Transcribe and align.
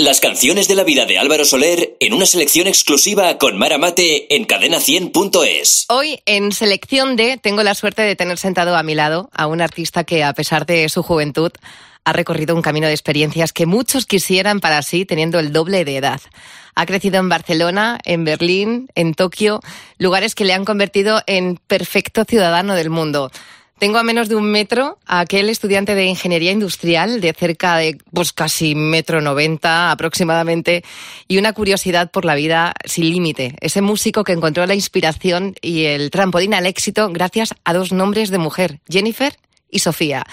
Las 0.00 0.20
canciones 0.20 0.68
de 0.68 0.76
la 0.76 0.84
vida 0.84 1.06
de 1.06 1.18
Álvaro 1.18 1.44
Soler 1.44 1.96
en 1.98 2.14
una 2.14 2.24
selección 2.24 2.68
exclusiva 2.68 3.36
con 3.36 3.58
Mara 3.58 3.78
Mate 3.78 4.32
en 4.32 4.46
cadena100.es. 4.46 5.86
Hoy 5.88 6.20
en 6.24 6.52
selección 6.52 7.16
D 7.16 7.36
tengo 7.36 7.64
la 7.64 7.74
suerte 7.74 8.02
de 8.02 8.14
tener 8.14 8.38
sentado 8.38 8.76
a 8.76 8.84
mi 8.84 8.94
lado 8.94 9.28
a 9.32 9.48
un 9.48 9.60
artista 9.60 10.04
que 10.04 10.22
a 10.22 10.32
pesar 10.34 10.66
de 10.66 10.88
su 10.88 11.02
juventud 11.02 11.50
ha 12.04 12.12
recorrido 12.12 12.54
un 12.54 12.62
camino 12.62 12.86
de 12.86 12.92
experiencias 12.92 13.52
que 13.52 13.66
muchos 13.66 14.06
quisieran 14.06 14.60
para 14.60 14.82
sí 14.82 15.04
teniendo 15.04 15.40
el 15.40 15.52
doble 15.52 15.84
de 15.84 15.96
edad. 15.96 16.20
Ha 16.76 16.86
crecido 16.86 17.18
en 17.18 17.28
Barcelona, 17.28 17.98
en 18.04 18.24
Berlín, 18.24 18.88
en 18.94 19.14
Tokio, 19.14 19.58
lugares 19.98 20.36
que 20.36 20.44
le 20.44 20.52
han 20.52 20.64
convertido 20.64 21.22
en 21.26 21.56
perfecto 21.56 22.24
ciudadano 22.24 22.76
del 22.76 22.88
mundo. 22.88 23.32
Tengo 23.78 23.98
a 23.98 24.02
menos 24.02 24.28
de 24.28 24.34
un 24.34 24.50
metro 24.50 24.98
a 25.06 25.20
aquel 25.20 25.48
estudiante 25.48 25.94
de 25.94 26.06
ingeniería 26.06 26.50
industrial 26.50 27.20
de 27.20 27.32
cerca 27.32 27.76
de 27.76 27.96
pues 28.12 28.32
casi 28.32 28.74
metro 28.74 29.20
noventa 29.20 29.92
aproximadamente 29.92 30.82
y 31.28 31.38
una 31.38 31.52
curiosidad 31.52 32.10
por 32.10 32.24
la 32.24 32.34
vida 32.34 32.74
sin 32.84 33.08
límite. 33.08 33.54
Ese 33.60 33.80
músico 33.80 34.24
que 34.24 34.32
encontró 34.32 34.66
la 34.66 34.74
inspiración 34.74 35.54
y 35.62 35.84
el 35.84 36.10
trampolín 36.10 36.54
al 36.54 36.66
éxito 36.66 37.08
gracias 37.10 37.54
a 37.64 37.72
dos 37.72 37.92
nombres 37.92 38.30
de 38.30 38.38
mujer, 38.38 38.80
Jennifer 38.88 39.36
y 39.70 39.78
Sofía. 39.78 40.26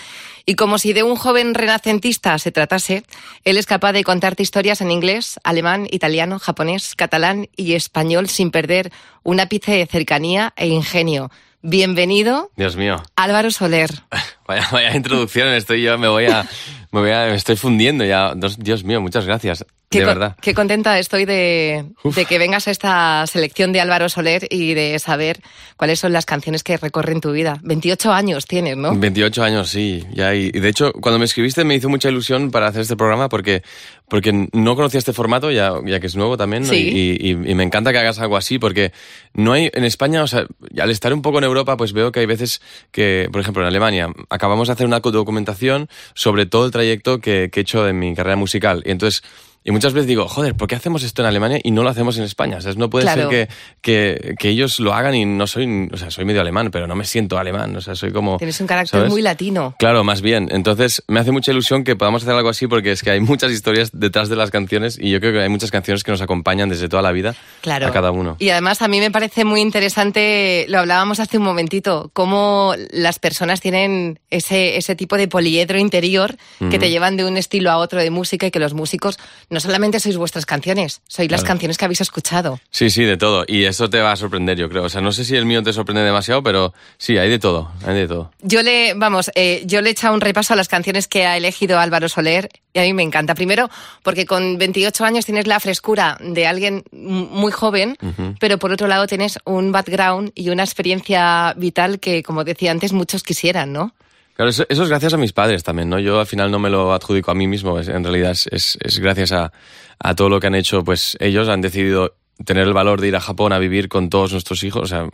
Y 0.48 0.55
como 0.55 0.80
si 0.80 0.94
de 0.94 1.03
un 1.03 1.16
joven 1.16 1.53
renacentista 1.53 2.39
se 2.39 2.52
tratase, 2.52 3.03
él 3.44 3.58
es 3.58 3.67
capaz 3.67 3.94
de 3.94 4.03
contarte 4.03 4.41
historias 4.41 4.81
en 4.81 4.89
inglés, 4.89 5.39
alemán, 5.44 5.88
italiano, 5.91 6.39
japonés, 6.39 6.95
catalán 6.95 7.48
y 7.55 7.73
español 7.73 8.27
sin 8.27 8.50
perder 8.50 8.91
un 9.22 9.39
ápice 9.39 9.73
de 9.73 9.86
cercanía 9.86 10.52
e 10.55 10.67
ingenio. 10.67 11.30
Bienvenido. 11.68 12.52
Dios 12.55 12.76
mío. 12.76 13.02
Álvaro 13.16 13.50
Soler. 13.50 13.90
Vaya, 14.48 14.68
vaya 14.72 14.96
introducción, 14.96 15.48
estoy 15.48 15.82
yo, 15.82 15.98
me 15.98 16.08
voy 16.08 16.26
a, 16.26 16.48
me 16.92 17.00
voy 17.00 17.10
a, 17.10 17.26
me 17.26 17.34
estoy 17.34 17.56
fundiendo 17.56 18.06
ya. 18.06 18.36
Dios 18.60 18.84
mío, 18.84 19.02
muchas 19.02 19.26
gracias. 19.26 19.66
Qué, 19.99 20.05
de 20.05 20.05
verdad. 20.05 20.35
Qué 20.41 20.54
contenta 20.54 20.99
estoy 20.99 21.26
de, 21.26 21.85
de, 22.03 22.26
que 22.26 22.38
vengas 22.38 22.67
a 22.67 22.72
esta 22.72 23.26
selección 23.27 23.72
de 23.72 23.81
Álvaro 23.81 24.09
Soler 24.09 24.47
y 24.50 24.73
de 24.73 24.97
saber 25.00 25.42
cuáles 25.78 26.00
son 26.00 26.14
las 26.14 26.25
canciones 26.25 26.64
que 26.64 26.78
recorren 26.78 27.22
tu 27.22 27.31
vida. 27.31 27.59
28 27.64 28.11
años 28.11 28.45
tienes, 28.45 28.78
¿no? 28.78 28.95
28 28.95 29.44
años, 29.44 29.70
sí. 29.70 30.03
Ya, 30.14 30.33
y, 30.36 30.52
de 30.52 30.70
hecho, 30.70 30.94
cuando 30.94 31.20
me 31.20 31.25
escribiste 31.25 31.64
me 31.64 31.75
hizo 31.75 31.89
mucha 31.89 32.09
ilusión 32.09 32.52
para 32.52 32.67
hacer 32.67 32.81
este 32.81 32.95
programa 32.95 33.30
porque, 33.30 33.64
porque 34.08 34.50
no 34.53 34.75
conocía 34.75 35.00
este 35.00 35.14
formato, 35.14 35.52
ya, 35.52 35.73
ya 35.86 36.00
que 36.00 36.08
es 36.08 36.16
nuevo 36.16 36.38
también. 36.38 36.64
¿no? 36.64 36.70
Sí. 36.70 37.17
Y, 37.22 37.30
y, 37.30 37.52
y, 37.52 37.55
me 37.55 37.64
encanta 37.64 37.92
que 37.92 38.00
hagas 38.00 38.20
algo 38.20 38.38
así 38.38 38.59
porque 38.59 38.92
no 39.33 39.53
hay 39.53 39.70
en 39.73 39.83
España, 39.83 40.23
o 40.23 40.27
sea, 40.27 40.45
al 40.80 40.92
estar 40.92 41.14
un 41.14 41.22
poco 41.22 41.38
en 41.39 41.45
Europa, 41.45 41.77
pues 41.77 41.94
veo 41.94 42.11
que 42.11 42.20
hay 42.20 42.25
veces 42.25 42.61
que, 42.92 43.30
por 43.31 43.42
ejemplo, 43.42 43.64
en 43.64 43.67
Alemania, 43.67 44.09
acabamos 44.30 44.67
de 44.67 44.73
hacer 44.73 44.86
una 44.86 45.00
documentación 45.00 45.89
sobre 46.14 46.45
todo 46.45 46.66
el 46.66 46.72
trayecto 46.72 47.20
que, 47.20 47.50
que 47.52 47.59
he 47.59 47.64
hecho 47.64 47.88
en 47.88 48.00
mi 48.00 48.16
carrera 48.16 48.36
musical. 48.36 48.83
Y 48.86 48.92
entonces 48.92 49.23
y 49.67 49.71
muchas 49.71 49.94
veces 49.94 50.08
digo, 50.08 50.27
joder, 50.27 50.53
¿por 50.53 50.67
qué 50.67 50.75
hacemos 50.75 51.02
esto 51.02 51.23
en 51.23 51.27
Alemania 51.27 51.59
y 51.63 51.71
no 51.71 51.81
lo 51.81 51.89
hacemos 51.89 52.16
en 52.19 52.23
España? 52.23 52.58
O 52.58 52.61
sea, 52.61 52.71
no 52.73 52.88
puede 52.91 53.05
claro. 53.05 53.31
ser 53.31 53.47
que, 53.47 53.53
que, 53.81 54.35
que, 54.38 54.49
ellos 54.49 54.80
lo 54.80 54.94
hagan 54.94 55.16
y 55.16 55.25
no 55.25 55.47
soy, 55.47 55.89
o 55.91 55.97
sea, 55.97 56.11
soy 56.11 56.23
medio 56.23 56.41
alemán, 56.41 56.69
pero 56.69 56.85
no 56.85 56.95
me 56.95 57.03
siento 57.03 57.39
alemán, 57.39 57.75
o 57.75 57.81
sea, 57.81 57.95
soy 57.95 58.11
como... 58.11 58.38
Tienes 58.38 58.61
un 58.61 58.67
carácter 58.67 58.99
¿sabes? 58.99 59.11
muy 59.11 59.23
latino. 59.23 59.73
Claro, 59.80 60.03
más 60.03 60.21
bien. 60.21 60.49
Entonces, 60.52 61.03
me 61.08 61.19
hace 61.19 61.31
mucha 61.31 61.52
ilusión 61.52 61.83
que 61.83 61.95
podamos 61.95 62.21
hacer 62.21 62.36
algo 62.36 62.49
así 62.49 62.67
porque 62.67 62.91
es 62.91 63.02
que 63.02 63.09
hay 63.09 63.19
muchas 63.21 63.52
historias 63.52 63.89
detrás 63.91 64.30
de 64.30 64.36
las 64.36 64.52
canciones 64.52 64.99
y 65.02 65.09
yo 65.09 65.19
creo 65.19 65.33
que 65.33 65.39
hay 65.39 65.49
muchas 65.49 65.71
canciones 65.71 66.03
que 66.03 66.11
nos 66.11 66.21
acompañan 66.21 66.69
desde 66.69 66.88
toda 66.88 67.02
la 67.02 67.11
vida 67.11 67.36
claro. 67.61 67.88
a 67.88 67.91
cada 67.91 68.11
uno. 68.11 68.36
Y 68.38 68.49
además 68.49 68.83
a 68.83 68.88
mí 68.88 68.99
me 68.99 69.09
parece 69.09 69.45
muy 69.45 69.61
interesante, 69.61 70.67
lo 70.69 70.77
hablábamos 70.77 71.19
hace 71.19 71.39
un 71.39 71.43
momentito, 71.43 72.11
cómo 72.13 72.75
las 72.91 73.17
personas 73.17 73.61
tienen 73.61 74.19
ese, 74.30 74.77
ese 74.77 74.95
tipo 74.95 75.17
de 75.17 75.27
poliedro 75.27 75.80
interior 75.80 76.38
que 76.69 76.77
te 76.77 76.91
llevan 76.91 77.17
de 77.17 77.25
un 77.25 77.38
estilo 77.38 77.71
a 77.71 77.77
otro 77.77 77.99
de 77.99 78.11
música 78.11 78.45
y 78.45 78.52
que 78.52 78.59
los 78.59 78.75
músicos 78.75 79.17
no 79.56 79.59
solamente 79.59 80.00
sois 80.00 80.16
vuestras 80.17 80.45
canciones, 80.45 81.02
sois 81.08 81.31
las 81.31 81.42
Claro. 81.42 81.48
canciones 81.53 81.78
que 81.80 81.86
habéis 81.86 82.02
escuchado. 82.02 82.59
Sí, 82.70 82.92
sí, 82.92 83.03
de 83.06 83.17
todo. 83.17 83.44
Y 83.48 83.64
eso 83.64 83.89
te 83.89 84.00
va 84.02 84.11
a 84.11 84.16
sorprender, 84.16 84.58
yo 84.58 84.70
creo. 84.70 84.84
O 84.84 84.89
sea, 84.89 85.02
no 85.02 85.11
sé 85.11 85.25
si 85.25 85.36
el 85.36 85.45
mío 85.45 85.64
te 85.64 85.73
sorprende 85.73 86.03
demasiado, 86.03 86.44
pero 86.44 86.73
sí, 87.00 87.17
hay 87.17 87.30
de 87.30 87.39
todo, 87.39 87.71
hay 87.88 87.95
de 87.95 88.08
todo. 88.08 88.32
Yo 88.42 88.61
le, 88.61 88.93
vamos, 88.93 89.32
eh, 89.33 89.64
yo 89.66 89.82
le 89.82 89.89
he 89.89 89.92
echado 89.93 90.14
un 90.14 90.21
repaso 90.21 90.54
a 90.54 90.55
las 90.55 90.67
canciones 90.67 91.08
que 91.08 91.26
ha 91.26 91.36
elegido 91.38 91.80
Álvaro 91.80 92.08
Soler 92.10 92.49
y 92.73 92.80
a 92.80 92.83
mí 92.83 92.93
me 92.93 93.04
encanta. 93.04 93.33
Primero, 93.33 93.70
porque 94.04 94.26
con 94.26 94.58
28 94.58 95.05
años 95.05 95.26
tienes 95.26 95.48
la 95.48 95.60
frescura 95.60 96.17
de 96.22 96.45
alguien 96.45 96.83
muy 96.92 97.52
joven, 97.52 97.98
uh 98.02 98.05
-huh. 98.08 98.36
pero 98.39 98.58
por 98.60 98.72
otro 98.72 98.87
lado 98.87 99.08
tienes 99.08 99.39
un 99.45 99.72
background 99.72 100.32
y 100.36 100.49
una 100.49 100.64
experiencia 100.64 101.54
vital 101.58 101.99
que, 101.99 102.22
como 102.23 102.43
decía 102.43 102.72
antes, 102.72 102.92
muchos 102.92 103.23
quisieran, 103.23 103.72
¿no? 103.73 103.93
Claro, 104.36 104.50
eso, 104.50 104.66
eso, 104.68 104.84
es 104.84 104.90
gracias 104.90 105.14
a 105.14 105.18
mis 105.18 105.32
padres 105.32 105.64
también, 105.64 105.90
¿no? 105.90 105.98
Yo 105.98 106.20
al 106.20 106.28
final 106.28 106.52
no 106.52 106.60
me 106.60 106.70
lo 106.70 106.94
adjudico 106.94 107.32
a 107.32 107.36
mí 107.36 107.48
mismo, 107.48 107.80
en 107.80 108.04
realidad 108.04 108.32
es, 108.32 108.48
es, 108.52 108.78
es 108.82 109.00
gracias 109.00 109.32
a, 109.32 109.54
a, 109.98 110.14
todo 110.14 110.28
lo 110.28 110.42
que 110.42 110.48
han 110.48 110.56
hecho, 110.56 110.84
pues 110.84 111.16
ellos 111.22 111.48
han 111.48 111.62
decidido 111.62 112.16
tener 112.44 112.68
el 112.68 112.73
valor 112.73 113.00
de 113.00 113.08
ir 113.08 113.16
a 113.16 113.22
Japón 113.22 113.54
a 113.54 113.60
vivir 113.60 113.88
con 113.88 114.10
todos 114.10 114.34
nuestros 114.34 114.64
hijos, 114.64 114.84
o 114.84 114.88
sea, 114.88 115.08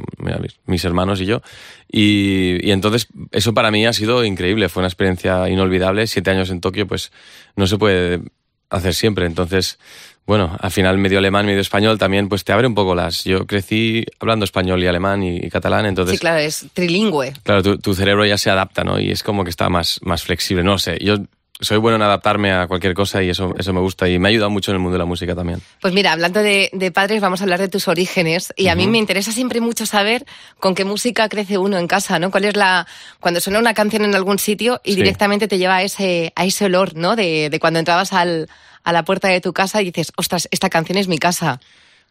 mis 0.66 0.86
hermanos 0.86 1.22
y 1.22 1.26
yo. 1.26 1.42
Y, 1.88 2.66
y, 2.68 2.72
entonces 2.72 3.09
eso 3.32 3.54
para 3.54 3.70
mí 3.70 3.86
ha 3.86 3.94
sido 3.94 4.26
increíble, 4.26 4.70
fue 4.70 4.82
una 4.82 4.88
experiencia 4.88 5.48
inolvidable. 5.50 6.08
Siete 6.08 6.32
años 6.32 6.50
en 6.50 6.62
Tokio, 6.62 6.88
pues 6.88 7.12
no 7.56 7.68
se 7.68 7.78
puede 7.78 8.22
hacer 8.72 8.96
siempre. 8.96 9.28
Entonces, 9.28 9.78
bueno, 10.26 10.56
al 10.59 10.72
final 10.72 10.98
medio 10.98 11.18
alemán, 11.18 11.46
medio 11.46 11.59
español 11.62 11.98
también, 11.98 12.30
pues 12.30 12.44
te 12.44 12.54
abre 12.54 12.68
un 12.68 12.76
poco 12.76 12.96
las. 12.96 13.24
Yo 13.24 13.46
crecí 13.46 14.06
hablando 14.20 14.46
español 14.46 14.82
y 14.84 14.88
alemán 14.88 15.24
y, 15.24 15.38
y 15.38 15.50
catalán, 15.50 15.86
entonces. 15.86 16.16
Sí, 16.16 16.20
claro, 16.20 16.38
es 16.40 16.66
trilingüe. 16.74 17.34
Claro, 17.44 17.64
tu, 17.64 17.78
tu, 17.80 17.94
cerebro 17.94 18.26
ya 18.26 18.38
se 18.38 18.50
adapta, 18.50 18.84
¿no? 18.84 19.00
Y 19.00 19.12
es 19.12 19.24
como 19.24 19.44
que 19.44 19.50
está 19.50 19.70
más, 19.70 20.00
más 20.04 20.24
flexible. 20.24 20.64
No 20.64 20.78
sé, 20.78 20.98
yo 21.02 21.18
soy 21.59 21.78
bueno 21.78 21.98
en 21.98 22.02
adaptarme 22.02 22.52
a 22.52 22.66
cualquier 22.68 22.96
cosa 22.96 23.22
y 23.22 23.30
eso, 23.30 23.54
eso 23.58 23.72
me 23.72 23.80
gusta 23.82 24.09
y 24.09 24.18
me 24.18 24.28
ha 24.28 24.32
ayudado 24.32 24.50
mucho 24.50 24.72
en 24.72 24.76
el 24.78 24.80
mundo 24.82 24.94
de 24.94 25.00
la 25.00 25.06
música 25.06 25.36
también. 25.36 25.62
Pues 25.80 25.94
mira, 25.94 26.12
hablando 26.14 26.42
de, 26.42 26.70
de 26.74 26.92
padres, 26.92 27.22
vamos 27.22 27.42
a 27.42 27.44
hablar 27.44 27.59
de 27.59 27.68
tus 27.68 27.88
orígenes 27.88 28.52
y 28.58 28.68
a 28.70 28.72
uh 28.72 28.76
-huh. 28.76 28.78
mí 28.78 28.88
me 28.88 28.98
interesa 28.98 29.32
siempre 29.32 29.59
mucho 29.62 29.86
saber 29.86 30.26
con 30.59 30.74
qué 30.74 30.86
música 30.86 31.30
crece 31.30 31.59
uno 31.59 31.78
en 31.78 31.86
casa, 31.88 32.18
¿no? 32.18 32.32
¿Cuál 32.32 32.46
es 32.46 32.56
la 32.56 32.88
cuando 33.20 33.40
suena 33.42 33.59
una 33.59 33.74
canción 33.76 34.06
en 34.06 34.16
algún 34.16 34.40
sitio 34.40 34.82
y 34.84 34.92
Sí. 34.94 34.96
directamente 34.98 35.48
te 35.48 35.59
lleva 35.59 35.76
a 35.78 35.84
ese 35.84 36.34
a 36.36 36.46
ese 36.46 36.66
olor, 36.66 36.96
¿no? 36.96 37.16
De, 37.16 37.50
de 37.52 37.59
cuando 37.59 37.78
entrabas 37.80 38.12
al, 38.14 38.50
a 38.84 38.94
la 38.94 39.03
puerta 39.03 39.28
de 39.28 39.42
tu 39.42 39.53
casa 39.53 39.81
y 39.81 39.86
dices, 39.86 40.12
ostras, 40.16 40.47
esta 40.52 40.69
canción 40.69 40.97
es 40.97 41.08
mi 41.08 41.18
casa. 41.18 41.59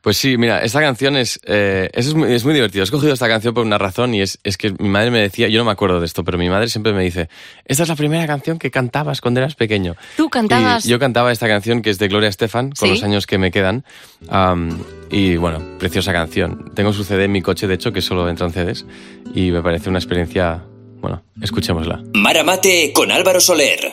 Pues 0.01 0.17
sí, 0.17 0.39
mira, 0.39 0.63
esta 0.63 0.81
canción 0.81 1.15
es, 1.17 1.39
eh, 1.45 1.91
es, 1.93 2.15
muy, 2.15 2.33
es 2.33 2.45
muy 2.45 2.55
divertido. 2.55 2.83
He 2.83 2.85
escogido 2.85 3.13
esta 3.13 3.29
canción 3.29 3.53
por 3.53 3.67
una 3.67 3.77
razón 3.77 4.15
y 4.15 4.23
es, 4.23 4.39
es 4.45 4.57
que 4.57 4.73
mi 4.79 4.89
madre 4.89 5.11
me 5.11 5.21
decía, 5.21 5.49
yo 5.49 5.59
no 5.59 5.67
me 5.67 5.73
acuerdo 5.73 6.01
de 6.01 6.07
esto, 6.07 6.25
pero 6.25 6.39
mi 6.39 6.49
madre 6.49 6.69
siempre 6.69 6.95
me 6.95 7.05
dice, 7.05 7.29
esta 7.67 7.83
es 7.83 7.89
la 7.91 7.97
primera 7.97 8.27
canción 8.27 8.59
que 8.59 8.71
cantabas 8.71 9.21
cuando 9.21 9.41
eras 9.41 9.57
pequeño. 9.57 9.97
¿Tú 10.17 10.31
cantabas? 10.31 10.87
Y 10.87 10.89
yo 10.89 10.99
cantaba 10.99 11.33
esta 11.33 11.47
canción 11.49 11.83
que 11.83 11.91
es 11.91 11.99
de 11.99 12.09
Gloria 12.09 12.31
Estefan, 12.31 12.71
con 12.71 12.89
¿Sí? 12.89 12.95
los 12.95 13.03
años 13.03 13.27
que 13.27 13.37
me 13.37 13.51
quedan. 13.51 13.85
Um, 14.31 14.83
y 15.11 15.37
bueno, 15.37 15.63
preciosa 15.79 16.15
canción. 16.15 16.73
Tengo 16.75 16.95
su 16.95 17.05
CD 17.05 17.25
en 17.25 17.33
mi 17.33 17.43
coche, 17.43 17.67
de 17.67 17.75
hecho, 17.75 17.93
que 17.93 18.01
solo 18.01 18.27
entran 18.31 18.53
CDs. 18.53 18.87
Y 19.35 19.51
me 19.51 19.63
parece 19.63 19.91
una 19.91 19.99
experiencia, 19.99 20.63
bueno, 21.03 21.23
escuchémosla. 21.43 22.03
Mara 22.15 22.43
Mate 22.43 22.93
con 22.95 23.13
Álvaro 23.13 23.41
Soler. 23.41 23.93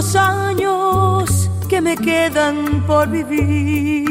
los 0.00 0.16
años 0.16 1.50
que 1.68 1.78
me 1.82 1.94
quedan 1.94 2.82
por 2.86 3.06
vivir 3.10 4.08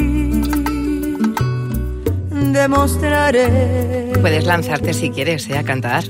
demostraré. 2.53 4.13
Puedes 4.21 4.45
lanzarte 4.45 4.93
si 4.93 5.09
quieres, 5.09 5.49
¿eh? 5.49 5.57
A 5.57 5.63
cantar. 5.63 6.03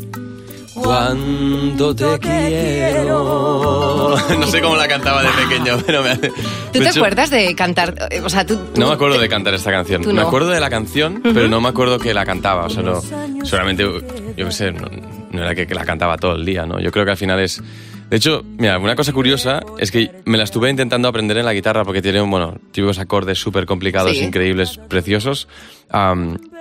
Cuánto 0.74 1.96
te 1.96 2.20
quiero. 2.20 4.18
No 4.38 4.48
sé 4.48 4.62
cómo 4.62 4.76
la 4.76 4.88
cantaba 4.88 5.24
de 5.24 5.30
pequeño, 5.30 5.78
pero 5.86 6.04
me 6.04 6.10
hace... 6.12 6.28
¿Tú 6.30 6.34
te 6.74 6.80
hecho, 6.90 7.00
acuerdas 7.00 7.30
de 7.30 7.56
cantar? 7.56 7.96
O 8.24 8.30
sea, 8.30 8.46
tú, 8.46 8.58
tú- 8.58 8.80
No 8.82 8.88
me 8.88 8.94
acuerdo 8.94 9.18
de 9.18 9.30
cantar 9.30 9.54
esta 9.54 9.72
canción. 9.72 10.02
Tú 10.02 10.10
Me 10.10 10.16
no. 10.22 10.28
acuerdo 10.28 10.50
de 10.50 10.60
la 10.60 10.70
canción, 10.70 11.22
pero 11.24 11.48
no 11.48 11.62
me 11.62 11.70
acuerdo 11.70 12.00
que 12.00 12.14
la 12.14 12.26
cantaba. 12.26 12.66
O 12.66 12.70
sea, 12.70 12.84
no, 12.84 13.02
solamente, 13.46 13.84
yo 13.84 14.46
qué 14.46 14.52
sé, 14.52 14.72
no, 14.74 14.88
no 15.32 15.42
era 15.42 15.56
que, 15.56 15.66
que 15.68 15.74
la 15.76 15.86
cantaba 15.86 16.18
todo 16.18 16.36
el 16.36 16.46
día, 16.46 16.66
¿no? 16.66 16.82
Yo 16.82 16.92
creo 16.92 17.06
que 17.06 17.12
al 17.12 17.18
final 17.18 17.40
es 17.40 17.62
De 18.10 18.18
hecho, 18.18 18.44
mira, 18.58 18.80
una 18.80 18.96
cosa 18.96 19.14
curiosa 19.14 19.62
es 19.78 19.92
que 19.92 20.12
me 20.26 20.38
la 20.38 20.44
estuve 20.44 20.70
intentando 20.70 21.08
aprender 21.08 21.38
en 21.38 21.46
la 21.46 21.54
guitarra 21.54 21.84
porque 21.86 22.02
tiene, 22.02 22.22
bueno, 22.22 22.58
típicos 22.72 22.98
acordes 23.00 23.38
súper 23.38 23.66
complicados, 23.66 24.18
Sí. 24.18 24.24
increíbles, 24.24 24.80
preciosos. 24.88 25.48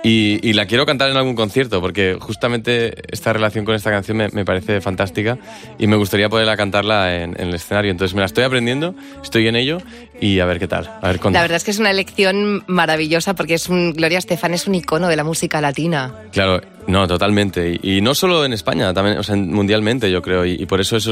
Y, 0.03 0.39
y 0.47 0.53
la 0.53 0.65
quiero 0.65 0.85
cantar 0.85 1.09
en 1.11 1.17
algún 1.17 1.35
concierto 1.35 1.81
porque 1.81 2.17
justamente 2.19 2.95
esta 3.13 3.33
relación 3.33 3.65
con 3.65 3.75
esta 3.75 3.91
canción 3.91 4.17
me, 4.17 4.29
me 4.29 4.45
parece 4.45 4.79
fantástica 4.81 5.37
y 5.77 5.87
me 5.87 5.97
gustaría 5.97 6.29
poderla 6.29 6.55
cantarla 6.55 7.15
en, 7.15 7.35
en 7.39 7.49
el 7.49 7.55
escenario. 7.55 7.91
Entonces 7.91 8.15
me 8.15 8.21
la 8.21 8.25
estoy 8.25 8.43
aprendiendo, 8.43 8.95
estoy 9.21 9.47
en 9.47 9.55
ello 9.55 9.79
y 10.21 10.39
a 10.39 10.45
ver 10.45 10.57
qué 10.59 10.67
tal. 10.67 10.89
A 11.01 11.07
ver 11.11 11.19
La 11.25 11.41
verdad 11.41 11.57
es 11.57 11.63
que 11.63 11.71
es 11.71 11.79
una 11.79 11.91
elección 11.91 12.63
maravillosa 12.67 13.35
porque 13.35 13.55
es 13.55 13.69
un, 13.69 13.93
Gloria 13.93 14.17
Estefan 14.17 14.53
es 14.53 14.67
un 14.67 14.75
icono 14.75 15.07
de 15.09 15.15
la 15.15 15.23
música 15.23 15.61
latina. 15.61 16.13
Claro, 16.31 16.61
no, 16.87 17.07
totalmente. 17.07 17.79
Y, 17.81 17.97
y 17.97 18.01
no 18.01 18.15
solo 18.15 18.45
en 18.45 18.53
España, 18.53 18.93
también, 18.93 19.17
o 19.17 19.23
sea, 19.23 19.35
mundialmente, 19.35 20.11
yo 20.11 20.21
creo. 20.21 20.45
Y, 20.45 20.53
y 20.53 20.65
por 20.65 20.81
eso 20.81 20.97
eso 20.97 21.11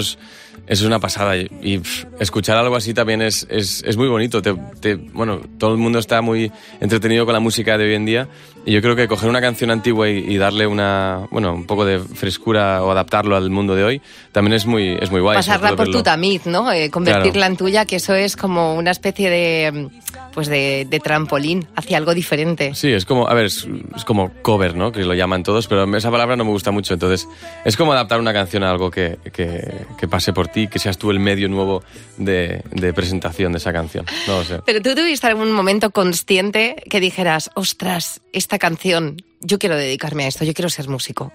es, 0.67 0.77
eso 0.77 0.83
es 0.83 0.87
una 0.87 0.99
pasada. 0.99 1.35
Y, 1.37 1.49
y, 1.61 1.77
pff, 1.79 2.05
escuchar 2.19 2.57
algo 2.57 2.75
así 2.75 2.93
también 2.93 3.21
es, 3.21 3.47
es, 3.49 3.83
es 3.85 3.97
muy 3.97 4.07
bonito. 4.07 4.41
Te, 4.41 4.53
te- 4.79 4.95
bueno, 4.95 5.39
todo 5.57 5.71
el 5.71 5.77
mundo 5.77 5.99
está 5.99 6.21
muy 6.21 6.51
entretenido 6.79 7.25
con 7.25 7.33
la 7.33 7.39
música 7.39 7.77
de 7.77 7.85
hoy 7.85 7.93
en 7.95 8.05
día. 8.05 8.27
Y 8.65 8.73
yo 8.73 8.81
creo 8.81 8.97
que 8.97 9.07
coger 9.07 9.29
una 9.29 9.39
canción 9.39 9.71
antigua 9.71 10.09
y, 10.09 10.17
y 10.17 10.37
darle 10.37 10.67
una, 10.67 11.25
bueno, 11.31 11.53
un 11.53 11.65
poco 11.65 11.85
de 11.85 11.99
frescura 11.99 12.83
o 12.83 12.91
adaptarlo 12.91 13.37
al 13.37 13.49
mundo 13.49 13.75
de 13.75 13.83
hoy 13.85 14.01
también 14.33 14.53
es 14.53 14.65
muy, 14.65 14.97
es 14.99 15.09
muy 15.09 15.21
guay. 15.21 15.37
Pasarla 15.37 15.69
por 15.69 15.77
verlo. 15.79 15.93
tu 15.99 16.03
tamiz, 16.03 16.45
¿no? 16.45 16.69
Eh, 16.73 16.89
convertirla 16.91 17.45
en 17.45 17.55
tuya, 17.55 17.85
que 17.85 17.95
eso 17.95 18.13
es 18.13 18.35
como 18.35 18.75
una 18.75 18.91
especie 18.91 19.29
de, 19.29 19.87
pues 20.33 20.47
de, 20.49 20.85
de 20.89 20.99
trampolín 20.99 21.65
hacia 21.77 21.95
algo 21.97 22.13
diferente. 22.13 22.75
Sí, 22.75 22.91
es 22.91 23.05
como, 23.05 23.29
a 23.29 23.33
ver, 23.33 23.45
es, 23.45 23.65
es 23.95 24.03
como 24.03 24.33
cover, 24.41 24.75
¿no? 24.75 24.91
Que 24.91 25.05
lo 25.05 25.13
llaman 25.13 25.43
todos, 25.43 25.65
pero 25.67 25.85
esa 25.95 26.11
palabra 26.11 26.35
no 26.35 26.43
me 26.43 26.51
gusta 26.51 26.71
mucho. 26.71 26.93
Entonces, 26.93 27.25
es 27.63 27.77
como 27.77 27.93
adaptar 27.93 28.19
una 28.19 28.33
canción 28.33 28.63
a 28.65 28.69
algo 28.71 28.91
que, 28.91 29.17
que, 29.31 29.85
que 29.97 30.07
pase 30.09 30.33
por 30.33 30.49
ti, 30.49 30.56
que 30.65 30.79
seas 30.79 30.97
tú 30.97 31.11
el 31.11 31.19
medio 31.19 31.47
nuevo 31.49 31.83
de, 32.17 32.63
de 32.71 32.91
presentación 32.93 33.51
de 33.51 33.59
esa 33.59 33.71
canción. 33.71 34.07
No 34.25 34.39
lo 34.39 34.43
sé. 34.43 34.59
Pero 34.65 34.81
tú 34.81 34.95
tuviste 34.95 35.27
algún 35.27 35.51
momento 35.51 35.91
consciente 35.91 36.75
que 36.89 36.99
dijeras, 36.99 37.51
ostras, 37.53 38.21
esta 38.33 38.57
canción, 38.57 39.17
yo 39.41 39.59
quiero 39.59 39.75
dedicarme 39.75 40.23
a 40.23 40.27
esto, 40.29 40.43
yo 40.43 40.55
quiero 40.55 40.69
ser 40.69 40.89
músico. 40.89 41.31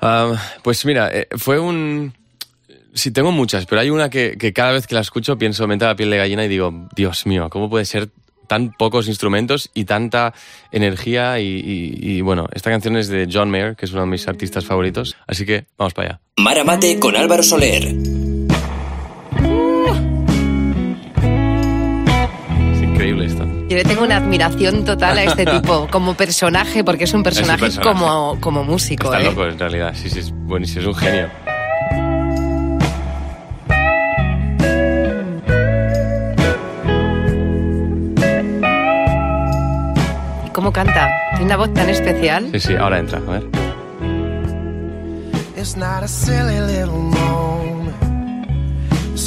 Ah, 0.00 0.34
pues 0.62 0.84
mira, 0.86 1.10
eh, 1.12 1.28
fue 1.36 1.58
un... 1.58 2.14
Sí, 2.94 3.10
tengo 3.10 3.30
muchas, 3.30 3.66
pero 3.66 3.82
hay 3.82 3.90
una 3.90 4.08
que, 4.08 4.38
que 4.38 4.54
cada 4.54 4.72
vez 4.72 4.86
que 4.86 4.94
la 4.94 5.02
escucho 5.02 5.36
pienso, 5.36 5.66
me 5.66 5.74
entra 5.74 5.88
la 5.88 5.96
piel 5.96 6.08
de 6.08 6.16
gallina 6.16 6.44
y 6.46 6.48
digo, 6.48 6.88
Dios 6.96 7.26
mío, 7.26 7.50
¿cómo 7.50 7.68
puede 7.68 7.84
ser 7.84 8.08
tan 8.46 8.72
pocos 8.72 9.06
instrumentos 9.08 9.70
y 9.74 9.84
tanta 9.84 10.32
energía? 10.72 11.38
Y, 11.40 11.44
y- 11.46 11.98
y, 12.00 12.20
bueno, 12.22 12.46
esta 12.54 12.70
canción 12.70 12.96
es 12.96 13.08
de 13.08 13.28
John 13.30 13.50
Mayer, 13.50 13.76
que 13.76 13.84
es 13.84 13.92
uno 13.92 14.02
de 14.02 14.06
mis 14.08 14.26
artistas 14.28 14.64
favoritos, 14.64 15.14
así 15.26 15.44
que 15.44 15.66
vamos 15.76 15.92
para 15.92 16.08
allá. 16.08 16.20
Mara 16.38 16.64
Mate 16.64 16.98
con 16.98 17.16
Álvaro 17.16 17.42
Soler. 17.42 18.25
Es 22.72 22.82
increíble 22.82 23.26
esto. 23.26 23.44
Yo 23.68 23.76
le 23.76 23.84
tengo 23.84 24.04
una 24.04 24.16
admiración 24.16 24.84
total 24.84 25.18
a 25.18 25.24
este 25.24 25.44
tipo 25.52 25.88
como 25.90 26.14
personaje, 26.14 26.84
porque 26.84 27.04
es 27.04 27.14
un 27.14 27.22
personaje, 27.22 27.60
personaje. 27.60 27.88
Como, 27.88 28.38
como 28.40 28.64
músico. 28.64 29.12
Está 29.12 29.20
¿eh? 29.20 29.24
loco 29.30 29.44
en 29.46 29.58
realidad, 29.58 29.92
sí, 29.94 30.08
sí, 30.08 30.20
es 30.20 30.30
buenísimo, 30.30 30.82
es 30.82 30.86
un 30.86 30.94
genio. 30.94 31.28
¿Y 40.46 40.50
cómo 40.50 40.72
canta? 40.72 41.10
Tiene 41.30 41.46
una 41.46 41.56
voz 41.56 41.72
tan 41.74 41.88
especial. 41.88 42.48
Sí, 42.52 42.60
sí, 42.60 42.74
ahora 42.74 42.98
entra, 42.98 43.18
a 43.18 43.30
ver. 43.30 43.66
It's 45.56 45.76
not 45.76 46.04
a 46.04 46.08
silly 46.08 46.60
little 46.60 47.10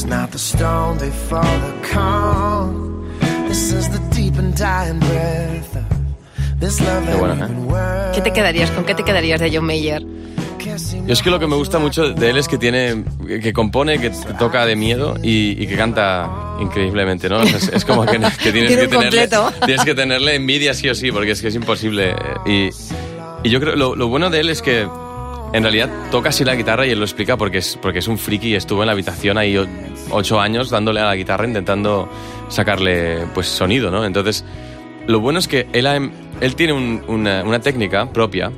not 0.09 0.31
the 0.31 0.39
storm 0.39 0.97
before 0.97 1.41
the 1.43 1.87
calm. 1.93 3.07
This 3.47 3.71
is 3.71 3.89
the 3.89 3.99
deep 4.09 4.37
and 4.37 4.55
dying 4.57 4.99
breath 4.99 5.75
of 5.75 6.59
this 6.59 6.81
love 6.81 7.05
that 7.05 7.19
bueno, 7.19 7.45
¿eh? 7.45 8.11
¿Qué 8.15 8.21
te 8.21 8.33
quedarías? 8.33 8.71
¿Con 8.71 8.85
qué 8.85 8.95
te 8.95 9.03
quedarías 9.03 9.39
de 9.39 9.55
John 9.55 9.65
Mayer? 9.65 10.03
Yo 11.05 11.13
es 11.13 11.21
que 11.21 11.29
lo 11.29 11.39
que 11.39 11.47
me 11.47 11.55
gusta 11.55 11.79
mucho 11.79 12.09
de 12.09 12.29
él 12.29 12.37
es 12.37 12.47
que 12.47 12.57
tiene, 12.57 13.03
que 13.41 13.53
compone, 13.53 13.97
que 13.99 14.11
toca 14.37 14.65
de 14.65 14.75
miedo 14.75 15.15
y, 15.21 15.61
y 15.61 15.67
que 15.67 15.75
canta 15.75 16.29
increíblemente, 16.59 17.29
¿no? 17.29 17.41
Es, 17.41 17.69
es 17.69 17.85
como 17.85 18.05
que, 18.05 18.19
que 18.43 18.51
tienes, 18.51 18.67
Tiene 18.67 18.81
que 18.81 18.87
tenerle, 18.87 19.29
tienes 19.65 19.85
que 19.85 19.95
tenerle 19.95 20.35
envidia 20.35 20.73
sí 20.73 20.89
o 20.89 20.95
sí, 20.95 21.11
porque 21.11 21.31
es 21.31 21.41
que 21.41 21.47
es 21.47 21.55
imposible. 21.55 22.13
Y, 22.45 22.69
y 23.43 23.49
yo 23.49 23.59
creo, 23.59 23.75
lo, 23.75 23.95
lo 23.95 24.07
bueno 24.09 24.29
de 24.29 24.41
él 24.41 24.49
es 24.49 24.61
que 24.61 24.87
en 25.53 25.63
realidad 25.63 25.89
toca 26.11 26.29
así 26.29 26.43
la 26.43 26.55
guitarra 26.55 26.85
y 26.85 26.91
él 26.91 26.99
lo 26.99 27.05
explica 27.05 27.37
porque 27.37 27.59
es, 27.59 27.77
porque 27.81 27.99
es 27.99 28.07
un 28.07 28.17
friki 28.17 28.49
y 28.49 28.55
estuvo 28.55 28.83
en 28.83 28.87
la 28.87 28.93
habitación 28.93 29.37
ahí 29.37 29.57
ocho 30.11 30.39
años 30.39 30.69
dándole 30.69 30.99
a 30.99 31.05
la 31.05 31.15
guitarra 31.15 31.45
intentando 31.47 32.09
sacarle 32.49 33.25
pues 33.33 33.47
sonido, 33.47 33.91
¿no? 33.91 34.05
Entonces, 34.05 34.45
lo 35.07 35.19
bueno 35.19 35.39
es 35.39 35.47
que 35.47 35.67
él, 35.73 35.87
ha 35.87 35.95
em- 35.95 36.11
él 36.41 36.55
tiene 36.55 36.73
un- 36.73 37.03
una, 37.07 37.43
una 37.43 37.59
técnica 37.59 38.11
propia 38.11 38.51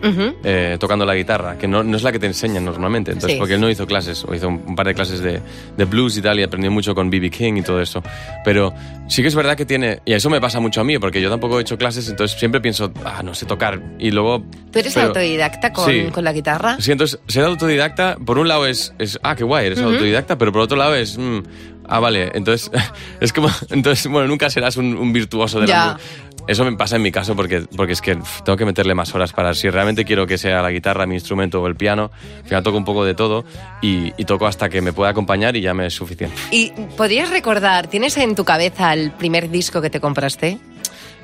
eh, 0.43 0.77
tocando 0.79 1.05
la 1.05 1.15
guitarra, 1.15 1.57
que 1.57 1.67
no, 1.67 1.83
no 1.83 1.97
es 1.97 2.03
la 2.03 2.11
que 2.11 2.19
te 2.19 2.27
enseñan 2.27 2.63
normalmente. 2.65 3.11
Entonces, 3.11 3.33
Sí. 3.33 3.37
porque 3.39 3.55
él 3.55 3.61
no 3.61 3.69
hizo 3.69 3.85
clases, 3.87 4.23
o 4.25 4.33
hizo 4.35 4.47
un, 4.49 4.75
par 4.75 4.87
de 4.87 4.93
clases 4.93 5.19
de, 5.21 5.41
de 5.77 5.85
blues 5.85 6.17
y 6.17 6.21
tal, 6.21 6.39
y 6.39 6.43
aprendió 6.43 6.69
mucho 6.71 6.93
con 6.95 7.09
B.B. 7.09 7.29
King 7.29 7.53
y 7.57 7.61
todo 7.61 7.81
eso. 7.81 8.01
Pero 8.45 8.73
sí 9.07 9.21
que 9.21 9.27
es 9.27 9.35
verdad 9.35 9.55
que 9.55 9.65
tiene, 9.65 9.99
y 10.05 10.13
eso 10.13 10.29
me 10.29 10.39
pasa 10.41 10.59
mucho 10.59 10.81
a 10.81 10.83
mí, 10.83 10.97
porque 10.99 11.21
yo 11.21 11.29
tampoco 11.29 11.57
he 11.59 11.61
hecho 11.61 11.77
clases, 11.77 12.07
entonces 12.09 12.37
siempre 12.39 12.61
pienso, 12.61 12.91
ah, 13.05 13.21
no 13.23 13.33
sé 13.33 13.45
tocar, 13.45 13.81
y 13.99 14.11
luego... 14.11 14.43
¿Tú 14.71 14.79
eres 14.79 14.93
pero- 14.93 15.07
autodidacta 15.07 15.73
con, 15.73 15.89
Sí. 15.89 16.05
con 16.11 16.23
la 16.23 16.33
guitarra? 16.33 16.77
Sí, 16.79 16.91
entonces 16.91 17.19
ser 17.27 17.43
autodidacta, 17.45 18.17
por 18.25 18.37
un 18.37 18.47
lado 18.47 18.65
es, 18.65 18.93
es 18.99 19.19
ah, 19.23 19.35
qué 19.35 19.43
guay, 19.43 19.67
eres 19.67 19.79
autodidacta, 19.79 20.37
pero 20.37 20.51
por 20.51 20.61
otro 20.61 20.77
lado 20.77 20.95
es, 20.95 21.17
mm, 21.17 21.39
ah, 21.87 21.99
vale, 21.99 22.31
entonces 22.33 22.71
es 23.21 23.33
como, 23.33 23.49
entonces, 23.69 24.07
bueno, 24.07 24.27
nunca 24.27 24.49
serás 24.49 24.77
un, 24.77 24.95
un 24.97 25.13
virtuoso 25.13 25.59
de 25.59 25.67
la 25.67 25.73
Ya. 25.73 25.93
mu- 25.93 26.43
Eso 26.47 26.65
me 26.65 26.75
pasa 26.75 26.95
en 26.95 27.01
mi 27.03 27.11
caso 27.11 27.35
porque, 27.35 27.65
porque 27.77 27.93
es 27.93 28.01
que 28.01 28.17
tengo 28.43 28.57
que 28.57 28.65
meterle 28.65 28.95
más 28.95 29.13
horas 29.13 29.31
para, 29.31 29.53
si 29.53 29.69
realmente 29.69 30.05
quiero 30.05 30.25
que 30.25 30.37
sea 30.37 30.61
la 30.61 30.71
guitarra 30.71 31.05
mi 31.05 31.13
instrumento 31.15 31.61
o 31.61 31.67
el 31.67 31.75
piano, 31.75 32.11
al 32.39 32.43
final 32.45 32.63
toco 32.63 32.77
un 32.77 32.85
poco 32.85 33.05
de 33.05 33.13
todo 33.13 33.45
y, 33.81 34.11
y 34.17 34.25
toco 34.25 34.47
hasta 34.47 34.67
que 34.69 34.81
me 34.81 34.91
pueda 34.93 35.11
acompañar 35.11 35.55
y 35.55 35.61
ya 35.61 35.73
me 35.73 35.85
es 35.85 35.93
suficiente. 35.93 36.35
¿Y 36.51 36.71
podrías 36.97 37.29
recordar, 37.29 37.87
tienes 37.87 38.17
en 38.17 38.35
tu 38.35 38.43
cabeza 38.43 38.91
el 38.93 39.11
primer 39.11 39.49
disco 39.51 39.81
que 39.81 39.89
te 39.91 39.99
compraste? 39.99 40.57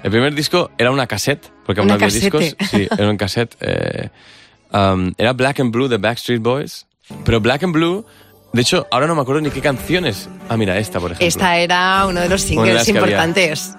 El 0.04 0.12
primer 0.12 0.36
disco 0.36 0.70
era 0.78 0.92
una 0.92 1.08
cassette, 1.08 1.52
porque 1.66 1.82
aún 1.82 1.88
no 1.88 1.96
había 1.96 2.08
discos. 2.08 2.56
Sí, 2.70 2.88
era 2.98 3.10
un 3.10 3.18
cassette. 3.18 3.56
eh, 3.60 4.10
um, 4.72 5.12
era 5.18 5.34
Black 5.34 5.60
and 5.60 5.72
Blue 5.72 5.88
de 5.88 5.98
Backstreet 5.98 6.40
Boys. 6.42 6.86
Pero 7.26 7.40
Black 7.42 7.64
and 7.64 7.74
Blue, 7.74 8.06
de 8.58 8.62
hecho, 8.64 8.88
ahora 8.92 9.06
no 9.08 9.14
me 9.16 9.22
acuerdo 9.22 9.40
ni 9.42 9.52
qué 9.52 9.62
canciones. 9.62 10.28
Ah, 10.50 10.58
mira, 10.58 10.78
esta, 10.80 11.00
por 11.00 11.12
ejemplo. 11.12 11.28
Esta 11.28 11.58
era 11.58 12.06
uno 12.08 12.20
de 12.22 12.28
los 12.28 12.42
de 12.50 12.56
las 12.56 12.86
singles 12.86 12.88
importantes. 12.90 13.76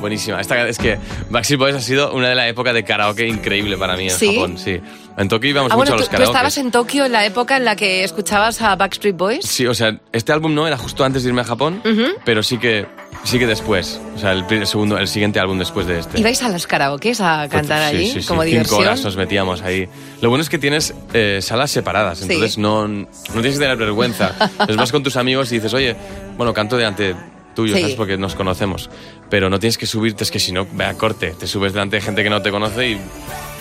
Buenísima. 0.00 0.40
Esta, 0.40 0.66
es 0.66 0.78
que 0.78 0.98
Backstreet 1.28 1.60
Boys 1.60 1.74
ha 1.74 1.80
sido 1.80 2.12
una 2.14 2.30
de 2.30 2.34
la 2.34 2.48
época 2.48 2.72
de 2.72 2.82
karaoke 2.84 3.26
increíble 3.28 3.76
para 3.76 3.96
mí 3.96 4.04
en 4.04 4.10
¿Sí? 4.10 4.34
Japón. 4.34 4.56
Sí. 4.56 4.80
En 5.18 5.28
Tokio 5.28 5.50
íbamos 5.50 5.70
Ah, 5.72 5.76
mucho 5.76 5.90
bueno, 5.90 5.92
a 5.92 5.96
¿tú, 5.96 6.00
los 6.00 6.08
tú 6.08 6.12
karaoke. 6.12 6.32
estabas 6.32 6.56
en 6.58 6.70
Tokio 6.70 7.04
en 7.04 7.12
la 7.12 7.26
época 7.26 7.56
en 7.58 7.64
la 7.66 7.76
que 7.76 8.02
escuchabas 8.04 8.62
a 8.62 8.74
Backstreet 8.76 9.16
Boys? 9.16 9.44
Sí, 9.46 9.66
o 9.66 9.74
sea, 9.74 9.98
este 10.12 10.32
álbum 10.32 10.54
no 10.54 10.66
era 10.66 10.78
justo 10.78 11.04
antes 11.04 11.22
de 11.22 11.28
irme 11.28 11.42
a 11.42 11.44
Japón, 11.44 11.82
pero 12.24 12.42
sí 12.42 12.56
que 12.56 12.86
sí 13.24 13.38
que 13.38 13.46
después. 13.46 14.00
O 14.16 14.18
sea, 14.18 14.32
el, 14.32 14.66
segundo, 14.66 14.98
el 14.98 15.08
siguiente 15.08 15.40
álbum 15.40 15.58
después 15.58 15.86
de 15.86 15.98
este. 15.98 16.20
¿Ibais 16.20 16.42
a 16.42 16.48
los 16.48 16.66
karaokes 16.66 17.20
a 17.20 17.48
cantar 17.48 17.90
Sí, 17.90 17.96
allí 17.96 18.10
sí, 18.10 18.22
sí. 18.22 18.26
como 18.26 18.42
Cinco 18.42 18.50
diversión? 18.50 18.80
horas 18.82 19.04
nos 19.04 19.16
metíamos 19.16 19.62
ahí. 19.62 19.88
Lo 20.20 20.28
bueno 20.28 20.42
es 20.42 20.48
que 20.48 20.58
tienes 20.58 20.94
eh, 21.12 21.40
salas 21.42 21.70
separadas, 21.70 22.22
entonces 22.22 22.58
no, 22.58 22.86
no 22.88 23.06
tienes 23.32 23.54
que 23.54 23.60
tener 23.60 23.76
vergüenza. 23.76 24.34
Entonces 24.52 24.76
vas 24.76 24.92
con 24.92 25.02
tus 25.02 25.16
amigos 25.16 25.50
y 25.52 25.56
dices, 25.56 25.72
oye, 25.74 25.96
bueno, 26.36 26.52
canto 26.52 26.76
delante 26.76 27.14
tuyo. 27.54 27.76
¿sabes? 27.78 27.94
Porque 27.94 28.16
nos 28.16 28.34
conocemos. 28.34 28.90
Pero 29.28 29.48
no 29.50 29.58
tienes 29.58 29.78
que 29.78 29.86
subirte, 29.86 30.24
es 30.24 30.30
que 30.30 30.40
si 30.40 30.52
no, 30.52 30.66
ve 30.72 30.84
a 30.84 30.94
corte. 30.94 31.34
Te 31.38 31.46
subes 31.46 31.72
delante 31.72 31.96
de 31.96 32.02
gente 32.02 32.22
que 32.22 32.30
no 32.30 32.42
te 32.42 32.50
conoce 32.50 32.90
y, 32.90 33.00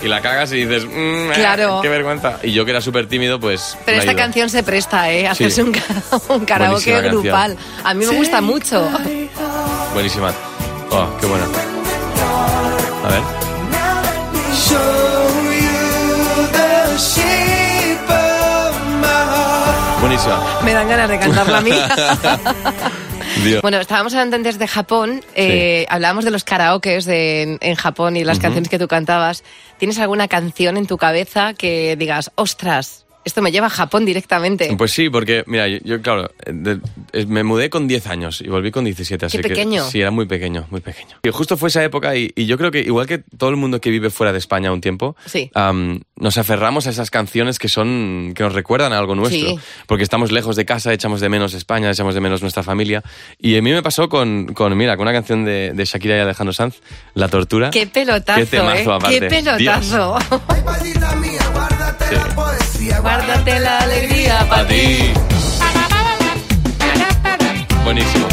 y 0.01 0.07
la 0.07 0.21
cagas 0.21 0.51
y 0.51 0.65
dices, 0.65 0.85
"Mm, 0.85 1.29
Claro. 1.33 1.79
qué 1.81 1.89
vergüenza. 1.89 2.39
Y 2.43 2.51
yo 2.53 2.63
que 2.65 2.71
era 2.71 2.81
súper 2.81 3.07
tímido, 3.07 3.39
pues. 3.39 3.77
Pero 3.85 3.99
esta 3.99 4.15
canción 4.15 4.49
se 4.49 4.63
presta, 4.63 5.11
¿eh? 5.11 5.21
Sí. 5.21 5.25
Hacerse 5.27 5.63
un, 5.63 5.69
un 6.29 6.45
karaoke 6.45 6.91
Buenísima 6.91 7.01
canción. 7.01 7.21
grupal. 7.23 7.57
A 7.83 7.93
mí 7.93 8.05
me 8.05 8.15
gusta 8.15 8.41
mucho. 8.41 8.89
Buenísima. 9.93 10.31
Oh, 10.91 11.07
qué 11.19 11.25
buena. 11.27 11.45
A 13.05 13.09
ver. 13.09 13.21
Buenísima. 20.01 20.39
Me 20.63 20.73
dan 20.73 20.87
ganas 20.87 21.09
de 21.09 21.19
cantarla 21.19 21.57
a 21.57 21.61
mí. 21.61 21.71
Dios. 23.43 23.61
Bueno, 23.61 23.77
estábamos 23.79 24.13
hablando 24.13 24.35
antes 24.35 24.59
de 24.59 24.67
Japón, 24.67 25.23
eh, 25.35 25.85
hablábamos 25.89 26.25
de 26.25 26.31
los 26.31 26.43
karaokes 26.43 27.05
de- 27.05 27.41
en, 27.43 27.57
en 27.61 27.75
Japón 27.75 28.17
y 28.17 28.23
las 28.23 28.39
canciones 28.39 28.69
que 28.69 28.79
tú 28.79 28.87
cantabas. 28.87 29.43
¿Tienes 29.77 29.99
alguna 29.99 30.27
canción 30.27 30.77
en 30.77 30.87
tu 30.87 30.97
cabeza 30.97 31.53
que 31.53 31.95
digas, 31.97 32.31
ostras, 32.35 33.05
esto 33.25 33.41
me 33.41 33.51
lleva 33.51 33.67
a 33.67 33.69
Japón 33.69 34.05
directamente? 34.05 34.73
Pues 34.77 34.91
sí, 34.91 35.09
porque, 35.09 35.43
mira, 35.45 35.67
yo, 35.67 35.77
yo, 35.83 36.01
claro, 36.01 36.31
de- 36.45 36.79
eh, 37.13 37.25
me 37.27 37.43
mudé 37.43 37.69
con 37.69 37.87
10 37.87 38.07
años 38.07 38.41
y 38.41 38.47
volví 38.47 38.71
con 38.71 38.85
17, 38.85 39.25
así 39.25 39.37
Qué 39.37 39.43
pequeño. 39.49 39.85
que 39.85 39.91
sí, 39.91 40.01
era 40.01 40.09
muy 40.11 40.25
pequeño, 40.25 40.65
muy 40.71 40.81
pequeño. 40.81 41.17
Y 41.23 41.29
justo 41.29 41.57
fue 41.57 41.69
esa 41.69 41.83
época 41.83 42.15
y, 42.15 42.31
y 42.35 42.45
yo 42.45 42.57
creo 42.57 42.71
que 42.71 42.79
igual 42.79 43.07
que 43.07 43.19
todo 43.37 43.49
el 43.49 43.55
mundo 43.57 43.79
que 43.81 43.89
vive 43.89 44.09
fuera 44.09 44.31
de 44.31 44.39
España 44.39 44.71
un 44.71 44.81
tiempo, 44.81 45.15
Sí. 45.25 45.51
am, 45.53 46.01
nos 46.15 46.37
aferramos 46.37 46.87
a 46.87 46.89
esas 46.89 47.11
canciones 47.11 47.59
que 47.59 47.69
son 47.69 48.33
que 48.35 48.43
nos 48.43 48.53
recuerdan 48.53 48.93
a 48.93 48.97
algo 48.97 49.15
nuestro, 49.15 49.49
Sí. 49.49 49.59
porque 49.85 50.03
estamos 50.03 50.31
lejos 50.31 50.55
de 50.55 50.65
casa, 50.65 50.91
echamos 50.93 51.21
de 51.21 51.29
menos 51.29 51.53
España, 51.53 51.89
echamos 51.91 52.13
de 52.15 52.21
menos 52.21 52.41
nuestra 52.41 52.63
familia. 52.63 53.03
Y 53.37 53.57
a 53.57 53.61
mí 53.61 53.71
me 53.71 53.83
pasó 53.83 54.09
con, 54.09 54.53
con 54.53 54.75
mira, 54.77 54.95
con 54.97 55.03
una 55.03 55.13
canción 55.13 55.45
de, 55.45 55.73
de 55.73 55.85
Shakira 55.85 56.17
y 56.17 56.19
Alejandro 56.21 56.53
Sanz, 56.53 56.75
La 57.13 57.27
Tortura. 57.27 57.69
Qué 57.69 57.85
pelotazo, 57.87 58.39
Qué 58.39 58.45
temazo, 58.45 58.91
¿eh? 58.91 58.95
aparte. 58.95 59.19
Qué 59.19 59.27
pelotazo. 59.27 60.17
Guárdate 61.51 62.05
Sí. 62.77 62.89
Guárdate 63.19 63.59
la 63.59 63.79
alegría 63.79 64.45
para 64.49 64.65
ti. 64.65 64.97
Buenísimo. 67.83 68.27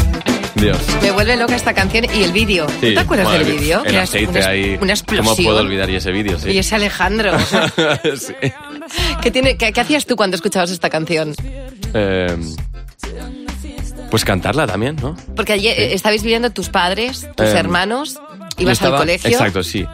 Dios. 0.55 0.77
Me 1.01 1.11
vuelve 1.11 1.35
loca 1.35 1.55
esta 1.57 1.73
canción 1.73 2.05
y 2.15 2.23
el 2.23 2.31
vídeo. 2.31 2.67
¿Tú 2.67 2.73
Sí, 2.87 2.93
¿Te 2.93 2.99
acuerdas 3.01 3.29
del 3.33 3.43
vídeo? 3.43 3.83
El 3.83 3.97
aceite 3.97 4.39
una, 4.39 4.47
ahí. 4.47 4.77
Una 4.81 4.93
explosión. 4.93 5.25
¿Cómo 5.25 5.35
puedo 5.45 5.59
olvidar 5.59 5.89
y 5.89 5.97
ese 5.97 6.11
vídeo? 6.13 6.39
Sí. 6.39 6.51
Y 6.51 6.57
ese 6.59 6.75
Alejandro. 6.75 7.35
o 7.35 7.39
sea, 7.39 7.69
Sí. 8.17 8.33
¿qué, 9.21 9.29
tiene, 9.29 9.57
qué, 9.57 9.73
qué 9.73 9.81
hacías 9.81 10.05
tú 10.05 10.15
cuando 10.15 10.35
escuchabas 10.37 10.71
esta 10.71 10.89
canción? 10.89 11.35
Eh, 11.93 12.37
pues 14.09 14.23
cantarla 14.23 14.67
también, 14.67 14.95
¿no? 15.01 15.17
Porque 15.35 15.51
allí 15.51 15.67
estabais 15.67 16.23
viviendo 16.23 16.49
tus 16.51 16.69
padres, 16.69 17.27
tus 17.35 17.45
Eh, 17.47 17.57
hermanos, 17.59 18.21
ibas 18.57 18.77
estaba- 18.77 18.95
al 18.95 19.01
colegio. 19.01 19.29
Exacto, 19.29 19.63
sí. 19.63 19.85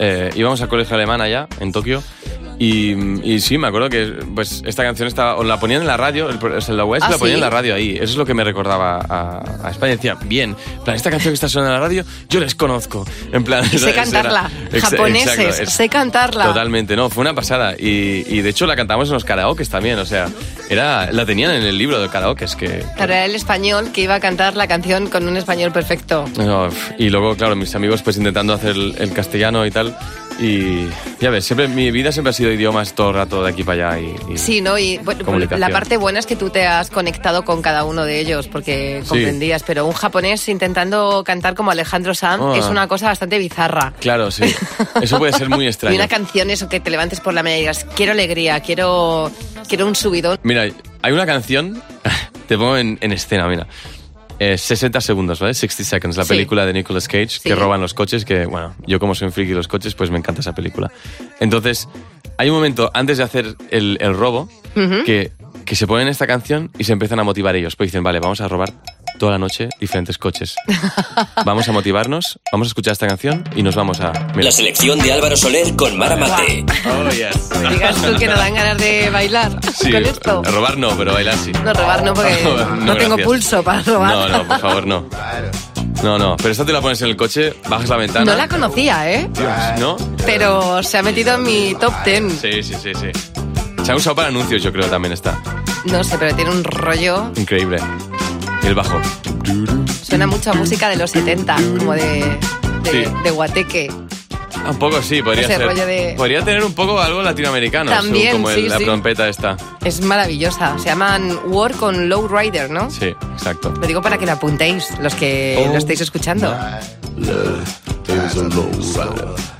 Eh, 0.00 0.30
íbamos 0.34 0.60
al 0.60 0.68
colegio 0.68 0.96
alemán 0.96 1.20
allá, 1.20 1.46
en 1.60 1.70
Tokio. 1.70 2.02
Y, 2.62 2.92
y 3.24 3.40
sí, 3.40 3.56
me 3.56 3.68
acuerdo 3.68 3.88
que 3.88 4.12
pues, 4.34 4.62
esta 4.66 4.82
canción 4.82 5.08
estaba, 5.08 5.36
o 5.36 5.42
la 5.44 5.58
ponían 5.58 5.80
en 5.80 5.86
la 5.86 5.96
radio, 5.96 6.28
el, 6.28 6.36
o 6.36 6.60
sea, 6.60 6.74
la 6.74 6.84
West 6.84 7.06
¿Ah, 7.06 7.10
la 7.12 7.16
ponían 7.16 7.36
sí? 7.36 7.38
en 7.38 7.40
la 7.40 7.48
radio 7.48 7.74
ahí. 7.74 7.94
Eso 7.94 8.04
es 8.04 8.16
lo 8.16 8.26
que 8.26 8.34
me 8.34 8.44
recordaba 8.44 8.98
a, 9.00 9.42
a 9.66 9.70
España. 9.70 9.92
Decía, 9.92 10.18
bien, 10.26 10.54
en 10.76 10.84
plan, 10.84 10.94
esta 10.94 11.10
canción 11.10 11.32
que 11.32 11.36
está 11.36 11.48
sonando 11.48 11.74
en 11.74 11.80
la 11.80 11.86
radio, 11.86 12.04
yo 12.28 12.38
les 12.38 12.54
conozco. 12.54 13.06
En 13.32 13.44
plan, 13.44 13.64
sé 13.64 13.76
esa- 13.76 13.88
esa 13.88 13.88
era- 13.88 14.02
cantarla. 14.02 14.50
Ex- 14.72 14.82
Japoneses, 14.84 15.38
exacto, 15.38 15.62
es- 15.62 15.70
sé 15.72 15.88
cantarla. 15.88 16.44
Totalmente, 16.44 16.96
no, 16.96 17.08
fue 17.08 17.22
una 17.22 17.32
pasada. 17.34 17.74
Y, 17.78 18.24
y 18.28 18.42
de 18.42 18.50
hecho 18.50 18.66
la 18.66 18.76
cantamos 18.76 19.08
en 19.08 19.14
los 19.14 19.24
karaokes 19.24 19.70
también, 19.70 19.98
o 19.98 20.04
sea, 20.04 20.28
era, 20.68 21.10
la 21.12 21.24
tenían 21.24 21.52
en 21.52 21.62
el 21.62 21.78
libro 21.78 21.98
de 21.98 22.10
karaokes 22.10 22.56
que... 22.56 22.84
Claro, 22.94 23.14
era 23.14 23.24
el 23.24 23.34
español 23.34 23.90
que 23.90 24.02
iba 24.02 24.16
a 24.16 24.20
cantar 24.20 24.54
la 24.56 24.68
canción 24.68 25.08
con 25.08 25.26
un 25.26 25.38
español 25.38 25.72
perfecto. 25.72 26.26
No, 26.36 26.68
y 26.98 27.08
luego, 27.08 27.34
claro, 27.36 27.56
mis 27.56 27.74
amigos 27.74 28.02
pues 28.02 28.18
intentando 28.18 28.52
hacer 28.52 28.76
el, 28.76 28.94
el 28.98 29.12
castellano 29.14 29.64
y 29.64 29.70
tal. 29.70 29.96
Y 30.42 30.86
ya 31.20 31.28
ves, 31.28 31.44
siempre, 31.44 31.68
mi 31.68 31.90
vida 31.90 32.12
siempre 32.12 32.30
ha 32.30 32.32
sido 32.32 32.49
idiomas 32.54 32.94
todo 32.94 33.10
el 33.10 33.14
rato 33.16 33.42
de 33.42 33.50
aquí 33.50 33.62
para 33.64 33.90
allá. 33.94 34.00
Y, 34.00 34.32
y- 34.34 34.38
Sí, 34.38 34.60
¿no? 34.60 34.78
Y 34.78 34.98
bueno, 34.98 35.24
Comunicación. 35.24 35.60
la 35.60 35.68
parte 35.70 35.96
buena 35.96 36.18
es 36.18 36.26
que 36.26 36.36
tú 36.36 36.50
te 36.50 36.66
has 36.66 36.90
conectado 36.90 37.44
con 37.44 37.62
cada 37.62 37.84
uno 37.84 38.04
de 38.04 38.20
ellos 38.20 38.48
porque 38.48 39.00
Sí. 39.02 39.08
comprendías, 39.08 39.62
pero 39.62 39.86
un 39.86 39.92
japonés 39.92 40.48
intentando 40.48 41.22
cantar 41.24 41.54
como 41.54 41.70
Alejandro 41.70 42.14
Sanz 42.14 42.42
Ah. 42.42 42.56
es 42.58 42.64
una 42.66 42.86
cosa 42.88 43.06
bastante 43.06 43.38
bizarra. 43.38 43.92
Claro, 44.00 44.30
sí. 44.30 44.44
Eso 45.02 45.18
puede 45.18 45.32
ser 45.32 45.48
muy 45.48 45.64
Y 45.64 45.68
extraño. 45.68 45.96
una 45.96 46.08
canción, 46.08 46.50
eso 46.50 46.68
que 46.68 46.80
te 46.80 46.90
levantes 46.90 47.20
por 47.20 47.34
la 47.34 47.42
mañana 47.42 47.58
y 47.58 47.60
digas, 47.62 47.86
quiero 47.94 48.12
alegría, 48.12 48.60
quiero, 48.60 49.30
quiero 49.68 49.86
un 49.86 49.94
subidón. 49.94 50.38
Mira, 50.42 50.66
hay 51.02 51.12
una 51.12 51.26
canción, 51.26 51.82
te 52.48 52.56
pongo 52.56 52.76
en, 52.76 52.98
en 53.00 53.12
escena, 53.12 53.46
mira. 53.48 53.66
Eh, 54.42 54.56
60 54.56 55.00
segundos, 55.02 55.38
¿vale? 55.38 55.52
60 55.52 55.84
Seconds, 55.84 56.16
la 56.16 56.24
Sí. 56.24 56.30
película 56.30 56.64
de 56.64 56.72
Nicolas 56.72 57.06
Cage, 57.08 57.28
Sí. 57.28 57.40
que 57.50 57.54
roban 57.54 57.80
los 57.80 57.92
coches, 57.92 58.24
que, 58.24 58.46
bueno, 58.46 58.74
yo 58.86 58.98
como 58.98 59.14
soy 59.14 59.26
un 59.26 59.32
friki 59.32 59.50
de 59.50 59.56
los 59.56 59.68
coches, 59.68 59.94
pues 59.94 60.10
me 60.10 60.16
encanta 60.18 60.40
esa 60.40 60.54
película. 60.54 60.90
Entonces, 61.40 61.88
hay 62.38 62.48
un 62.48 62.56
momento 62.56 62.90
antes 62.94 63.18
de 63.18 63.24
hacer 63.24 63.54
el, 63.70 63.98
el 64.00 64.14
robo 64.14 64.48
que, 65.04 65.32
que 65.66 65.76
se 65.76 65.86
ponen 65.86 66.08
esta 66.08 66.26
canción 66.26 66.70
y 66.78 66.84
se 66.84 66.92
empiezan 66.94 67.20
a 67.20 67.22
motivar 67.22 67.54
ellos. 67.54 67.76
Pues 67.76 67.88
dicen, 67.88 68.02
vale, 68.02 68.18
vamos 68.18 68.40
a 68.40 68.48
robar 68.48 68.72
toda 69.20 69.32
la 69.32 69.38
noche 69.38 69.68
diferentes 69.78 70.18
coches. 70.18 70.56
Vamos 71.44 71.68
a 71.68 71.72
motivarnos, 71.72 72.40
vamos 72.50 72.66
a 72.66 72.70
escuchar 72.70 72.92
esta 72.92 73.06
canción 73.06 73.44
y 73.54 73.62
nos 73.62 73.76
vamos 73.76 74.00
a... 74.00 74.12
Mira. 74.34 74.44
La 74.46 74.50
selección 74.50 74.98
de 74.98 75.12
Álvaro 75.12 75.36
Soler 75.36 75.76
con 75.76 75.96
Mara 75.96 76.16
Mate. 76.16 76.64
Oh, 76.86 77.10
yes. 77.10 77.50
Me 77.62 77.70
digas 77.70 77.96
tú 77.96 78.16
que 78.18 78.26
no 78.26 78.34
dan 78.36 78.54
ganas 78.54 78.78
de 78.78 79.10
bailar 79.10 79.52
Sí, 79.74 79.92
con 79.92 80.04
esto. 80.06 80.42
robar 80.42 80.78
no, 80.78 80.96
pero 80.96 81.12
bailar 81.12 81.36
sí. 81.36 81.52
No, 81.52 81.72
robar 81.72 82.02
no, 82.02 82.14
porque 82.14 82.42
no, 82.80 82.96
tengo 82.96 83.16
gracias. 83.16 83.26
pulso 83.26 83.62
para 83.62 83.82
robar. 83.82 84.10
No, 84.14 84.28
no, 84.38 84.48
por 84.48 84.58
favor, 84.60 84.86
no. 84.86 85.06
No, 86.02 86.18
no, 86.18 86.36
pero 86.38 86.48
esta 86.50 86.64
te 86.64 86.72
la 86.72 86.80
pones 86.80 87.02
en 87.02 87.08
el 87.08 87.16
coche, 87.16 87.54
bajas 87.68 87.90
la 87.90 87.96
ventana. 87.96 88.24
No 88.32 88.36
la 88.38 88.48
conocía, 88.48 89.12
¿eh? 89.12 89.28
¿No? 89.78 89.96
Pero 90.24 90.82
se 90.82 90.96
ha 90.96 91.02
metido 91.02 91.34
en 91.34 91.42
mi 91.42 91.74
top 91.78 91.92
ten. 92.04 92.30
Sí, 92.30 92.62
sí, 92.62 92.74
sí, 92.82 92.92
sí. 92.94 93.10
Se 93.84 93.92
ha 93.92 93.96
usado 93.96 94.16
para 94.16 94.28
anuncios, 94.28 94.62
yo 94.62 94.72
creo, 94.72 94.86
también 94.88 95.12
está. 95.12 95.38
No 95.84 96.02
sé, 96.02 96.16
pero 96.18 96.34
tiene 96.34 96.50
un 96.50 96.64
rollo. 96.64 97.30
Increíble. 97.36 97.78
Y 98.62 98.66
el 98.66 98.74
bajo. 98.74 99.00
Suena 100.02 100.26
mucho 100.26 100.50
a 100.50 100.54
música 100.54 100.88
de 100.88 100.96
los 100.96 101.10
70, 101.10 101.56
como 101.78 101.92
de, 101.92 102.38
de, 102.82 102.90
Sí. 102.90 103.04
de 103.24 103.30
guateque. 103.30 103.90
Un 104.68 104.76
poco 104.78 105.00
sí, 105.00 105.22
podría 105.22 105.44
Ese 105.44 105.56
ser. 105.56 105.66
rollo 105.66 105.86
de- 105.86 106.14
Podría 106.18 106.44
tener 106.44 106.62
un 106.62 106.74
poco 106.74 107.00
algo 107.00 107.22
latinoamericano. 107.22 107.90
También, 107.90 108.32
como 108.32 108.50
el- 108.50 108.56
sí, 108.56 108.68
la 108.68 108.76
sí. 108.78 108.84
trompeta 108.84 109.26
esta. 109.28 109.56
Es 109.82 110.02
maravillosa. 110.02 110.78
Se 110.78 110.86
llaman 110.86 111.38
War 111.46 111.72
con 111.72 112.08
Low 112.10 112.28
Rider, 112.28 112.70
¿no? 112.70 112.90
Sí, 112.90 113.06
exacto. 113.32 113.72
Lo 113.80 113.86
digo 113.86 114.02
para 114.02 114.18
que 114.18 114.26
lo 114.26 114.32
apuntéis, 114.32 114.86
los 115.00 115.14
que 115.14 115.64
Oh. 115.66 115.72
lo 115.72 115.78
estáis 115.78 116.00
escuchando. 116.02 116.54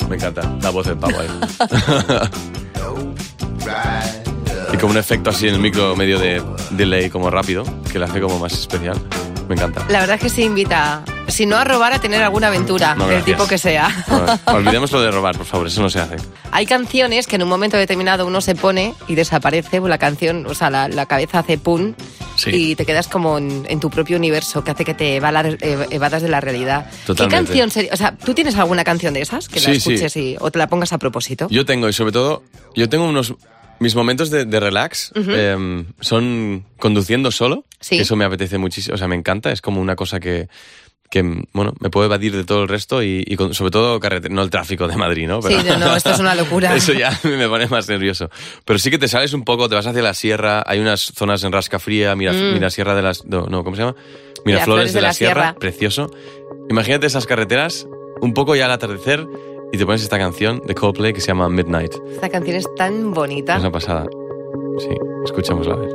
Me 0.08 0.16
encanta 0.16 0.42
la 0.60 0.70
voz 0.70 0.86
del 0.86 0.96
pavo 0.98 1.14
ahí. 1.18 1.28
como 4.80 4.92
un 4.92 4.98
efecto 4.98 5.30
así 5.30 5.48
en 5.48 5.54
el 5.54 5.60
micro 5.60 5.94
medio 5.96 6.18
de 6.18 6.42
delay 6.70 7.10
como 7.10 7.30
rápido, 7.30 7.64
que 7.92 7.98
le 7.98 8.04
hace 8.06 8.20
como 8.20 8.38
más 8.38 8.52
especial. 8.52 8.98
Me 9.48 9.56
encanta. 9.56 9.84
La 9.88 9.98
verdad 10.00 10.14
es 10.16 10.22
que 10.22 10.28
se 10.28 10.42
invita, 10.42 11.02
si 11.26 11.44
no 11.44 11.56
a 11.56 11.64
robar, 11.64 11.92
a 11.92 12.00
tener 12.00 12.22
alguna 12.22 12.46
aventura, 12.46 12.94
No, 12.94 13.08
del 13.08 13.24
tipo 13.24 13.48
que 13.48 13.58
sea. 13.58 13.88
No, 14.46 14.54
olvidemos 14.54 14.92
lo 14.92 15.00
de 15.02 15.10
robar, 15.10 15.36
por 15.36 15.44
favor, 15.46 15.66
eso 15.66 15.82
no 15.82 15.90
se 15.90 15.98
hace. 15.98 16.16
Hay 16.52 16.66
canciones 16.66 17.26
que 17.26 17.34
en 17.36 17.42
un 17.42 17.48
momento 17.48 17.76
determinado 17.76 18.26
uno 18.26 18.40
se 18.40 18.54
pone 18.54 18.94
y 19.08 19.16
desaparece, 19.16 19.80
la 19.80 19.98
canción, 19.98 20.46
o 20.46 20.54
sea, 20.54 20.70
la, 20.70 20.88
la 20.88 21.06
cabeza 21.06 21.40
hace 21.40 21.58
pum 21.58 21.94
Sí. 22.36 22.50
y 22.54 22.74
te 22.76 22.86
quedas 22.86 23.06
como 23.08 23.36
en, 23.36 23.66
en 23.68 23.80
tu 23.80 23.90
propio 23.90 24.16
universo 24.16 24.64
que 24.64 24.70
hace 24.70 24.84
que 24.84 24.94
te 24.94 25.20
ev- 25.20 25.86
evadas 25.90 26.22
de 26.22 26.28
la 26.28 26.40
realidad. 26.40 26.86
Totalmente. 27.04 27.36
¿Qué 27.36 27.46
canción 27.48 27.70
sería? 27.70 27.92
O 27.92 27.96
sea, 27.96 28.16
¿tú 28.16 28.32
tienes 28.32 28.56
alguna 28.56 28.82
canción 28.82 29.12
de 29.12 29.20
esas 29.20 29.48
que 29.48 29.60
la 29.60 29.66
Sí, 29.66 29.80
sí. 29.80 29.92
escuches 29.92 30.16
y, 30.16 30.36
o 30.40 30.50
te 30.50 30.58
la 30.58 30.66
pongas 30.68 30.92
a 30.94 30.98
propósito? 30.98 31.48
Yo 31.50 31.66
tengo, 31.66 31.86
y 31.88 31.92
sobre 31.92 32.12
todo, 32.12 32.44
yo 32.74 32.88
tengo 32.88 33.06
unos... 33.06 33.34
Mis 33.80 33.94
momentos 33.96 34.30
de, 34.30 34.44
de 34.44 34.60
relax 34.60 35.10
em, 35.16 35.86
son 36.00 36.64
conduciendo 36.78 37.30
solo, 37.30 37.64
Sí. 37.80 37.96
que 37.96 38.02
eso 38.02 38.14
me 38.14 38.24
apetece 38.26 38.58
muchísimo, 38.58 38.94
o 38.94 38.98
sea, 38.98 39.08
me 39.08 39.16
encanta, 39.16 39.50
es 39.52 39.62
como 39.62 39.80
una 39.80 39.96
cosa 39.96 40.20
que, 40.20 40.48
que 41.10 41.22
bueno, 41.54 41.72
me 41.80 41.88
puedo 41.90 42.04
evadir 42.06 42.36
de 42.36 42.44
todo 42.44 42.62
el 42.62 42.68
resto 42.68 43.02
y, 43.02 43.24
y 43.26 43.36
con- 43.36 43.54
sobre 43.54 43.70
todo 43.70 43.98
carretera, 43.98 44.34
no 44.34 44.42
el 44.42 44.50
tráfico 44.50 44.86
de 44.86 44.96
Madrid, 44.96 45.26
¿no? 45.26 45.40
Sí, 45.42 45.56
no, 45.66 45.78
no, 45.78 45.96
esto 45.96 46.10
es 46.10 46.18
una 46.20 46.34
locura. 46.34 46.76
Eso 46.76 46.92
ya 46.92 47.18
me 47.24 47.48
pone 47.48 47.66
más 47.68 47.88
nervioso. 47.88 48.28
Pero 48.66 48.78
sí 48.78 48.90
que 48.90 48.98
te 48.98 49.08
sales 49.08 49.32
un 49.32 49.44
poco, 49.44 49.68
te 49.68 49.74
vas 49.74 49.86
hacia 49.86 50.02
la 50.02 50.12
sierra, 50.14 50.62
hay 50.66 50.78
unas 50.78 51.00
zonas 51.00 51.42
en 51.42 51.50
Rascafría, 51.52 52.14
mira, 52.14 52.32
mira 52.32 52.68
Sierra 52.70 52.94
de 52.94 53.02
las... 53.02 53.24
No, 53.24 53.46
no, 53.46 53.64
¿cómo 53.64 53.74
se 53.76 53.82
llama? 53.82 53.96
Miraflores 54.44 54.92
de, 54.92 55.00
la, 55.00 55.12
Sierra, 55.14 55.54
precioso. 55.58 56.10
Imagínate 56.68 57.06
esas 57.06 57.26
carreteras, 57.26 57.86
un 58.20 58.34
poco 58.34 58.54
ya 58.54 58.66
al 58.66 58.72
atardecer, 58.72 59.26
y 59.72 59.78
te 59.78 59.86
pones 59.86 60.02
esta 60.02 60.18
canción 60.18 60.60
de 60.64 60.74
Coldplay 60.74 61.12
que 61.12 61.20
se 61.20 61.28
llama 61.28 61.48
Midnight. 61.48 61.94
Esta 62.10 62.28
canción 62.28 62.56
es 62.56 62.74
tan 62.74 63.12
bonita. 63.12 63.54
Es 63.54 63.60
una 63.60 63.70
pasada. 63.70 64.06
Sí, 64.78 64.88
escuchémosla 65.24 65.74
a 65.74 65.76
ver. 65.76 65.92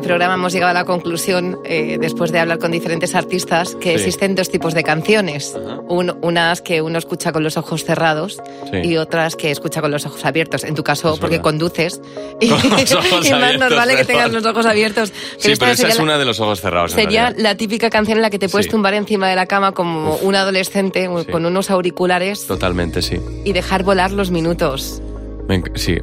Este 0.00 0.08
programa 0.08 0.34
hemos 0.34 0.52
llegado 0.54 0.70
a 0.70 0.74
la 0.74 0.84
conclusión, 0.86 1.58
eh, 1.64 1.98
después 2.00 2.32
de 2.32 2.38
hablar 2.40 2.58
con 2.58 2.70
diferentes 2.72 3.14
artistas, 3.14 3.74
que 3.74 3.90
Sí. 3.90 3.96
existen 3.96 4.34
dos 4.34 4.48
tipos 4.50 4.72
de 4.72 4.82
canciones. 4.82 5.54
Un- 5.88 6.16
unas 6.22 6.62
que 6.62 6.80
uno 6.80 6.98
escucha 6.98 7.32
con 7.32 7.42
los 7.42 7.58
ojos 7.58 7.84
cerrados 7.84 8.38
Sí. 8.70 8.78
y 8.82 8.96
otras 8.96 9.36
que 9.36 9.50
escucha 9.50 9.82
con 9.82 9.90
los 9.90 10.06
ojos 10.06 10.24
abiertos. 10.24 10.64
En 10.64 10.74
tu 10.74 10.82
caso, 10.82 11.12
Es 11.14 11.20
porque 11.20 11.36
verdad. 11.36 11.44
conduces. 11.44 12.00
Y, 12.40 12.48
Con 12.70 12.70
los 12.70 12.92
ojos 12.92 13.28
y 13.28 13.32
más 13.32 13.58
normal 13.58 13.90
es 13.90 13.96
que 13.96 14.04
tengas 14.06 14.32
los 14.32 14.44
ojos 14.46 14.64
abiertos. 14.64 15.12
Sí, 15.36 15.52
esta 15.52 15.66
pero 15.66 15.74
esa 15.74 15.88
es 15.88 15.96
la- 15.98 16.02
una 16.02 16.18
de 16.18 16.24
los 16.24 16.40
ojos 16.40 16.60
cerrados. 16.62 16.92
Sería 16.92 17.34
la 17.36 17.54
típica 17.56 17.90
canción 17.90 18.16
en 18.18 18.22
la 18.22 18.30
que 18.30 18.38
te 18.38 18.48
puedes 18.48 18.66
Sí. 18.66 18.70
tumbar 18.70 18.94
encima 18.94 19.28
de 19.28 19.36
la 19.36 19.44
cama 19.44 19.72
como 19.72 20.16
un 20.16 20.34
adolescente 20.34 21.08
Sí. 21.26 21.30
con 21.30 21.44
unos 21.44 21.70
auriculares 21.70 22.46
Totalmente, 22.46 23.02
sí. 23.02 23.20
y 23.44 23.52
dejar 23.52 23.82
volar 23.82 24.12
los 24.12 24.30
minutos. 24.30 25.02
Me 25.46 25.62
sí. 25.74 25.96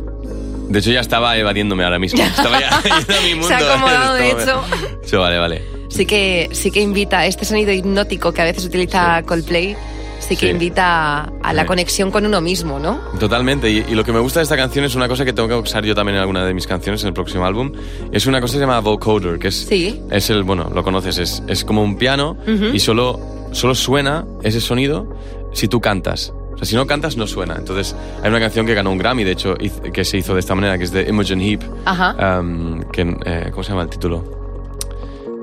De 0.69 0.79
hecho, 0.79 0.91
ya 0.91 0.99
estaba 0.99 1.37
evadiéndome 1.37 1.83
ahora 1.83 1.99
mismo. 1.99 2.21
Estaba 2.21 2.59
ya 2.59 2.69
a 2.69 2.81
mi 3.23 3.33
mundo. 3.33 3.47
Se 3.47 3.53
ha 3.53 3.57
acomodado, 3.73 4.13
de 4.15 4.29
Estaba- 4.31 4.63
Sí, 5.03 5.15
vale, 5.15 5.37
vale. 5.37 5.61
Sí 5.89 6.05
que, 6.05 6.49
sí 6.51 6.69
que 6.71 6.81
invita, 6.81 7.25
este 7.25 7.45
sonido 7.45 7.71
hipnótico 7.71 8.31
que 8.33 8.41
a 8.41 8.45
veces 8.45 8.65
utiliza 8.65 9.23
Coldplay, 9.23 9.75
sí 10.19 10.35
que 10.35 10.47
Sí. 10.47 10.51
invita 10.51 11.31
a, 11.41 11.53
la 11.53 11.61
Sí. 11.61 11.67
conexión 11.67 12.11
con 12.11 12.25
uno 12.25 12.41
mismo, 12.41 12.77
¿no? 12.79 12.99
Totalmente. 13.19 13.69
Y, 13.71 13.77
y 13.87 13.95
lo 13.95 14.03
que 14.03 14.11
me 14.11 14.19
gusta 14.19 14.41
de 14.41 14.43
esta 14.43 14.57
canción 14.57 14.83
es 14.83 14.95
una 14.95 15.07
cosa 15.07 15.23
que 15.23 15.31
tengo 15.31 15.47
que 15.47 15.55
usar 15.55 15.85
yo 15.85 15.95
también 15.95 16.15
en 16.17 16.21
alguna 16.21 16.45
de 16.45 16.53
mis 16.53 16.67
canciones 16.67 17.01
en 17.03 17.07
el 17.07 17.13
próximo 17.13 17.45
álbum. 17.45 17.71
Es 18.11 18.25
una 18.27 18.41
cosa 18.41 18.53
que 18.53 18.57
se 18.59 18.65
llama 18.65 18.79
vocoder, 18.81 19.39
que 19.39 19.47
es, 19.47 19.55
Sí. 19.67 20.01
es 20.11 20.29
el, 20.29 20.43
bueno, 20.43 20.69
lo 20.75 20.83
conoces, 20.83 21.17
es, 21.17 21.41
es 21.47 21.63
como 21.63 21.81
un 21.81 21.97
piano 21.97 22.37
y 22.73 22.79
solo, 22.79 23.19
solo 23.53 23.73
suena 23.73 24.25
ese 24.43 24.59
sonido 24.59 25.07
si 25.53 25.67
tú 25.69 25.79
cantas. 25.79 26.33
O 26.57 26.59
sea, 26.59 26.65
si 26.65 26.75
no 26.75 26.85
cantas, 26.87 27.17
no 27.17 27.27
suena. 27.27 27.55
Entonces, 27.55 27.95
hay 28.23 28.29
una 28.29 28.39
canción 28.39 28.65
que 28.65 28.73
ganó 28.73 28.91
un 28.91 28.97
Grammy, 28.97 29.23
de 29.23 29.31
hecho, 29.31 29.55
que 29.93 30.03
se 30.03 30.17
hizo 30.17 30.33
de 30.33 30.39
esta 30.39 30.55
manera, 30.55 30.77
que 30.77 30.85
es 30.85 30.91
de 30.91 31.03
Imogen 31.07 31.39
Heap. 31.39 31.61
Ajá. 31.85 32.39
Um, 32.39 32.81
que, 32.91 33.15
eh, 33.25 33.49
¿Cómo 33.51 33.63
se 33.63 33.69
llama 33.69 33.83
el 33.83 33.89
título? 33.89 34.23